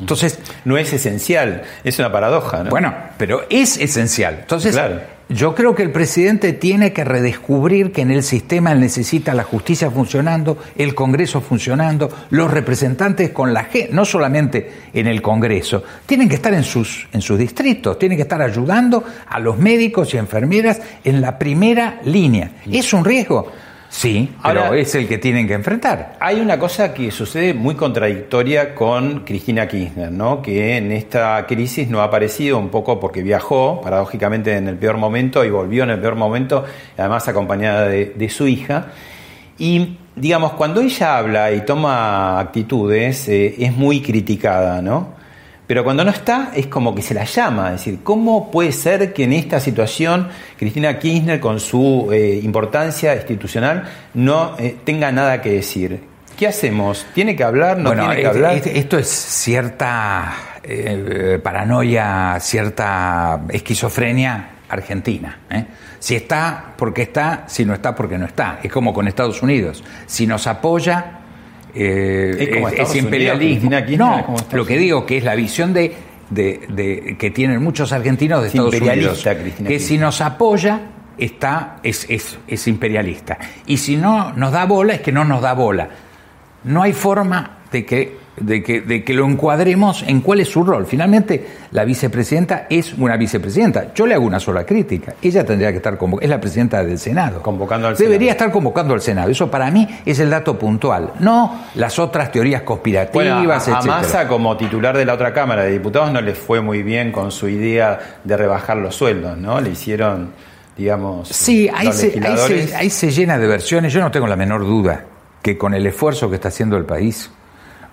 Entonces, 0.03 0.39
No 0.65 0.77
es 0.77 0.93
esencial, 0.93 1.63
es 1.85 1.99
una 1.99 2.13
paradoja, 2.13 2.65
¿no? 2.65 2.71
bueno, 2.71 2.95
pero 3.17 3.43
es 3.51 3.77
esencial. 3.79 4.39
Entonces, 4.41 4.73
Claro. 4.75 5.01
yo 5.29 5.55
creo 5.55 5.75
que 5.75 5.83
el 5.83 5.91
presidente 5.91 6.53
tiene 6.53 6.93
que 6.93 7.05
redescubrir 7.05 7.91
que 7.93 8.03
en 8.03 8.11
el 8.11 8.23
sistema 8.23 8.75
necesita 8.75 9.33
la 9.35 9.45
justicia 9.45 9.91
funcionando, 9.91 10.59
el 10.77 10.95
Congreso 10.95 11.41
funcionando, 11.41 12.11
los 12.31 12.51
representantes 12.51 13.31
con 13.31 13.53
la 13.55 13.65
gente, 13.65 13.89
no 13.93 14.05
solamente 14.05 14.71
en 14.93 15.07
el 15.07 15.23
Congreso, 15.23 15.83
tienen 16.07 16.29
que 16.29 16.35
estar 16.35 16.53
en 16.53 16.65
sus, 16.65 17.09
en 17.13 17.23
sus 17.23 17.39
distritos, 17.39 17.99
tienen 17.99 18.17
que 18.19 18.23
estar 18.23 18.43
ayudando 18.43 19.03
a 19.29 19.39
los 19.39 19.57
médicos 19.59 20.13
y 20.15 20.19
enfermeras 20.19 20.81
en 21.05 21.21
la 21.21 21.39
primera 21.39 22.01
línea. 22.05 22.51
¿Es 22.71 22.93
un 22.93 23.05
riesgo? 23.05 23.51
Sí, 23.95 24.31
pero 24.43 24.65
Ahora- 24.65 24.79
es 24.79 24.95
el 24.95 25.07
que 25.07 25.19
tienen 25.19 25.47
que 25.47 25.53
enfrentar. 25.53 26.17
Hay 26.19 26.41
una 26.41 26.59
cosa 26.59 26.95
que 26.95 27.11
sucede 27.11 27.53
muy 27.53 27.75
contradictoria 27.75 28.75
con 28.75 29.21
Cristina 29.21 29.69
Kirchner, 29.69 30.11
¿no? 30.11 30.41
que 30.41 30.79
en 30.79 30.91
esta 30.93 31.45
crisis 31.47 31.89
no 31.91 32.01
ha 32.01 32.05
aparecido 32.05 32.57
un 32.59 32.71
poco 32.71 32.99
porque 32.99 33.23
viajó, 33.23 33.83
paradójicamente, 33.83 34.57
en 34.57 34.67
el 34.67 34.77
peor 34.77 34.97
momento 34.97 35.45
y 35.45 35.51
volvió 35.51 35.85
en 35.85 35.91
el 35.91 36.01
peor 36.01 36.15
momento, 36.17 36.65
además 36.97 37.29
acompañada 37.29 37.87
de, 37.87 38.07
de 38.17 38.31
su 38.31 38.47
hija. 38.49 38.87
Y, 39.59 39.99
digamos, 40.17 40.55
cuando 40.55 40.81
ella 40.81 41.19
habla 41.19 41.53
y 41.53 41.61
toma 41.61 42.41
actitudes, 42.41 43.29
eh, 43.29 43.55
es 43.59 43.77
muy 43.77 44.01
criticada, 44.01 44.81
¿no? 44.81 45.21
Pero 45.73 45.85
cuando 45.85 46.05
no 46.05 46.11
está, 46.11 46.51
es 46.55 46.67
como 46.67 46.95
que 46.95 47.01
se 47.01 47.15
la 47.15 47.25
llama. 47.25 47.69
Es 47.69 47.79
decir, 47.79 48.01
¿cómo 48.03 48.51
puede 48.51 48.73
ser 48.73 49.15
que 49.15 49.25
en 49.25 49.33
esta 49.33 49.59
situación 49.59 50.29
Cristina 50.59 50.99
Kirchner, 50.99 51.41
con 51.41 51.61
su 51.61 52.11
eh, 52.13 52.39
importancia 52.43 53.17
institucional, 53.17 53.89
no 54.13 54.55
eh, 54.59 54.77
tenga 54.85 55.11
nada 55.11 55.41
que 55.41 55.53
decir? 55.53 55.99
¿Qué 56.37 56.47
hacemos? 56.47 57.07
¿Tiene 57.15 57.35
que 57.35 57.43
hablar? 57.43 57.79
¿No 57.79 57.85
bueno, 57.85 58.05
tiene 58.05 58.21
que 58.21 58.27
hablar? 58.29 58.61
esto 58.63 58.99
es 58.99 59.09
cierta 59.09 60.35
eh, 60.63 61.41
paranoia, 61.43 62.37
cierta 62.39 63.41
esquizofrenia 63.49 64.51
argentina. 64.69 65.39
¿eh? 65.49 65.65
Si 65.99 66.15
está, 66.15 66.75
porque 66.77 67.01
está, 67.01 67.45
si 67.47 67.65
no 67.65 67.73
está, 67.73 67.95
porque 67.95 68.19
no 68.19 68.27
está. 68.27 68.59
Es 68.63 68.71
como 68.71 68.93
con 68.93 69.09
Estados 69.09 69.41
Unidos. 69.43 69.83
Si 70.05 70.27
nos 70.27 70.47
apoya, 70.47 71.22
eh, 71.75 72.77
Es 72.79 72.91
es, 72.91 72.97
imperialismo. 72.97 73.69
Unidos, 73.69 73.83
Cristina 73.85 74.17
no, 74.17 74.25
como 74.27 74.39
lo 74.53 74.67
que 74.67 74.77
digo 74.79 75.07
que 75.07 75.17
es 75.19 75.25
la 75.25 75.35
visión 75.35 75.73
de, 75.73 75.95
de- 76.31 76.61
de- 76.69 77.17
que 77.19 77.31
tienen 77.31 77.63
muchos 77.63 77.93
argentinos 77.93 78.41
de 78.43 78.49
Es 78.49 78.55
Estados 78.55 78.75
Unidos. 78.75 78.89
imperialista, 78.95 79.39
Cristina 79.39 79.69
Que 79.69 79.79
si 79.79 79.99
nos 79.99 80.21
apoya, 80.21 80.81
está, 81.19 81.77
es, 81.83 82.07
es, 82.09 82.39
es 82.47 82.69
imperialista. 82.69 83.39
Y 83.67 83.77
si 83.77 83.97
no 83.97 84.33
nos 84.35 84.53
da 84.53 84.65
bola, 84.67 84.95
es 84.95 85.01
que 85.01 85.13
no 85.13 85.25
nos 85.25 85.41
da 85.43 85.53
bola. 85.55 85.89
No 86.65 86.83
hay 86.83 86.93
forma 86.93 87.59
de 87.71 87.85
que, 87.85 88.17
de 88.37 88.63
que, 88.63 88.81
de 88.81 89.05
que 89.05 89.13
lo 89.13 89.27
encuadremos 89.27 90.03
en 90.07 90.21
cuál 90.21 90.41
es 90.41 90.49
su 90.49 90.65
rol. 90.65 90.87
Finalmente, 90.87 91.47
la 91.71 91.85
vicepresidenta 91.85 92.67
es 92.71 92.95
una 92.95 93.17
vicepresidenta. 93.17 93.93
Yo 93.95 94.07
le 94.07 94.15
hago 94.15 94.25
una 94.25 94.41
sola 94.41 94.65
crítica. 94.65 95.15
Ella 95.21 95.45
tendría 95.45 95.71
que 95.71 95.77
estar 95.77 95.99
como 95.99 96.19
es 96.21 96.29
la 96.29 96.41
presidenta 96.41 96.83
del 96.83 96.99
Senado. 96.99 97.43
Convocando 97.43 97.89
al 97.89 97.97
Debería 97.97 98.19
Senado. 98.19 98.31
estar 98.33 98.51
convocando 98.53 98.95
al 98.95 99.01
Senado. 99.03 99.31
Eso 99.31 99.51
para 99.51 99.71
mí 99.71 99.87
es 100.07 100.19
el 100.19 100.31
dato 100.31 100.59
puntual. 100.59 101.13
No 101.21 101.63
las 101.75 101.99
otras 101.99 102.33
teorías 102.33 102.63
conspirativas, 102.63 103.13
Bueno, 103.67 103.79
a. 103.79 103.83
Massa 103.83 104.27
como 104.27 104.57
titular 104.57 104.97
de 104.97 105.05
la 105.05 105.15
otra 105.15 105.33
Cámara 105.33 105.65
de 105.65 105.73
Diputados 105.73 106.11
no 106.13 106.21
le 106.21 106.35
fue 106.35 106.61
muy 106.61 106.83
bien 106.83 107.13
con 107.13 107.31
su 107.31 107.49
idea 107.49 107.99
de 108.25 108.37
rebajar 108.37 108.79
los 108.79 108.95
sueldos, 108.95 109.37
¿no? 109.37 109.61
Le 109.61 109.71
hicieron, 109.71 110.33
digamos, 110.77 111.29
Sí, 111.29 111.69
ahí 111.75 111.87
los 111.87 111.97
se, 111.97 112.19
ahí, 112.23 112.67
se, 112.67 112.77
ahí 112.77 112.91
se 112.91 113.11
llena 113.11 113.39
de 113.39 113.47
versiones. 113.47 113.93
Yo 113.93 114.01
no 114.01 114.11
tengo 114.11 114.27
la 114.27 114.37
menor 114.37 114.63
duda 114.63 115.05
que 115.43 115.59
con 115.59 115.75
el 115.75 115.87
esfuerzo 115.87 116.31
que 116.31 116.37
está 116.37 116.49
haciendo 116.49 116.77
el 116.77 116.85
país, 116.85 117.31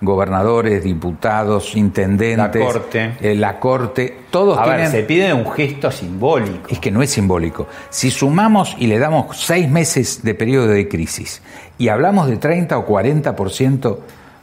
gobernadores, 0.00 0.82
diputados, 0.84 1.76
intendentes, 1.76 2.36
La 2.38 2.50
Corte. 2.50 3.12
eh, 3.20 3.34
la 3.34 3.58
corte, 3.60 4.16
todos 4.30 4.58
A 4.58 4.64
ver, 4.66 4.76
tienen... 4.76 4.90
se 4.92 5.02
pide 5.02 5.32
un 5.34 5.50
gesto 5.52 5.90
simbólico. 5.90 6.68
Es 6.70 6.78
que 6.78 6.90
no 6.90 7.02
es 7.02 7.10
simbólico. 7.10 7.66
Si 7.90 8.10
sumamos 8.10 8.74
y 8.78 8.86
le 8.86 8.98
damos 8.98 9.36
seis 9.38 9.68
meses 9.68 10.22
de 10.22 10.34
periodo 10.34 10.68
de 10.68 10.88
crisis 10.88 11.42
y 11.78 11.88
hablamos 11.88 12.28
de 12.28 12.36
30 12.36 12.78
o 12.78 12.86
40% 12.86 13.98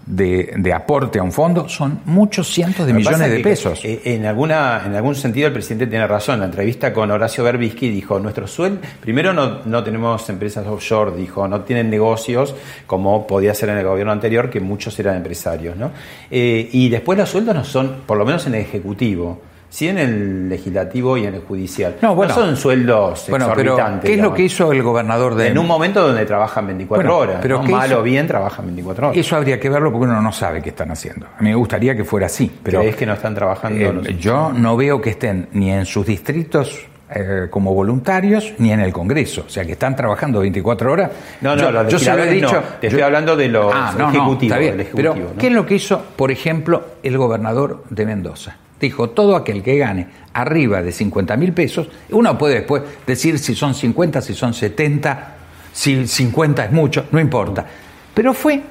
de, 0.07 0.53
de 0.57 0.73
aporte 0.73 1.19
a 1.19 1.23
un 1.23 1.31
fondo, 1.31 1.67
son 1.67 1.99
muchos 2.05 2.47
cientos 2.47 2.87
de 2.87 2.93
millones 2.93 3.21
es 3.21 3.31
de 3.31 3.39
pesos. 3.41 3.83
eh, 3.83 4.01
En, 4.05 4.25
alguna, 4.25 4.81
en 4.85 4.95
algún 4.95 5.15
sentido 5.15 5.47
el 5.47 5.53
presidente 5.53 5.85
tiene 5.87 6.07
razón. 6.07 6.39
La 6.39 6.45
entrevista 6.45 6.93
con 6.93 7.11
Horacio 7.11 7.43
Berbisky 7.43 7.89
dijo, 7.89 8.17
nuestro 8.19 8.47
sueldo, 8.47 8.79
primero 9.01 9.33
no, 9.33 9.59
no 9.65 9.83
tenemos 9.83 10.27
empresas 10.29 10.65
offshore, 10.65 11.15
dijo, 11.15 11.47
no 11.47 11.61
tienen 11.61 11.89
negocios 11.89 12.55
como 12.87 13.27
podía 13.27 13.53
ser 13.53 13.69
en 13.69 13.77
el 13.77 13.85
gobierno 13.85 14.13
anterior, 14.13 14.49
que 14.49 14.61
muchos 14.61 14.97
eran 14.99 15.17
empresarios. 15.17 15.75
¿no? 15.75 15.91
Eh, 16.31 16.69
y 16.71 16.89
después 16.89 17.17
los 17.19 17.29
sueldos 17.29 17.53
no 17.53 17.63
son, 17.65 17.97
por 18.05 18.17
lo 18.17 18.25
menos 18.25 18.47
en 18.47 18.55
el 18.55 18.61
Ejecutivo, 18.61 19.41
sí 19.69 19.87
en 19.89 19.97
el 19.97 20.49
legislativo 20.49 21.17
y 21.17 21.25
en 21.25 21.35
el 21.35 21.41
judicial. 21.41 21.95
No, 22.01 22.15
bueno. 22.15 22.33
son 22.33 22.55
sueldos 22.57 23.25
Bueno, 23.29 23.51
pero 23.55 23.71
exorbitantes. 23.73 24.07
¿qué 24.07 24.13
es 24.13 24.17
lo 24.17 24.23
digamos. 24.23 24.37
que 24.37 24.43
hizo 24.43 24.71
el 24.71 24.81
gobernador 24.83 25.35
de 25.35 25.47
En 25.47 25.57
un 25.57 25.67
momento 25.67 26.05
donde 26.07 26.25
trabajan 26.25 26.67
24 26.67 27.03
Bueno, 27.09 27.17
horas, 27.19 27.39
pero 27.41 27.57
¿no? 27.59 27.63
¿qué 27.65 27.71
mal 27.71 27.93
o 27.93 28.01
bien 28.03 28.27
trabajan 28.27 28.65
24 28.65 29.07
horas. 29.09 29.17
Eso 29.17 29.35
habría 29.35 29.59
que 29.59 29.69
verlo 29.69 29.91
porque 29.91 30.07
uno 30.07 30.21
no 30.21 30.31
sabe 30.31 30.61
qué 30.61 30.69
están 30.69 30.91
haciendo. 30.91 31.25
A 31.37 31.41
mí 31.41 31.49
me 31.49 31.55
gustaría 31.55 31.95
que 31.95 32.03
fuera 32.03 32.25
así, 32.27 32.51
pero 32.63 32.79
¿Crees 32.81 32.95
que 32.95 33.05
no 33.05 33.13
están 33.13 33.35
trabajando? 33.35 33.79
eh, 33.79 33.93
los- 33.93 34.07
yo 34.17 34.51
no 34.53 34.75
veo 34.77 35.01
que 35.01 35.11
estén 35.11 35.47
ni 35.53 35.71
en 35.71 35.85
sus 35.85 36.05
distritos 36.05 36.85
eh, 37.09 37.47
como 37.49 37.73
voluntarios 37.73 38.53
ni 38.57 38.71
en 38.73 38.81
el 38.81 38.91
Congreso, 38.91 39.45
o 39.47 39.49
sea 39.49 39.63
que 39.63 39.71
están 39.73 39.95
trabajando 39.95 40.41
24 40.41 40.91
horas. 40.91 41.09
No, 41.39 41.55
no, 41.55 41.61
yo, 41.61 41.71
los 41.71 41.87
yo 41.93 41.99
se 41.99 42.13
lo 42.13 42.23
he 42.23 42.25
legisladores 42.25 42.41
no. 42.41 42.47
dicho. 42.59 42.77
Te 42.81 42.87
estoy 42.87 42.99
yo- 42.99 43.05
hablando 43.05 43.35
de 43.37 43.47
los 43.47 43.73
Ah, 43.73 43.93
no, 43.97 44.03
no, 44.05 44.09
ejecutivos, 44.09 44.43
está 44.43 44.57
bien. 44.57 44.79
ejecutivo, 44.81 45.13
Pero 45.13 45.25
¿no? 45.33 45.37
¿qué 45.37 45.47
es 45.47 45.53
lo 45.53 45.65
que 45.65 45.75
hizo, 45.75 46.01
por 46.17 46.31
ejemplo, 46.31 46.83
el 47.03 47.17
gobernador 47.17 47.83
de 47.89 48.05
Mendoza? 48.05 48.57
Dijo, 48.79 49.09
todo 49.09 49.35
aquel 49.35 49.63
que 49.63 49.77
gane 49.77 50.07
arriba 50.33 50.81
de 50.83 50.91
50 50.91 51.35
mil 51.37 51.51
pesos, 51.53 51.89
uno 52.11 52.37
puede 52.37 52.55
después 52.55 52.83
decir 53.07 53.39
si 53.39 53.55
son 53.55 53.73
50, 53.73 54.21
si 54.21 54.33
son 54.35 54.53
70, 54.53 55.35
si 55.73 56.05
50 56.07 56.65
es 56.65 56.71
mucho, 56.71 57.05
no 57.11 57.19
importa. 57.19 57.65
Pero 58.13 58.33
fue 58.33 58.61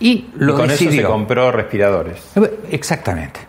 y 0.00 0.08
Y 0.10 0.30
lo 0.38 0.54
con 0.54 0.68
decidió. 0.68 0.92
eso 0.92 1.00
se 1.02 1.06
compró 1.12 1.52
respiradores. 1.52 2.32
Exactamente. 2.70 3.40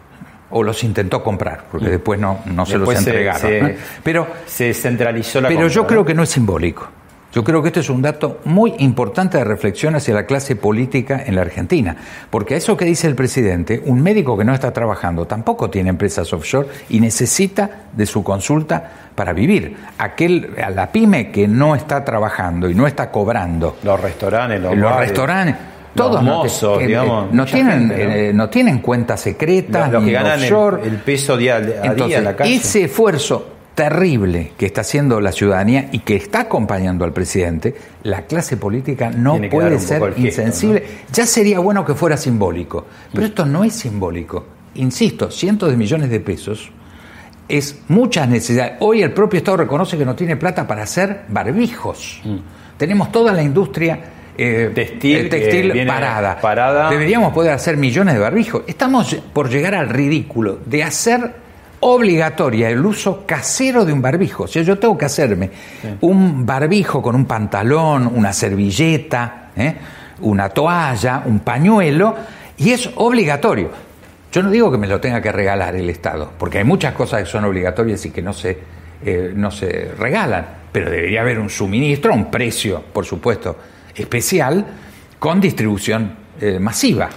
O 0.49 0.63
los 0.63 0.83
intentó 0.83 1.23
comprar, 1.23 1.63
porque 1.71 1.87
después 1.87 2.19
no, 2.19 2.39
no 2.45 2.65
se 2.65 2.77
los 2.77 2.93
entregaron. 2.93 3.39
se- 3.41 3.61
¿no? 3.61 3.69
Pero, 4.03 4.27
Se 4.45 4.73
centralizó 4.73 5.39
la 5.39 5.47
pero 5.47 5.61
compra, 5.61 5.73
yo 5.75 5.81
¿no? 5.83 5.87
creo 5.87 6.05
que 6.05 6.13
no 6.13 6.23
es 6.23 6.29
simbólico. 6.29 6.89
Yo 7.31 7.43
creo 7.43 7.61
que 7.61 7.69
este 7.69 7.79
es 7.79 7.89
un 7.89 8.01
dato 8.01 8.39
muy 8.45 8.73
importante 8.79 9.37
de 9.37 9.43
reflexión 9.45 9.95
hacia 9.95 10.13
la 10.13 10.25
clase 10.25 10.55
política 10.55 11.23
en 11.25 11.35
la 11.35 11.41
Argentina. 11.41 11.95
Porque 12.29 12.55
a 12.55 12.57
eso 12.57 12.75
que 12.75 12.85
dice 12.85 13.07
el 13.07 13.15
presidente, 13.15 13.81
un 13.85 14.01
médico 14.01 14.37
que 14.37 14.43
no 14.43 14.53
está 14.53 14.71
trabajando 14.71 15.25
tampoco 15.25 15.69
tiene 15.69 15.89
empresas 15.89 16.31
offshore 16.33 16.67
y 16.89 16.99
necesita 16.99 17.69
de 17.93 18.05
su 18.05 18.23
consulta 18.23 19.11
para 19.15 19.31
vivir. 19.31 19.77
Aquel, 19.97 20.55
a 20.61 20.69
la 20.69 20.91
pyme 20.91 21.31
que 21.31 21.47
no 21.47 21.75
está 21.75 22.03
trabajando 22.03 22.69
y 22.69 22.75
no 22.75 22.85
está 22.85 23.09
cobrando 23.09 23.77
Los 23.83 23.99
restaurantes, 23.99 24.61
los, 24.61 24.75
los 24.75 24.91
bares, 24.91 25.09
restaurantes, 25.09 25.55
todos 25.95 26.23
no, 26.23 26.37
mozos, 26.37 26.79
eh, 26.79 26.83
eh, 26.83 26.87
digamos, 26.87 27.33
no 27.33 27.45
tienen, 27.45 27.89
gente, 27.89 28.05
¿no? 28.05 28.13
eh, 28.13 28.33
no 28.33 28.49
tienen 28.49 28.79
cuentas 28.79 29.19
secretas, 29.21 29.85
los, 29.85 29.93
los 29.93 30.03
ni 30.03 30.09
que 30.09 30.13
ganan 30.13 30.39
el, 30.39 30.53
offshore. 30.53 30.87
el 30.87 30.95
peso 30.97 31.37
día, 31.37 31.55
a 31.55 31.61
día 31.61 31.81
Entonces, 31.83 32.17
en 32.17 32.23
la 32.23 32.35
calle. 32.35 32.55
ese 32.55 32.83
esfuerzo 32.85 33.47
terrible 33.89 34.51
que 34.57 34.67
está 34.67 34.81
haciendo 34.81 35.19
la 35.19 35.31
ciudadanía 35.31 35.89
y 35.91 35.99
que 35.99 36.15
está 36.15 36.41
acompañando 36.41 37.03
al 37.03 37.13
presidente, 37.13 37.73
la 38.03 38.27
clase 38.27 38.55
política 38.57 39.09
no 39.09 39.39
puede 39.49 39.79
ser 39.79 40.03
gesto, 40.03 40.21
insensible. 40.21 40.83
Ya 41.11 41.25
sería 41.25 41.57
bueno 41.57 41.83
que 41.83 41.95
fuera 41.95 42.15
simbólico, 42.15 42.85
pero 43.11 43.25
esto 43.25 43.43
no 43.43 43.63
es 43.63 43.73
simbólico. 43.73 44.45
Insisto, 44.75 45.31
cientos 45.31 45.71
de 45.71 45.77
millones 45.77 46.11
de 46.11 46.19
pesos 46.19 46.71
es 47.47 47.81
muchas 47.87 48.29
necesidades. 48.29 48.73
Hoy 48.81 49.01
el 49.01 49.13
propio 49.13 49.39
Estado 49.39 49.57
reconoce 49.57 49.97
que 49.97 50.05
no 50.05 50.15
tiene 50.15 50.37
plata 50.37 50.67
para 50.67 50.83
hacer 50.83 51.21
barbijos. 51.29 52.21
Tenemos 52.77 53.11
toda 53.11 53.33
la 53.33 53.41
industria 53.41 53.99
eh, 54.37 54.69
Mm. 54.69 55.29
Textil 55.29 55.71
eh, 55.71 55.85
parada. 55.85 56.37
Deberíamos 56.89 57.33
poder 57.33 57.51
hacer 57.51 57.77
millones 57.77 58.13
de 58.13 58.19
barbijos. 58.19 58.63
Estamos 58.67 59.15
por 59.33 59.49
llegar 59.49 59.75
al 59.75 59.89
ridículo 59.89 60.59
de 60.65 60.83
hacer 60.83 61.33
obligatoria 61.81 62.69
el 62.69 62.85
uso 62.85 63.25
casero 63.25 63.85
de 63.85 63.93
un 63.93 64.01
barbijo. 64.01 64.43
O 64.43 64.47
sea, 64.47 64.63
yo 64.63 64.77
tengo 64.79 64.97
que 64.97 65.05
hacerme 65.05 65.49
un 66.01 66.45
barbijo 66.45 67.01
con 67.01 67.15
un 67.15 67.25
pantalón, 67.25 68.11
una 68.13 68.33
servilleta, 68.33 69.49
¿eh? 69.55 69.75
una 70.21 70.49
toalla, 70.49 71.23
un 71.25 71.39
pañuelo, 71.39 72.15
y 72.57 72.71
es 72.71 72.89
obligatorio. 72.95 73.69
Yo 74.31 74.43
no 74.43 74.49
digo 74.49 74.71
que 74.71 74.77
me 74.77 74.87
lo 74.87 75.01
tenga 75.01 75.21
que 75.21 75.31
regalar 75.31 75.75
el 75.75 75.89
Estado, 75.89 76.31
porque 76.37 76.59
hay 76.59 76.63
muchas 76.63 76.93
cosas 76.93 77.23
que 77.23 77.29
son 77.29 77.43
obligatorias 77.45 78.05
y 78.05 78.11
que 78.11 78.21
no 78.21 78.31
se, 78.31 78.57
eh, 79.03 79.33
no 79.35 79.51
se 79.51 79.91
regalan, 79.97 80.45
pero 80.71 80.89
debería 80.89 81.21
haber 81.21 81.39
un 81.39 81.49
suministro, 81.49 82.13
un 82.13 82.31
precio, 82.31 82.81
por 82.93 83.05
supuesto, 83.05 83.57
especial, 83.93 84.65
con 85.19 85.41
distribución 85.41 86.15
eh, 86.39 86.59
masiva. 86.59 87.09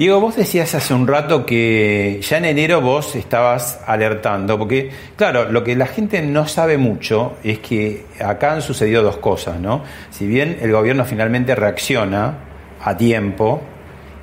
Diego, 0.00 0.18
vos 0.18 0.34
decías 0.34 0.74
hace 0.74 0.94
un 0.94 1.06
rato 1.06 1.44
que 1.44 2.20
ya 2.22 2.38
en 2.38 2.46
enero 2.46 2.80
vos 2.80 3.14
estabas 3.16 3.80
alertando, 3.84 4.58
porque 4.58 4.90
claro, 5.14 5.52
lo 5.52 5.62
que 5.62 5.76
la 5.76 5.86
gente 5.86 6.22
no 6.22 6.48
sabe 6.48 6.78
mucho 6.78 7.34
es 7.44 7.58
que 7.58 8.06
acá 8.18 8.54
han 8.54 8.62
sucedido 8.62 9.02
dos 9.02 9.18
cosas, 9.18 9.60
¿no? 9.60 9.84
Si 10.08 10.26
bien 10.26 10.56
el 10.62 10.72
gobierno 10.72 11.04
finalmente 11.04 11.54
reacciona 11.54 12.34
a 12.82 12.96
tiempo, 12.96 13.60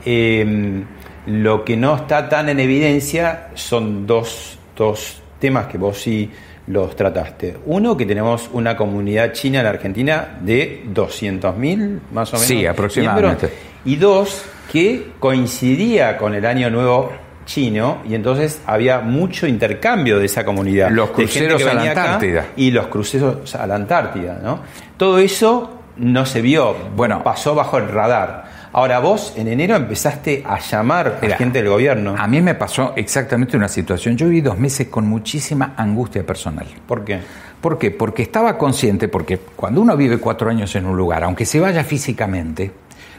eh, 0.03 0.83
lo 1.27 1.63
que 1.63 1.77
no 1.77 1.95
está 1.95 2.27
tan 2.27 2.49
en 2.49 2.59
evidencia 2.59 3.49
son 3.53 4.07
dos, 4.07 4.57
dos 4.75 5.21
temas 5.39 5.67
que 5.67 5.77
vos 5.77 6.01
sí 6.01 6.31
los 6.65 6.95
trataste. 6.95 7.55
Uno, 7.67 7.95
que 7.95 8.07
tenemos 8.07 8.49
una 8.51 8.75
comunidad 8.75 9.31
china 9.31 9.59
en 9.59 9.65
la 9.65 9.69
Argentina 9.69 10.39
de 10.41 10.85
200.000 10.91 11.99
más 12.13 12.33
o 12.33 12.37
menos. 12.37 12.47
Sí, 12.47 12.65
aproximadamente. 12.65 13.45
miembros. 13.45 13.51
Y 13.85 13.95
dos, 13.97 14.43
que 14.71 15.11
coincidía 15.19 16.17
con 16.17 16.33
el 16.35 16.45
Año 16.45 16.69
Nuevo 16.69 17.11
chino 17.45 17.99
y 18.07 18.13
entonces 18.13 18.61
había 18.65 18.99
mucho 18.99 19.47
intercambio 19.47 20.19
de 20.19 20.25
esa 20.25 20.43
comunidad. 20.45 20.91
Los 20.91 21.15
de 21.15 21.27
gente 21.27 21.47
cruceros 21.47 21.65
a 21.71 21.73
la 21.73 21.91
acá 21.91 22.03
Antártida. 22.03 22.45
Y 22.57 22.71
los 22.71 22.87
cruceros 22.87 23.55
a 23.55 23.65
la 23.65 23.75
Antártida, 23.75 24.39
¿no? 24.43 24.59
Todo 24.97 25.17
eso 25.19 25.73
no 25.97 26.25
se 26.25 26.41
vio, 26.41 26.75
Bueno. 26.95 27.23
pasó 27.23 27.55
bajo 27.55 27.77
el 27.77 27.87
radar. 27.87 28.57
Ahora 28.73 28.99
vos 28.99 29.33
en 29.37 29.47
enero 29.47 29.75
empezaste 29.75 30.43
a 30.45 30.59
llamar 30.59 31.19
a 31.23 31.35
gente 31.35 31.59
del 31.59 31.69
gobierno. 31.69 32.15
A 32.17 32.27
mí 32.27 32.41
me 32.41 32.53
pasó 32.53 32.93
exactamente 32.95 33.57
una 33.57 33.67
situación. 33.69 34.15
Yo 34.17 34.27
viví 34.27 34.41
dos 34.41 34.59
meses 34.59 34.87
con 34.89 35.07
muchísima 35.07 35.73
angustia 35.77 36.23
personal. 36.23 36.67
¿Por 36.85 37.03
qué? 37.03 37.19
¿Por 37.61 37.79
qué? 37.79 37.89
Porque 37.89 38.21
estaba 38.21 38.55
consciente, 38.57 39.07
porque 39.07 39.39
cuando 39.55 39.81
uno 39.81 39.97
vive 39.97 40.19
cuatro 40.19 40.49
años 40.49 40.75
en 40.75 40.85
un 40.85 40.95
lugar, 40.95 41.23
aunque 41.23 41.45
se 41.45 41.59
vaya 41.59 41.83
físicamente, 41.83 42.71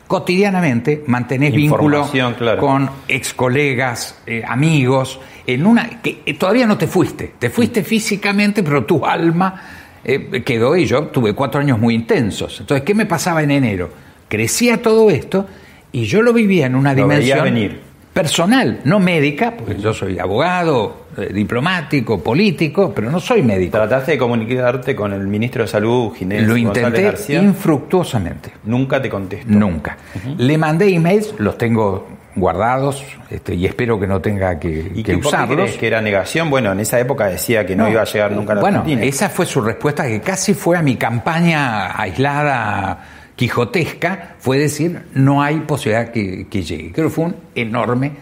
cotidianamente 0.08 1.04
mantenés 1.06 1.52
vínculo 1.54 2.10
claro. 2.38 2.60
con 2.60 2.90
ex 3.06 3.34
colegas, 3.34 4.18
eh, 4.26 4.42
amigos, 4.44 5.20
en 5.46 5.66
una 5.66 6.00
que 6.00 6.22
eh, 6.24 6.34
todavía 6.34 6.66
no 6.66 6.76
te 6.76 6.86
fuiste, 6.86 7.34
te 7.38 7.50
fuiste 7.50 7.84
físicamente, 7.84 8.62
pero 8.62 8.84
tu 8.84 9.04
alma 9.04 9.62
eh, 10.02 10.42
quedó 10.44 10.74
y 10.74 10.86
yo 10.86 11.08
tuve 11.08 11.34
cuatro 11.34 11.60
años 11.60 11.78
muy 11.78 11.94
intensos. 11.94 12.58
Entonces, 12.60 12.84
¿qué 12.84 12.94
me 12.94 13.04
pasaba 13.06 13.42
en 13.42 13.50
enero? 13.50 13.90
Crecía 14.28 14.80
todo 14.80 15.10
esto 15.10 15.46
y 15.92 16.04
yo 16.04 16.22
lo 16.22 16.32
vivía 16.32 16.66
en 16.66 16.74
una 16.74 16.94
Lo 16.94 17.02
dimensión 17.02 17.44
venir. 17.44 17.80
personal, 18.14 18.80
no 18.84 18.98
médica, 19.00 19.56
porque 19.56 19.76
yo 19.80 19.92
soy 19.92 20.18
abogado, 20.18 21.07
eh, 21.18 21.32
diplomático, 21.32 22.22
político, 22.22 22.92
pero 22.94 23.10
no 23.10 23.18
soy 23.18 23.42
médico. 23.42 23.72
Trataste 23.72 24.12
de 24.12 24.18
comunicarte 24.18 24.94
con 24.94 25.12
el 25.12 25.26
ministro 25.26 25.62
de 25.62 25.68
Salud, 25.68 26.12
Ginés 26.14 26.46
Lo 26.46 26.56
intenté 26.56 27.14
infructuosamente. 27.34 28.52
Nunca 28.64 29.02
te 29.02 29.08
contestó. 29.08 29.50
Nunca. 29.50 29.96
Le 30.36 30.56
mandé 30.56 30.94
emails, 30.94 31.34
los 31.38 31.58
tengo 31.58 32.06
guardados 32.36 33.04
este, 33.30 33.54
y 33.54 33.66
espero 33.66 33.98
que 33.98 34.06
no 34.06 34.20
tenga 34.20 34.58
que, 34.60 34.92
¿Y 34.94 35.02
que 35.02 35.16
usarlos. 35.16 35.56
crees 35.56 35.76
que 35.76 35.86
era 35.88 36.00
negación? 36.00 36.50
Bueno, 36.50 36.72
en 36.72 36.80
esa 36.80 37.00
época 37.00 37.26
decía 37.26 37.66
que 37.66 37.74
no, 37.74 37.88
iba 37.88 38.02
a 38.02 38.04
llegar 38.04 38.32
nunca 38.32 38.52
a 38.52 38.56
la 38.56 38.60
bueno, 38.60 38.78
Argentina. 38.78 39.04
esa 39.04 39.28
fue 39.28 39.44
su 39.44 39.60
respuesta 39.60 40.06
que 40.06 40.20
casi 40.20 40.54
fue 40.54 40.76
a 40.76 40.82
mi 40.82 40.96
campaña 40.96 42.00
aislada 42.00 43.04
quijotesca, 43.34 44.34
fue 44.38 44.58
decir, 44.58 45.00
no 45.14 45.42
hay 45.42 45.60
posibilidad 45.60 46.10
que, 46.10 46.46
que 46.48 46.62
llegue. 46.62 46.92
Creo 46.92 47.08
que 47.08 47.14
fue 47.14 47.24
un 47.26 47.36
enorme 47.54 48.12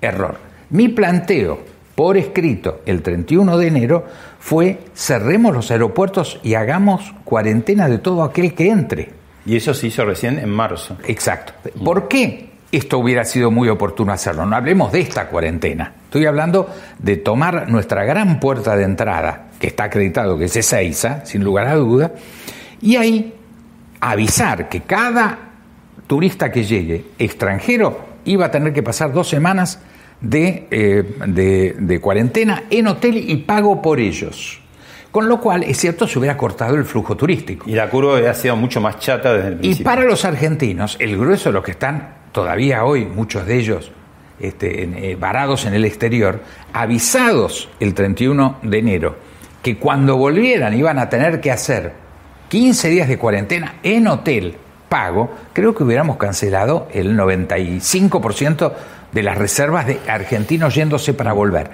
error. 0.00 0.38
Mi 0.70 0.88
planteo 0.88 1.69
por 2.00 2.16
escrito 2.16 2.80
el 2.86 3.02
31 3.02 3.58
de 3.58 3.66
enero 3.66 4.06
fue 4.38 4.78
cerremos 4.94 5.52
los 5.52 5.70
aeropuertos 5.70 6.40
y 6.42 6.54
hagamos 6.54 7.12
cuarentena 7.24 7.90
de 7.90 7.98
todo 7.98 8.22
aquel 8.22 8.54
que 8.54 8.70
entre. 8.70 9.10
Y 9.44 9.56
eso 9.56 9.74
se 9.74 9.88
hizo 9.88 10.06
recién 10.06 10.38
en 10.38 10.48
marzo. 10.48 10.96
Exacto. 11.06 11.52
¿Por 11.84 12.08
qué 12.08 12.52
esto 12.72 12.96
hubiera 12.96 13.26
sido 13.26 13.50
muy 13.50 13.68
oportuno 13.68 14.14
hacerlo? 14.14 14.46
No 14.46 14.56
hablemos 14.56 14.90
de 14.92 15.00
esta 15.00 15.28
cuarentena. 15.28 15.92
Estoy 16.04 16.24
hablando 16.24 16.70
de 16.98 17.18
tomar 17.18 17.68
nuestra 17.68 18.02
gran 18.06 18.40
puerta 18.40 18.74
de 18.76 18.84
entrada, 18.84 19.48
que 19.60 19.66
está 19.66 19.84
acreditado 19.84 20.38
que 20.38 20.46
es 20.46 20.56
Ezeiza, 20.56 21.26
sin 21.26 21.44
lugar 21.44 21.66
a 21.66 21.74
duda, 21.74 22.12
y 22.80 22.96
ahí 22.96 23.34
avisar 24.00 24.70
que 24.70 24.80
cada 24.80 25.38
turista 26.06 26.50
que 26.50 26.64
llegue 26.64 27.04
extranjero 27.18 28.08
iba 28.24 28.46
a 28.46 28.50
tener 28.50 28.72
que 28.72 28.82
pasar 28.82 29.12
dos 29.12 29.28
semanas 29.28 29.80
de, 30.20 30.66
eh, 30.70 31.14
de- 31.26 31.76
de 31.78 32.00
cuarentena 32.00 32.64
en 32.70 32.86
hotel 32.88 33.16
y 33.16 33.36
pago 33.38 33.80
por 33.80 33.98
ellos. 34.00 34.60
Con 35.10 35.28
lo 35.28 35.40
cual, 35.40 35.64
es 35.64 35.76
cierto, 35.78 36.06
se 36.06 36.18
hubiera 36.18 36.36
cortado 36.36 36.76
el 36.76 36.84
flujo 36.84 37.16
turístico. 37.16 37.68
Y 37.68 37.72
la 37.74 37.90
curva 37.90 38.18
ha 38.30 38.34
sido 38.34 38.54
mucho 38.54 38.80
más 38.80 38.98
chata 39.00 39.32
desde 39.34 39.48
el 39.48 39.54
Y 39.54 39.58
principio. 39.58 39.84
para 39.84 40.02
los 40.04 40.24
argentinos, 40.24 40.96
el 41.00 41.16
grueso 41.16 41.48
de 41.48 41.54
los 41.54 41.64
que 41.64 41.72
están 41.72 42.14
todavía 42.32 42.84
hoy, 42.84 43.06
muchos 43.06 43.44
de 43.46 43.56
ellos 43.58 43.90
este, 44.38 44.84
en- 44.84 44.94
eh, 44.96 45.16
varados 45.20 45.66
en 45.66 45.74
el 45.74 45.84
exterior, 45.84 46.40
avisados 46.72 47.68
el 47.80 47.92
31 47.92 48.56
de 48.62 48.78
enero, 48.78 49.16
que 49.62 49.76
cuando 49.76 50.16
volvieran 50.16 50.72
iban 50.78 50.98
a 50.98 51.08
tener 51.10 51.40
que 51.40 51.50
hacer 51.50 51.92
15 52.48 52.88
días 52.88 53.06
de 53.08 53.18
cuarentena 53.18 53.74
en 53.82 54.06
hotel 54.06 54.54
pago, 54.90 55.30
creo 55.54 55.74
que 55.74 55.84
hubiéramos 55.84 56.18
cancelado 56.18 56.88
el 56.92 57.16
95% 57.16 58.72
de 59.12 59.22
las 59.22 59.38
reservas 59.38 59.86
de 59.86 60.00
argentinos 60.06 60.74
yéndose 60.74 61.14
para 61.14 61.32
volver. 61.32 61.70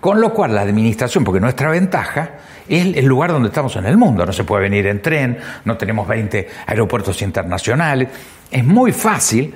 Con 0.00 0.20
lo 0.20 0.32
cual 0.32 0.54
la 0.54 0.62
administración, 0.62 1.24
porque 1.24 1.40
nuestra 1.40 1.68
ventaja 1.68 2.30
es 2.66 2.96
el 2.96 3.04
lugar 3.04 3.32
donde 3.32 3.48
estamos 3.48 3.74
en 3.76 3.84
el 3.84 3.98
mundo, 3.98 4.24
no 4.24 4.32
se 4.32 4.44
puede 4.44 4.62
venir 4.62 4.86
en 4.86 5.02
tren, 5.02 5.36
no 5.64 5.76
tenemos 5.76 6.08
20 6.08 6.48
aeropuertos 6.66 7.20
internacionales, 7.20 8.08
es 8.50 8.64
muy 8.64 8.92
fácil 8.92 9.54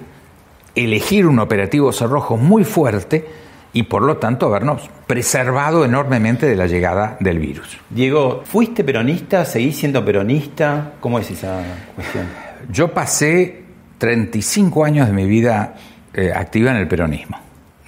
elegir 0.74 1.26
un 1.26 1.38
operativo 1.38 1.92
cerrojo 1.92 2.36
muy 2.36 2.64
fuerte 2.64 3.26
y 3.72 3.84
por 3.84 4.02
lo 4.02 4.16
tanto 4.18 4.46
habernos 4.46 4.90
preservado 5.06 5.84
enormemente 5.84 6.46
de 6.46 6.56
la 6.56 6.66
llegada 6.66 7.16
del 7.20 7.38
virus. 7.38 7.78
Diego, 7.88 8.42
¿fuiste 8.44 8.82
peronista? 8.84 9.44
¿Seguís 9.44 9.78
siendo 9.78 10.04
peronista? 10.04 10.92
¿Cómo 11.00 11.18
es 11.20 11.30
esa 11.30 11.62
cuestión? 11.94 12.43
Yo 12.70 12.92
pasé 12.92 13.62
35 13.98 14.84
años 14.84 15.06
de 15.06 15.12
mi 15.12 15.26
vida 15.26 15.74
eh, 16.12 16.32
activa 16.34 16.70
en 16.70 16.78
el 16.78 16.88
peronismo, 16.88 17.38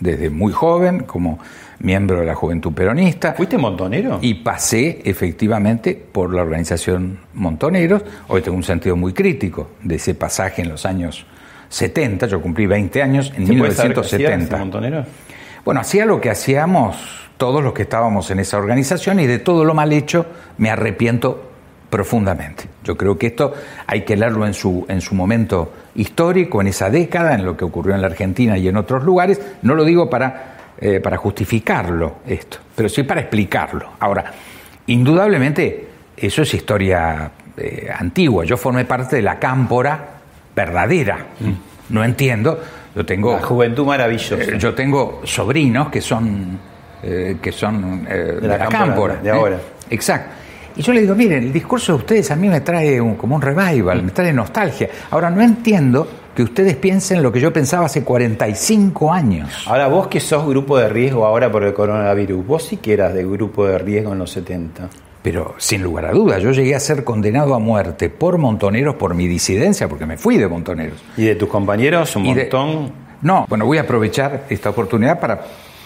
desde 0.01 0.31
muy 0.31 0.53
joven 0.53 1.01
como 1.01 1.39
miembro 1.79 2.21
de 2.21 2.27
la 2.27 2.35
Juventud 2.35 2.73
Peronista. 2.73 3.35
¿Fuiste 3.35 3.59
montonero? 3.59 4.19
Y 4.23 4.35
pasé 4.35 5.03
efectivamente 5.05 5.95
por 5.95 6.35
la 6.35 6.43
organización 6.43 7.19
Montoneros. 7.35 8.03
Hoy 8.29 8.43
tengo 8.43 8.57
un 8.57 8.63
sentido 8.63 8.97
muy 8.97 9.13
crítico 9.13 9.71
de 9.83 9.97
ese 9.97 10.15
pasaje 10.15 10.63
en 10.63 10.71
los 10.71 10.87
años 10.87 11.27
70. 11.69 12.27
Yo 12.27 12.41
cumplí 12.41 12.67
20 12.67 13.03
años 13.03 13.33
en 13.37 13.49
1970. 13.49 14.57
montonero? 14.57 15.05
Bueno, 15.65 15.81
hacía 15.81 16.07
lo 16.07 16.21
que 16.21 16.31
hacíamos 16.31 16.97
todos 17.37 17.63
los 17.63 17.73
que 17.73 17.83
estábamos 17.83 18.31
en 18.31 18.39
esa 18.39 18.57
organización 18.57 19.21
y 19.21 19.27
de 19.27 19.39
todo 19.39 19.65
lo 19.65 19.75
mal 19.75 19.93
hecho 19.93 20.27
me 20.59 20.71
arrepiento 20.71 21.53
profundamente. 21.91 22.65
Yo 22.85 22.97
creo 22.97 23.17
que 23.17 23.29
esto 23.29 23.55
hay 23.87 24.03
que 24.03 24.17
leerlo 24.17 24.47
en 24.47 24.55
su, 24.55 24.85
en 24.89 25.01
su 25.01 25.15
momento 25.15 25.73
histórico, 25.95 26.61
en 26.61 26.69
esa 26.69 26.91
década, 26.91 27.35
en 27.35 27.45
lo 27.45 27.57
que 27.57 27.65
ocurrió 27.65 27.95
en 27.95 28.01
la 28.01 28.09
Argentina 28.09 28.59
y 28.59 28.69
en 28.69 28.77
otros 28.77 29.05
lugares. 29.05 29.41
No 29.63 29.75
lo 29.75 29.85
digo 29.85 30.11
para 30.11 30.57
eh, 30.79 31.01
para 31.01 31.17
justificarlo 31.17 32.17
esto, 32.27 32.59
pero 32.75 32.91
sí 32.91 33.03
para 33.03 33.23
explicarlo. 33.23 33.93
Ahora, 33.99 34.31
indudablemente 34.89 35.89
eso 36.15 36.43
es 36.43 36.53
historia 36.53 37.31
eh, 37.57 37.89
antigua. 37.99 38.45
Yo 38.45 38.59
formé 38.59 38.85
parte 38.85 39.17
de 39.17 39.23
la 39.23 39.39
cámpora 39.39 39.99
verdadera. 40.55 41.17
Mm. 41.41 41.95
No 41.95 42.05
entiendo. 42.05 42.61
Yo 42.95 43.07
tengo 43.07 43.33
la 43.33 43.43
juventud 43.43 43.87
maravillosa. 43.87 44.35
Eh, 44.35 44.59
yo 44.59 44.75
tengo 44.75 45.23
sobrinos 45.25 45.89
que 45.89 46.03
son 46.03 46.59
que 47.01 47.53
son 47.53 48.05
de 48.05 48.41
la, 48.43 48.67
cámpora, 48.67 49.17
de 49.17 49.31
ahora. 49.31 49.61
Exacto. 49.89 50.35
Y 50.77 50.83
yo 50.83 50.93
le 50.93 51.01
digo, 51.01 51.15
miren, 51.15 51.45
el 51.45 51.53
discurso 51.53 51.93
de 51.93 51.99
ustedes 51.99 52.31
a 52.31 52.37
mí 52.37 52.49
me 52.49 52.61
trae 52.61 52.99
como 53.17 53.37
un 53.37 53.43
revival, 53.43 54.03
me 54.03 54.11
trae 54.11 54.33
nostalgia. 54.33 54.91
Ahora 55.11 55.31
no 55.31 55.41
entiendo 55.41 56.07
que 56.35 56.43
ustedes 56.43 56.77
piensen 56.77 57.23
lo 57.23 57.33
que 57.33 57.41
yo 57.41 57.51
pensaba 57.51 57.87
hace 57.87 58.05
45 58.05 59.11
años. 59.11 59.65
Ahora, 59.67 59.89
vos 59.89 60.09
que 60.09 60.21
sos 60.21 60.47
grupo 60.47 60.77
de 60.77 60.91
riesgo 60.91 61.25
ahora 61.25 61.51
por 61.51 61.65
el 61.65 61.73
coronavirus, 61.73 62.47
vos 62.47 62.63
sí 62.63 62.77
que 62.77 62.93
eras 62.93 63.15
de 63.15 63.25
grupo 63.25 63.67
de 63.67 63.79
riesgo 63.79 64.13
en 64.13 64.19
los 64.19 64.31
70. 64.33 64.91
Pero 65.23 65.55
sin 65.57 65.83
lugar 65.83 66.05
a 66.05 66.13
dudas, 66.13 66.43
yo 66.43 66.53
llegué 66.53 66.75
a 66.75 66.81
ser 66.81 67.05
condenado 67.05 67.55
a 67.55 67.59
muerte 67.59 68.11
por 68.11 68.37
montoneros 68.37 68.97
por 68.97 69.15
mi 69.15 69.27
disidencia, 69.27 69.89
porque 69.89 70.05
me 70.05 70.19
fui 70.19 70.37
de 70.37 70.47
montoneros. 70.47 71.03
¿Y 71.17 71.25
de 71.25 71.37
tus 71.37 71.49
compañeros 71.49 72.15
un 72.17 72.25
montón? 72.25 72.93
No, 73.23 73.47
bueno, 73.49 73.65
voy 73.65 73.79
a 73.79 73.81
aprovechar 73.81 74.45
esta 74.51 74.71
oportunidad 74.71 75.19
para 75.19 75.41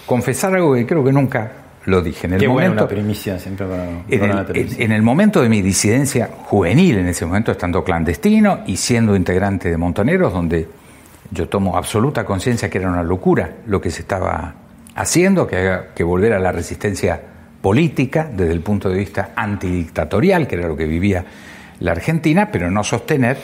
confesar 0.05 0.53
algo 0.57 0.75
que 0.75 0.85
creo 0.85 1.05
que 1.05 1.13
nunca 1.13 1.53
lo 1.87 2.03
dije. 2.03 2.27
En 2.27 2.35
el 2.35 2.49
momento, 2.49 2.87
primicia 2.87 3.39
siempre 3.39 3.67
en, 4.09 4.93
el, 4.93 5.03
momento 5.03 5.43
de 5.43 5.49
mi 5.49 5.63
disidencia 5.63 6.29
juvenil, 6.45 6.99
en 6.99 7.09
ese 7.09 7.25
momento 7.25 7.53
estando 7.53 7.83
clandestino 7.83 8.61
y 8.67 8.77
siendo 8.77 9.17
integrante 9.17 9.71
de 9.71 9.77
Montoneros, 9.77 10.33
donde 10.33 10.69
yo 11.31 11.49
tomo 11.49 11.77
absoluta 11.77 12.25
conciencia 12.25 12.69
que 12.69 12.79
era 12.79 12.89
una 12.89 13.03
locura 13.03 13.51
lo 13.67 13.81
que 13.81 13.91
se 13.91 14.03
estaba 14.03 14.55
haciendo, 14.95 15.47
que 15.47 15.57
había 15.57 15.89
que 15.95 16.05
volver 16.05 16.33
a 16.35 16.39
la 16.39 16.53
resistencia 16.53 17.21
política 17.63 18.29
desde 18.31 18.53
el 18.53 18.61
punto 18.61 18.89
de 18.89 18.99
vista 18.99 19.31
antidictatorial, 19.37 20.47
que 20.47 20.57
era 20.57 20.69
lo 20.69 20.77
que 20.77 20.87
vivía 20.87 21.25
la 21.79 21.93
Argentina, 21.93 22.51
pero 22.53 22.71
no 22.71 22.85
sostener 22.85 23.39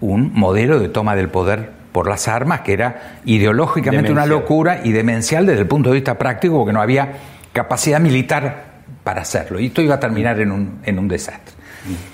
un 0.00 0.32
modelo 0.34 0.78
de 0.78 0.88
toma 0.88 1.14
del 1.14 1.28
poder 1.28 1.82
por 1.92 2.08
las 2.08 2.26
armas 2.26 2.62
que 2.62 2.72
era 2.72 3.18
ideológicamente 3.26 4.10
una 4.10 4.24
locura 4.24 4.80
y 4.82 4.92
demencial 4.92 5.46
desde 5.46 5.60
el 5.60 5.66
punto 5.66 5.90
de 5.90 5.96
vista 5.96 6.16
práctico, 6.16 6.56
porque 6.56 6.72
no 6.72 6.80
había 6.80 7.12
capacidad 7.52 8.00
militar 8.00 8.72
para 9.04 9.22
hacerlo. 9.22 9.60
Y 9.60 9.66
esto 9.66 9.82
iba 9.82 9.96
a 9.96 10.00
terminar 10.00 10.40
en 10.40 10.52
un, 10.52 10.80
en 10.84 10.98
un 10.98 11.08
desastre. 11.08 11.54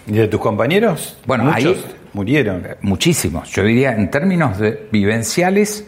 ¿Y 0.06 0.12
de 0.12 0.28
tus 0.28 0.40
compañeros? 0.40 1.18
Bueno, 1.26 1.44
Muchos 1.44 1.76
ahí 1.76 1.84
murieron. 2.12 2.64
Eh, 2.64 2.76
muchísimos. 2.82 3.50
Yo 3.50 3.62
diría, 3.62 3.92
en 3.92 4.10
términos 4.10 4.58
de 4.58 4.88
vivenciales, 4.90 5.84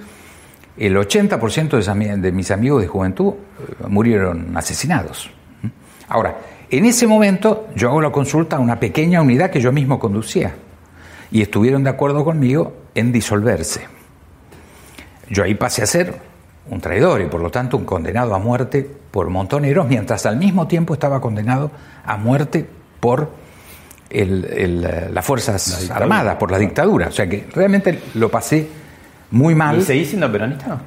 el 0.77 0.97
80% 0.97 2.17
de, 2.21 2.33
mis 2.33 2.51
amigos 2.51 2.83
de 2.83 2.89
juventud 2.89 3.35
eh, 3.35 3.85
murieron 3.89 4.57
asesinados. 4.57 5.31
Ahora, 6.09 6.37
en 6.71 6.85
ese 6.85 7.07
momento 7.07 7.69
yo 7.75 7.89
hago 7.89 8.01
la 8.01 8.11
consulta 8.11 8.57
a 8.57 8.61
una 8.61 8.79
pequeña 8.79 9.23
unidad 9.23 9.51
que 9.51 9.61
yo 9.61 9.73
mismo 9.73 9.99
conducía 9.99 10.55
y 11.31 11.43
estuvieron 11.43 11.85
de 11.85 11.91
acuerdo 11.91 12.25
conmigo 12.25 12.77
en 12.95 13.13
disolverse. 13.13 13.83
Yo 15.29 15.45
ahí 15.45 15.55
pasé 15.55 15.83
a 15.83 15.87
ser 15.87 16.30
un 16.71 16.81
traidor 16.81 17.21
y 17.21 17.27
por 17.27 17.41
lo 17.41 17.51
tanto 17.51 17.77
un 17.77 17.85
condenado 17.85 18.35
a 18.35 18.39
muerte 18.39 18.89
por 19.11 19.29
Montoneros, 19.29 19.87
mientras 19.89 20.25
al 20.27 20.37
mismo 20.37 20.67
tiempo 20.67 20.95
estaba 20.95 21.21
condenado 21.21 21.71
a 22.05 22.17
muerte 22.17 22.67
por 23.01 23.31
las 24.11 25.25
Fuerzas 25.25 25.91
Armadas, 25.91 26.37
por 26.37 26.51
la 26.51 26.59
dictadura. 26.59 27.09
O 27.09 27.13
sea 27.13 27.29
que 27.29 27.47
realmente 27.53 28.01
lo 28.15 28.29
pasé 28.29 28.69
muy 29.33 29.55
mal. 29.55 29.79
¿Y 29.79 29.83
seguís 29.83 30.09
siendo 30.09 30.31
peronista? 30.31 30.81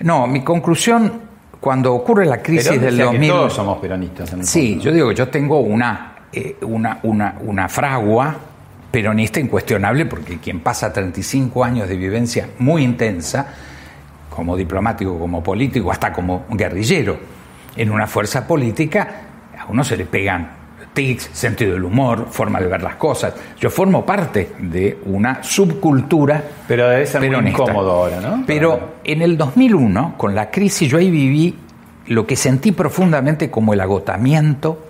No, 0.00 0.26
mi 0.26 0.42
conclusión, 0.42 1.12
cuando 1.60 1.94
ocurre 1.94 2.26
la 2.26 2.42
crisis 2.42 2.80
del 2.80 2.96
2000... 2.96 3.30
todos 3.30 3.52
somos 3.52 3.78
peronistas. 3.78 4.32
En 4.32 4.44
sí, 4.44 4.78
yo 4.80 4.92
digo 4.92 5.08
que 5.10 5.14
yo 5.14 5.28
tengo 5.28 5.60
una, 5.60 6.16
eh, 6.32 6.56
una, 6.62 6.98
una, 7.02 7.36
una 7.40 7.68
fragua 7.68 8.36
peronista 8.90 9.40
incuestionable, 9.40 10.06
porque 10.06 10.38
quien 10.38 10.60
pasa 10.60 10.92
35 10.92 11.64
años 11.64 11.88
de 11.88 11.96
vivencia 11.96 12.48
muy 12.58 12.82
intensa, 12.82 13.46
como 14.34 14.56
diplomático, 14.56 15.18
como 15.18 15.42
político, 15.42 15.90
hasta 15.90 16.12
como 16.12 16.46
guerrillero 16.50 17.18
en 17.76 17.90
una 17.90 18.06
fuerza 18.06 18.46
política, 18.46 19.22
a 19.58 19.66
uno 19.66 19.84
se 19.84 19.96
le 19.96 20.04
pegan 20.06 20.62
tics, 20.92 21.30
sentido 21.32 21.72
del 21.72 21.84
humor, 21.84 22.26
forma 22.30 22.60
de 22.60 22.66
ver 22.66 22.82
las 22.82 22.96
cosas. 22.96 23.34
Yo 23.58 23.70
formo 23.70 24.04
parte 24.04 24.52
de 24.58 24.98
una 25.06 25.42
subcultura 25.42 26.42
Pero 26.68 26.88
debe 26.88 27.06
ser 27.06 27.20
muy 27.20 27.50
incómodo 27.50 27.90
ahora, 27.92 28.20
¿no? 28.20 28.44
Pero 28.46 28.96
en 29.04 29.22
el 29.22 29.38
2001, 29.38 30.14
con 30.16 30.34
la 30.34 30.50
crisis, 30.50 30.90
yo 30.90 30.98
ahí 30.98 31.10
viví 31.10 31.58
lo 32.08 32.26
que 32.26 32.36
sentí 32.36 32.72
profundamente 32.72 33.50
como 33.50 33.72
el 33.72 33.80
agotamiento 33.80 34.86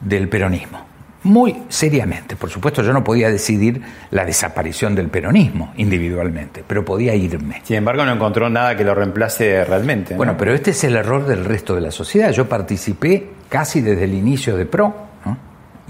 del 0.00 0.28
peronismo 0.28 0.87
muy 1.24 1.62
seriamente. 1.68 2.36
Por 2.36 2.50
supuesto, 2.50 2.82
yo 2.82 2.92
no 2.92 3.02
podía 3.02 3.30
decidir 3.30 3.82
la 4.10 4.24
desaparición 4.24 4.94
del 4.94 5.08
peronismo 5.08 5.72
individualmente, 5.76 6.62
pero 6.66 6.84
podía 6.84 7.14
irme. 7.14 7.60
Sin 7.64 7.76
embargo, 7.76 8.04
no 8.04 8.12
encontró 8.12 8.48
nada 8.48 8.76
que 8.76 8.84
lo 8.84 8.94
reemplace 8.94 9.64
realmente. 9.64 10.14
Bueno, 10.14 10.36
pero 10.38 10.54
este 10.54 10.70
es 10.70 10.84
el 10.84 10.96
error 10.96 11.26
del 11.26 11.44
resto 11.44 11.74
de 11.74 11.80
la 11.80 11.90
sociedad. 11.90 12.30
Yo 12.30 12.48
participé 12.48 13.30
casi 13.48 13.80
desde 13.80 14.04
el 14.04 14.14
inicio 14.14 14.56
de 14.56 14.66
PRO 14.66 15.08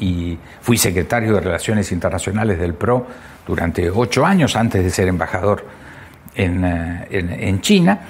y 0.00 0.38
fui 0.60 0.78
secretario 0.78 1.34
de 1.34 1.40
Relaciones 1.40 1.90
Internacionales 1.92 2.58
del 2.58 2.74
PRO 2.74 3.06
durante 3.46 3.90
ocho 3.90 4.24
años 4.24 4.54
antes 4.56 4.84
de 4.84 4.90
ser 4.90 5.08
embajador 5.08 5.64
en, 6.34 6.64
eh, 6.64 7.06
en, 7.10 7.60
China. 7.60 8.00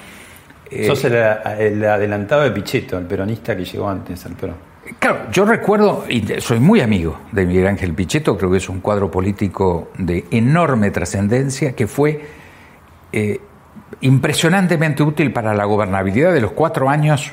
Sos 0.86 1.04
el, 1.04 1.14
el 1.14 1.84
adelantado 1.84 2.42
de 2.42 2.50
Pichetto, 2.50 2.98
el 2.98 3.06
peronista 3.06 3.56
que 3.56 3.64
llegó 3.64 3.88
antes 3.88 4.24
al 4.26 4.32
PRO. 4.32 4.54
Claro, 4.98 5.30
yo 5.30 5.44
recuerdo, 5.44 6.04
y 6.08 6.22
soy 6.40 6.60
muy 6.60 6.80
amigo 6.80 7.20
de 7.32 7.44
Miguel 7.44 7.66
Ángel 7.66 7.94
Pichetto, 7.94 8.36
creo 8.38 8.50
que 8.50 8.56
es 8.56 8.68
un 8.68 8.80
cuadro 8.80 9.10
político 9.10 9.90
de 9.98 10.24
enorme 10.30 10.90
trascendencia 10.90 11.72
que 11.72 11.86
fue 11.86 12.24
eh, 13.12 13.40
impresionantemente 14.00 15.02
útil 15.02 15.32
para 15.32 15.54
la 15.54 15.64
gobernabilidad 15.64 16.32
de 16.32 16.40
los 16.40 16.52
cuatro 16.52 16.88
años 16.88 17.32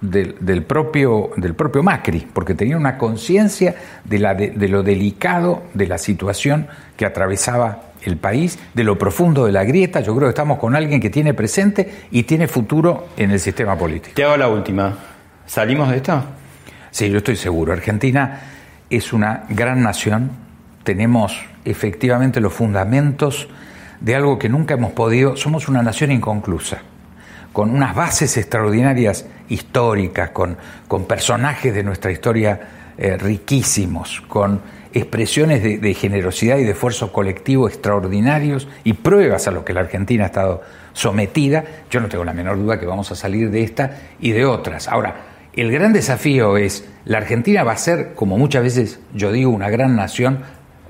del, 0.00 0.62
propio, 0.64 1.30
del 1.36 1.54
propio 1.54 1.82
Macri, 1.82 2.26
porque 2.32 2.54
tenía 2.54 2.76
una 2.76 2.96
conciencia 2.96 3.74
de, 4.04 4.52
de 4.54 4.68
lo 4.68 4.82
delicado 4.82 5.62
de 5.74 5.86
la 5.86 5.98
situación 5.98 6.68
que 6.96 7.04
atravesaba 7.04 7.82
el 8.02 8.16
país, 8.16 8.58
de 8.74 8.84
lo 8.84 8.98
profundo 8.98 9.44
de 9.44 9.52
la 9.52 9.64
grieta. 9.64 10.00
Yo 10.00 10.14
creo 10.16 10.28
que 10.28 10.30
estamos 10.30 10.58
con 10.58 10.74
alguien 10.74 11.00
que 11.00 11.10
tiene 11.10 11.34
presente 11.34 12.06
y 12.10 12.22
tiene 12.22 12.48
futuro 12.48 13.08
en 13.16 13.30
el 13.30 13.40
sistema 13.40 13.76
político. 13.76 14.14
Te 14.14 14.24
hago 14.24 14.36
la 14.36 14.48
última. 14.48 14.96
¿Salimos 15.46 15.90
de 15.90 15.96
esta? 15.96 16.24
Sí, 16.90 17.10
yo 17.10 17.18
estoy 17.18 17.36
seguro. 17.36 17.72
Argentina 17.72 18.40
es 18.88 19.12
una 19.12 19.44
gran 19.50 19.82
nación. 19.82 20.30
Tenemos 20.82 21.38
efectivamente 21.64 22.40
los 22.40 22.52
fundamentos 22.52 23.48
de 24.00 24.14
algo 24.16 24.38
que 24.38 24.48
nunca 24.48 24.74
hemos 24.74 24.92
podido. 24.92 25.36
Somos 25.36 25.68
una 25.68 25.82
nación 25.82 26.10
inconclusa, 26.10 26.78
con 27.52 27.70
unas 27.70 27.94
bases 27.94 28.36
extraordinarias 28.36 29.26
históricas, 29.50 30.30
con, 30.30 30.56
con 30.88 31.04
personajes 31.04 31.74
de 31.74 31.82
nuestra 31.82 32.10
historia 32.10 32.60
eh, 32.96 33.16
riquísimos, 33.16 34.22
con 34.28 34.60
expresiones 34.92 35.62
de, 35.62 35.94
generosidad 35.94 36.58
y 36.58 36.64
de 36.64 36.72
esfuerzo 36.72 37.12
colectivo 37.12 37.68
extraordinarios 37.68 38.68
y 38.84 38.94
pruebas 38.94 39.46
a 39.46 39.52
lo 39.52 39.64
que 39.64 39.72
la 39.72 39.80
Argentina 39.80 40.24
ha 40.24 40.26
estado 40.26 40.62
sometida. 40.92 41.64
Yo 41.90 42.00
no 42.00 42.08
tengo 42.08 42.24
la 42.24 42.32
menor 42.32 42.58
duda 42.58 42.78
que 42.78 42.86
vamos 42.86 43.10
a 43.12 43.14
salir 43.14 43.50
de 43.50 43.62
esta 43.62 43.98
y 44.20 44.32
de 44.32 44.44
otras. 44.44 44.88
Ahora, 44.88 45.28
El 45.52 45.72
gran 45.72 45.92
desafío 45.92 46.56
es, 46.56 46.88
la 47.04 47.18
Argentina 47.18 47.64
va 47.64 47.72
a 47.72 47.76
ser, 47.76 48.14
como 48.14 48.38
muchas 48.38 48.62
veces 48.62 49.00
yo 49.14 49.32
digo, 49.32 49.50
una 49.50 49.68
gran 49.68 49.96
nación 49.96 50.40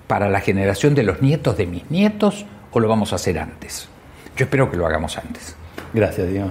para 0.07 0.29
la 0.29 0.41
generación 0.41 0.95
de 0.95 1.03
los 1.03 1.23
nietos 1.23 1.57
de 1.57 1.67
mis 1.67 1.91
nietos 1.91 2.45
o 2.73 2.81
lo 2.81 2.89
vamos 2.89 3.13
a 3.13 3.17
hacer 3.17 3.39
antes. 3.39 3.89
Yo 4.37 4.45
espero 4.45 4.71
que 4.71 4.77
lo 4.77 4.87
hagamos 4.87 5.17
antes. 5.17 5.57
Gracias, 5.95 6.29
Diego. 6.29 6.51